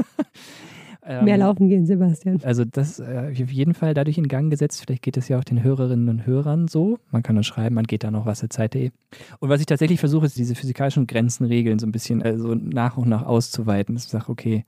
Ähm, 1.09 1.25
Mehr 1.25 1.39
laufen 1.39 1.69
gehen, 1.69 1.87
Sebastian. 1.87 2.39
Also 2.43 2.65
das 2.65 2.99
äh, 2.99 3.31
auf 3.31 3.51
jeden 3.51 3.73
Fall 3.73 3.95
dadurch 3.95 4.19
in 4.19 4.27
Gang 4.27 4.51
gesetzt. 4.51 4.83
Vielleicht 4.85 5.01
geht 5.01 5.17
es 5.17 5.27
ja 5.27 5.39
auch 5.39 5.43
den 5.43 5.63
Hörerinnen 5.63 6.07
und 6.07 6.27
Hörern 6.27 6.67
so. 6.67 6.99
Man 7.09 7.23
kann 7.23 7.35
dann 7.35 7.43
schreiben, 7.43 7.73
man 7.73 7.85
geht 7.85 8.03
da 8.03 8.11
noch 8.11 8.27
was 8.27 8.45
Zeit.de. 8.47 8.91
Und 9.39 9.49
was 9.49 9.59
ich 9.59 9.65
tatsächlich 9.65 9.99
versuche, 9.99 10.27
ist 10.27 10.37
diese 10.37 10.53
physikalischen 10.53 11.07
Grenzen, 11.07 11.47
Regeln 11.47 11.79
so 11.79 11.87
ein 11.87 11.91
bisschen 11.91 12.21
also 12.21 12.53
nach 12.53 12.95
und 12.95 13.09
nach 13.09 13.25
auszuweiten. 13.25 13.95
Dass 13.95 14.05
ich 14.05 14.11
sage, 14.11 14.29
okay, 14.29 14.65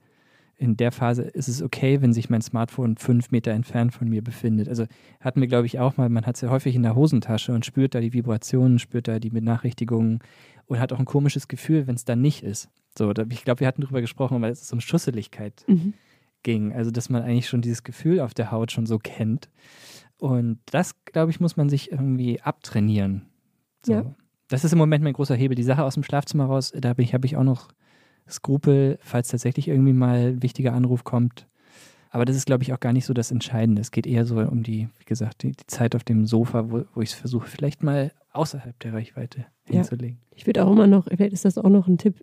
in 0.56 0.76
der 0.76 0.90
Phase 0.90 1.22
ist 1.22 1.46
es 1.46 1.62
okay, 1.62 2.02
wenn 2.02 2.12
sich 2.12 2.28
mein 2.28 2.42
Smartphone 2.42 2.96
fünf 2.96 3.30
Meter 3.30 3.52
entfernt 3.52 3.94
von 3.94 4.08
mir 4.08 4.22
befindet. 4.24 4.68
Also 4.68 4.86
hatten 5.20 5.40
wir, 5.40 5.46
glaube 5.46 5.66
ich, 5.66 5.78
auch 5.78 5.96
mal, 5.96 6.08
man 6.08 6.26
hat 6.26 6.34
es 6.34 6.40
ja 6.40 6.50
häufig 6.50 6.74
in 6.74 6.82
der 6.82 6.96
Hosentasche 6.96 7.52
und 7.52 7.64
spürt 7.64 7.94
da 7.94 8.00
die 8.00 8.12
Vibrationen, 8.12 8.80
spürt 8.80 9.06
da 9.06 9.20
die 9.20 9.30
Benachrichtigungen 9.30 10.18
und 10.66 10.80
hat 10.80 10.92
auch 10.92 10.98
ein 10.98 11.04
komisches 11.04 11.46
Gefühl, 11.46 11.86
wenn 11.86 11.94
es 11.94 12.04
dann 12.04 12.20
nicht 12.20 12.42
ist. 12.42 12.68
So, 12.98 13.12
ich 13.28 13.44
glaube, 13.44 13.60
wir 13.60 13.68
hatten 13.68 13.82
darüber 13.82 14.00
gesprochen, 14.00 14.42
weil 14.42 14.50
es 14.50 14.62
ist 14.62 14.68
so 14.68 14.74
eine 14.74 14.82
Schusseligkeit. 14.82 15.64
Mhm 15.68 15.94
ging. 16.42 16.72
Also, 16.72 16.90
dass 16.90 17.10
man 17.10 17.22
eigentlich 17.22 17.48
schon 17.48 17.62
dieses 17.62 17.82
Gefühl 17.82 18.20
auf 18.20 18.34
der 18.34 18.50
Haut 18.50 18.72
schon 18.72 18.86
so 18.86 18.98
kennt. 18.98 19.50
Und 20.18 20.58
das, 20.66 20.94
glaube 21.04 21.30
ich, 21.30 21.40
muss 21.40 21.56
man 21.56 21.68
sich 21.68 21.90
irgendwie 21.90 22.40
abtrainieren. 22.40 23.22
So. 23.84 23.92
Ja. 23.92 24.14
Das 24.48 24.64
ist 24.64 24.72
im 24.72 24.78
Moment 24.78 25.02
mein 25.02 25.14
großer 25.14 25.34
Hebel. 25.34 25.54
Die 25.54 25.62
Sache 25.62 25.82
aus 25.82 25.94
dem 25.94 26.02
Schlafzimmer 26.02 26.44
raus, 26.44 26.72
da 26.76 26.90
habe 26.90 27.02
ich, 27.02 27.14
hab 27.14 27.24
ich 27.24 27.36
auch 27.36 27.44
noch 27.44 27.68
Skrupel, 28.28 28.98
falls 29.00 29.28
tatsächlich 29.28 29.68
irgendwie 29.68 29.92
mal 29.92 30.34
ein 30.34 30.42
wichtiger 30.42 30.74
Anruf 30.74 31.04
kommt. 31.04 31.48
Aber 32.10 32.26
das 32.26 32.36
ist, 32.36 32.44
glaube 32.44 32.62
ich, 32.62 32.72
auch 32.74 32.80
gar 32.80 32.92
nicht 32.92 33.06
so 33.06 33.14
das 33.14 33.30
Entscheidende. 33.30 33.80
Es 33.80 33.90
geht 33.90 34.06
eher 34.06 34.26
so 34.26 34.36
um 34.36 34.62
die, 34.62 34.88
wie 34.98 35.04
gesagt, 35.06 35.42
die, 35.42 35.52
die 35.52 35.66
Zeit 35.66 35.96
auf 35.96 36.04
dem 36.04 36.26
Sofa, 36.26 36.70
wo, 36.70 36.84
wo 36.94 37.00
ich 37.00 37.10
es 37.10 37.14
versuche, 37.14 37.48
vielleicht 37.48 37.82
mal 37.82 38.12
außerhalb 38.32 38.78
der 38.80 38.92
Reichweite 38.92 39.46
ja. 39.68 39.76
hinzulegen. 39.76 40.18
Ich 40.34 40.46
würde 40.46 40.64
auch 40.64 40.70
immer 40.70 40.86
noch, 40.86 41.06
vielleicht 41.06 41.32
ist 41.32 41.46
das 41.46 41.56
auch 41.56 41.70
noch 41.70 41.88
ein 41.88 41.96
Tipp. 41.96 42.22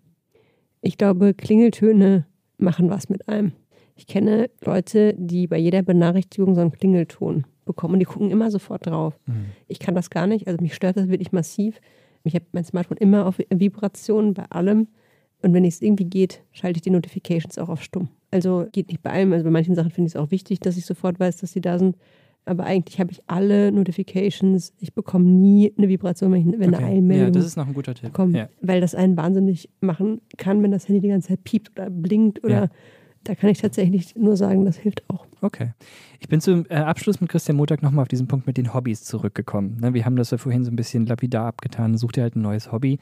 Ich 0.80 0.96
glaube, 0.96 1.34
Klingeltöne 1.34 2.24
machen 2.56 2.88
was 2.88 3.08
mit 3.08 3.28
einem. 3.28 3.52
Ich 4.00 4.06
kenne 4.06 4.48
Leute, 4.64 5.14
die 5.18 5.46
bei 5.46 5.58
jeder 5.58 5.82
Benachrichtigung 5.82 6.54
so 6.54 6.62
einen 6.62 6.72
Klingelton 6.72 7.44
bekommen 7.66 7.92
und 7.94 8.00
die 8.00 8.06
gucken 8.06 8.30
immer 8.30 8.50
sofort 8.50 8.86
drauf. 8.86 9.18
Mhm. 9.26 9.44
Ich 9.68 9.78
kann 9.78 9.94
das 9.94 10.08
gar 10.08 10.26
nicht, 10.26 10.48
also 10.48 10.58
mich 10.62 10.74
stört 10.74 10.96
das 10.96 11.08
wirklich 11.08 11.32
massiv. 11.32 11.78
Ich 12.24 12.34
habe 12.34 12.46
mein 12.52 12.64
Smartphone 12.64 12.96
immer 12.96 13.26
auf 13.26 13.38
Vibrationen 13.50 14.32
bei 14.32 14.44
allem 14.48 14.88
und 15.42 15.52
wenn 15.52 15.66
es 15.66 15.82
irgendwie 15.82 16.06
geht, 16.06 16.42
schalte 16.50 16.78
ich 16.78 16.82
die 16.82 16.88
Notifications 16.90 17.58
auch 17.58 17.68
auf 17.68 17.82
stumm. 17.82 18.08
Also 18.30 18.66
geht 18.72 18.88
nicht 18.88 19.02
bei 19.02 19.10
allem, 19.10 19.34
also 19.34 19.44
bei 19.44 19.50
manchen 19.50 19.74
Sachen 19.74 19.90
finde 19.90 20.08
ich 20.08 20.14
es 20.14 20.20
auch 20.20 20.30
wichtig, 20.30 20.60
dass 20.60 20.78
ich 20.78 20.86
sofort 20.86 21.20
weiß, 21.20 21.36
dass 21.36 21.52
sie 21.52 21.60
da 21.60 21.78
sind. 21.78 21.94
Aber 22.46 22.64
eigentlich 22.64 22.98
habe 23.00 23.12
ich 23.12 23.20
alle 23.26 23.70
Notifications. 23.70 24.72
Ich 24.78 24.94
bekomme 24.94 25.26
nie 25.26 25.74
eine 25.76 25.90
Vibration, 25.90 26.32
wenn, 26.32 26.40
ich, 26.40 26.58
wenn 26.58 26.74
Okay. 26.74 26.84
eine 26.84 26.94
Eilmeldung 26.94 27.26
Ja, 27.26 27.30
das 27.32 27.44
ist 27.44 27.56
noch 27.56 27.66
ein 27.66 27.74
guter 27.74 27.94
Tipp. 27.94 28.14
kommt. 28.14 28.34
Ja. 28.34 28.48
Weil 28.62 28.80
das 28.80 28.94
einen 28.94 29.18
wahnsinnig 29.18 29.68
machen 29.82 30.22
kann, 30.38 30.62
wenn 30.62 30.70
das 30.70 30.88
Handy 30.88 31.02
die 31.02 31.08
ganze 31.08 31.28
Zeit 31.28 31.44
piept 31.44 31.70
oder 31.78 31.90
blinkt. 31.90 32.42
Oder 32.42 32.54
Ja. 32.64 32.68
Da 33.24 33.34
kann 33.34 33.50
ich 33.50 33.58
tatsächlich 33.58 34.16
nur 34.16 34.36
sagen, 34.36 34.64
das 34.64 34.76
hilft 34.76 35.02
auch. 35.08 35.26
Okay. 35.42 35.72
Ich 36.20 36.28
bin 36.28 36.40
zum 36.40 36.66
äh, 36.68 36.74
Abschluss 36.74 37.20
mit 37.20 37.30
Christian 37.30 37.56
Montag 37.56 37.82
nochmal 37.82 38.02
auf 38.02 38.08
diesen 38.08 38.28
Punkt 38.28 38.46
mit 38.46 38.56
den 38.56 38.74
Hobbys 38.74 39.04
zurückgekommen. 39.04 39.78
Ne, 39.80 39.94
wir 39.94 40.04
haben 40.04 40.16
das 40.16 40.30
ja 40.30 40.38
vorhin 40.38 40.64
so 40.64 40.70
ein 40.70 40.76
bisschen 40.76 41.06
lapidar 41.06 41.46
abgetan, 41.46 41.96
such 41.96 42.12
dir 42.12 42.22
halt 42.22 42.36
ein 42.36 42.42
neues 42.42 42.72
Hobby. 42.72 42.98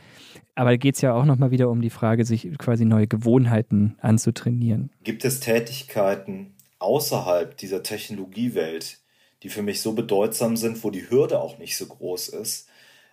Aber 0.55 0.71
da 0.71 0.77
geht 0.77 0.97
es 0.97 1.01
ja 1.01 1.15
auch 1.15 1.25
nochmal 1.25 1.51
wieder 1.51 1.69
um 1.69 1.81
die 1.81 1.91
Frage, 1.91 2.25
sich 2.25 2.49
quasi 2.59 2.85
neue 2.85 3.07
Gewohnheiten 3.07 3.97
anzutrainieren. 4.01 4.91
Gibt 5.03 5.25
es 5.25 5.41
Tätigkeiten 5.41 6.55
außerhalb 6.79 7.57
dieser 7.57 7.83
Technologiewelt, 7.83 8.99
die 9.43 9.49
für 9.49 9.63
mich 9.63 9.81
so 9.81 9.93
bedeutsam 9.93 10.57
sind, 10.57 10.83
wo 10.83 10.91
die 10.91 11.11
Hürde 11.11 11.41
auch 11.41 11.59
nicht 11.59 11.77
so 11.77 11.87
groß 11.87 12.29
ist, 12.29 12.69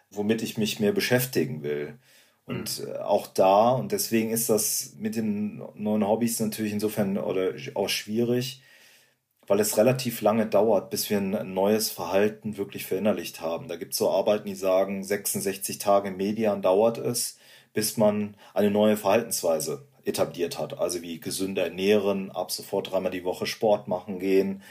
womit 0.10 0.42
ich 0.42 0.58
mich 0.58 0.80
mehr 0.80 0.92
beschäftigen 0.92 1.64
will? 1.64 2.00
Und 2.46 2.84
äh, 2.86 2.98
auch 3.00 3.28
da, 3.28 3.72
und 3.72 3.92
deswegen 3.92 4.30
ist 4.32 4.50
das 4.50 4.94
mit 4.98 5.16
den 5.16 5.64
neuen 5.76 6.08
Hobbys 6.08 6.40
natürlich 6.40 6.74
insofern 6.74 7.18
oder 7.18 7.54
auch 7.74 7.90
schwierig, 7.90 8.62
weil 9.48 9.60
es 9.60 9.78
relativ 9.78 10.22
lange 10.22 10.48
dauert, 10.48 10.90
bis 10.90 11.10
wir 11.10 11.18
ein 11.18 11.54
neues 11.54 11.92
Verhalten 11.92 12.58
wirklich 12.58 12.86
verinnerlicht 12.86 13.42
haben. 13.42 13.68
Da 13.68 13.76
gibt 13.76 13.94
es 13.94 14.00
so 14.00 14.10
Arbeiten, 14.10 14.48
die 14.48 14.56
sagen, 14.56 15.04
66 15.04 15.78
Tage 15.78 16.12
Median 16.12 16.62
dauert 16.62 16.98
es, 16.98 17.38
bis 17.74 17.98
man 17.98 18.36
eine 18.54 18.72
neue 18.72 18.98
Verhaltensweise 18.98 19.88
etabliert 20.04 20.60
hat. 20.60 20.80
Also 20.80 21.02
wie 21.02 21.20
gesünder 21.20 21.64
ernähren, 21.66 22.32
ab 22.32 22.52
sofort 22.52 22.92
dreimal 22.92 23.12
die 23.12 23.24
Woche 23.24 23.46
Sport 23.46 23.88
machen 23.88 24.20
gehen, 24.20 24.62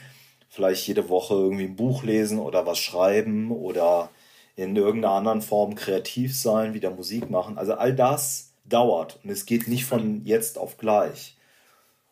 vielleicht 0.49 0.87
jede 0.87 1.09
Woche 1.09 1.35
irgendwie 1.35 1.65
ein 1.65 1.77
Buch 1.77 2.05
lesen 2.05 2.39
oder 2.39 2.67
was 2.67 2.79
schreiben 2.79 3.51
oder 3.51 4.11
in 4.57 4.77
irgendeiner 4.77 5.15
anderen 5.15 5.43
Form 5.43 5.75
kreativ 5.75 6.37
sein, 6.37 6.75
wieder 6.75 6.91
Musik 6.91 7.31
machen. 7.31 7.59
Also 7.59 7.75
all 7.75 7.95
das 7.95 8.53
dauert 8.65 9.19
und 9.23 9.31
es 9.31 9.47
geht 9.47 9.69
nicht 9.69 9.85
von 9.85 10.25
jetzt 10.25 10.59
auf 10.59 10.79
gleich. 10.79 11.37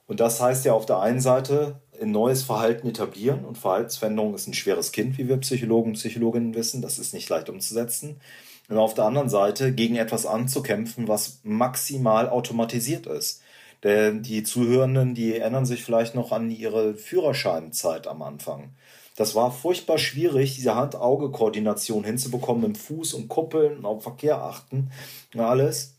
Und 0.06 0.20
das 0.20 0.40
heißt 0.40 0.64
ja 0.64 0.72
auf 0.74 0.86
der 0.86 1.00
einen 1.00 1.20
Seite 1.20 1.80
ein 2.00 2.10
neues 2.10 2.42
Verhalten 2.42 2.88
etablieren 2.88 3.44
und 3.44 3.56
Verhaltensveränderung 3.56 4.34
ist 4.34 4.48
ein 4.48 4.54
schweres 4.54 4.92
Kind, 4.92 5.16
wie 5.18 5.28
wir 5.28 5.36
Psychologen 5.38 5.90
und 5.90 5.96
Psychologinnen 5.96 6.54
wissen. 6.54 6.82
Das 6.82 6.98
ist 6.98 7.14
nicht 7.14 7.28
leicht 7.28 7.48
umzusetzen. 7.48 8.20
Und 8.68 8.78
auf 8.78 8.94
der 8.94 9.04
anderen 9.04 9.28
Seite 9.28 9.72
gegen 9.72 9.96
etwas 9.96 10.26
anzukämpfen, 10.26 11.08
was 11.08 11.40
maximal 11.44 12.28
automatisiert 12.28 13.06
ist. 13.06 13.42
Denn 13.84 14.22
die 14.22 14.42
Zuhörenden, 14.44 15.14
die 15.14 15.36
erinnern 15.36 15.66
sich 15.66 15.84
vielleicht 15.84 16.14
noch 16.14 16.30
an 16.32 16.50
ihre 16.50 16.94
Führerscheinzeit 16.94 18.06
am 18.06 18.22
Anfang. 18.22 18.70
Das 19.16 19.34
war 19.34 19.52
furchtbar 19.52 19.98
schwierig, 19.98 20.54
diese 20.54 20.74
Hand-Auge-Koordination 20.74 22.04
hinzubekommen 22.04 22.64
im 22.64 22.74
Fuß 22.74 23.14
und 23.14 23.28
Kuppeln 23.28 23.78
und 23.78 23.84
auf 23.84 24.02
Verkehr 24.02 24.42
achten 24.42 24.90
und 25.34 25.40
alles. 25.40 25.96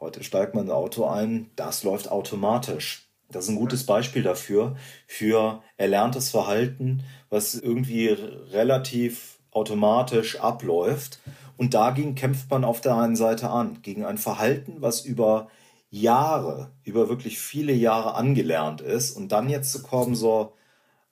Heute 0.00 0.22
steigt 0.22 0.54
man 0.54 0.66
in 0.66 0.70
ein 0.70 0.76
Auto 0.76 1.06
ein, 1.06 1.50
das 1.56 1.82
läuft 1.82 2.10
automatisch. 2.10 3.08
Das 3.30 3.44
ist 3.44 3.50
ein 3.50 3.56
gutes 3.56 3.84
Beispiel 3.84 4.22
dafür, 4.22 4.76
für 5.06 5.62
erlerntes 5.76 6.30
Verhalten, 6.30 7.02
was 7.28 7.54
irgendwie 7.54 8.08
relativ 8.08 9.38
automatisch 9.50 10.40
abläuft. 10.40 11.18
Und 11.56 11.74
dagegen 11.74 12.14
kämpft 12.14 12.48
man 12.50 12.64
auf 12.64 12.80
der 12.80 12.96
einen 12.96 13.16
Seite 13.16 13.50
an, 13.50 13.82
gegen 13.82 14.04
ein 14.04 14.16
Verhalten, 14.16 14.76
was 14.78 15.04
über 15.04 15.48
Jahre, 15.90 16.70
über 16.84 17.08
wirklich 17.08 17.38
viele 17.38 17.72
Jahre 17.72 18.14
angelernt 18.14 18.80
ist. 18.80 19.16
Und 19.16 19.32
dann 19.32 19.48
jetzt 19.48 19.72
zu 19.72 19.82
kommen, 19.82 20.14
so, 20.14 20.54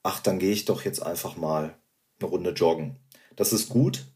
ach, 0.06 0.20
dann 0.20 0.38
gehe 0.38 0.52
ich 0.52 0.64
doch 0.64 0.84
jetzt 0.84 1.00
einfach 1.00 1.36
mal 1.36 1.74
eine 2.20 2.30
Runde 2.30 2.50
joggen. 2.50 2.96
Das 3.34 3.52
ist 3.52 3.68
gut, 3.68 4.06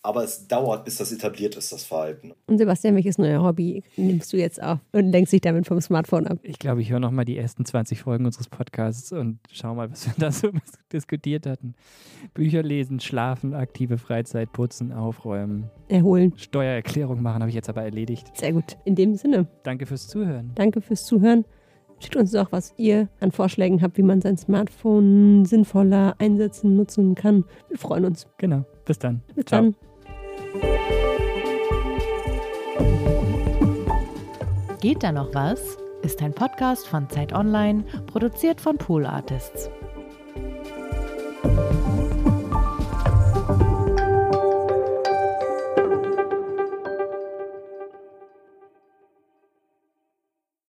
aber 0.00 0.22
es 0.22 0.46
dauert, 0.46 0.84
bis 0.84 0.98
das 0.98 1.10
etabliert 1.10 1.56
ist, 1.56 1.72
das 1.72 1.82
Verhalten. 1.82 2.32
Und 2.46 2.58
Sebastian, 2.58 2.94
welches 2.94 3.18
neue 3.18 3.42
Hobby 3.42 3.82
nimmst 3.96 4.32
du 4.32 4.36
jetzt 4.36 4.62
auf 4.62 4.78
und 4.92 5.10
lenkst 5.10 5.32
dich 5.32 5.40
damit 5.40 5.66
vom 5.66 5.80
Smartphone 5.80 6.28
ab? 6.28 6.38
Ich 6.42 6.58
glaube, 6.60 6.82
ich 6.82 6.90
höre 6.90 7.00
nochmal 7.00 7.24
die 7.24 7.36
ersten 7.36 7.64
20 7.64 8.00
Folgen 8.02 8.26
unseres 8.26 8.48
Podcasts 8.48 9.10
und 9.12 9.40
schau 9.50 9.74
mal, 9.74 9.90
was 9.90 10.06
wir 10.06 10.14
da 10.18 10.30
so 10.30 10.50
diskutiert 10.92 11.46
hatten. 11.46 11.74
Bücher 12.32 12.62
lesen, 12.62 13.00
schlafen, 13.00 13.54
aktive 13.54 13.98
Freizeit, 13.98 14.52
putzen, 14.52 14.92
aufräumen, 14.92 15.68
Erholen. 15.88 16.32
Steuererklärung 16.36 17.20
machen, 17.22 17.40
habe 17.40 17.48
ich 17.50 17.56
jetzt 17.56 17.68
aber 17.68 17.82
erledigt. 17.82 18.28
Sehr 18.36 18.52
gut. 18.52 18.76
In 18.84 18.94
dem 18.94 19.16
Sinne, 19.16 19.48
Danke 19.64 19.86
fürs 19.86 20.06
Zuhören. 20.06 20.52
danke 20.54 20.80
fürs 20.80 21.04
Zuhören. 21.04 21.44
Schickt 22.04 22.16
uns 22.16 22.32
doch, 22.32 22.52
was 22.52 22.74
ihr 22.76 23.08
an 23.20 23.32
Vorschlägen 23.32 23.80
habt, 23.80 23.96
wie 23.96 24.02
man 24.02 24.20
sein 24.20 24.36
Smartphone 24.36 25.46
sinnvoller 25.46 26.14
einsetzen, 26.18 26.76
nutzen 26.76 27.14
kann. 27.14 27.44
Wir 27.70 27.78
freuen 27.78 28.04
uns. 28.04 28.26
Genau. 28.36 28.66
Bis 28.84 28.98
dann. 28.98 29.22
Bis 29.34 29.46
Ciao. 29.46 29.62
dann. 29.62 29.74
Geht 34.82 35.02
da 35.02 35.12
noch 35.12 35.34
was? 35.34 35.78
Ist 36.02 36.20
ein 36.20 36.34
Podcast 36.34 36.86
von 36.86 37.08
Zeit 37.08 37.32
Online, 37.32 37.84
produziert 38.06 38.60
von 38.60 38.76
Pool 38.76 39.06
Artists. 39.06 39.70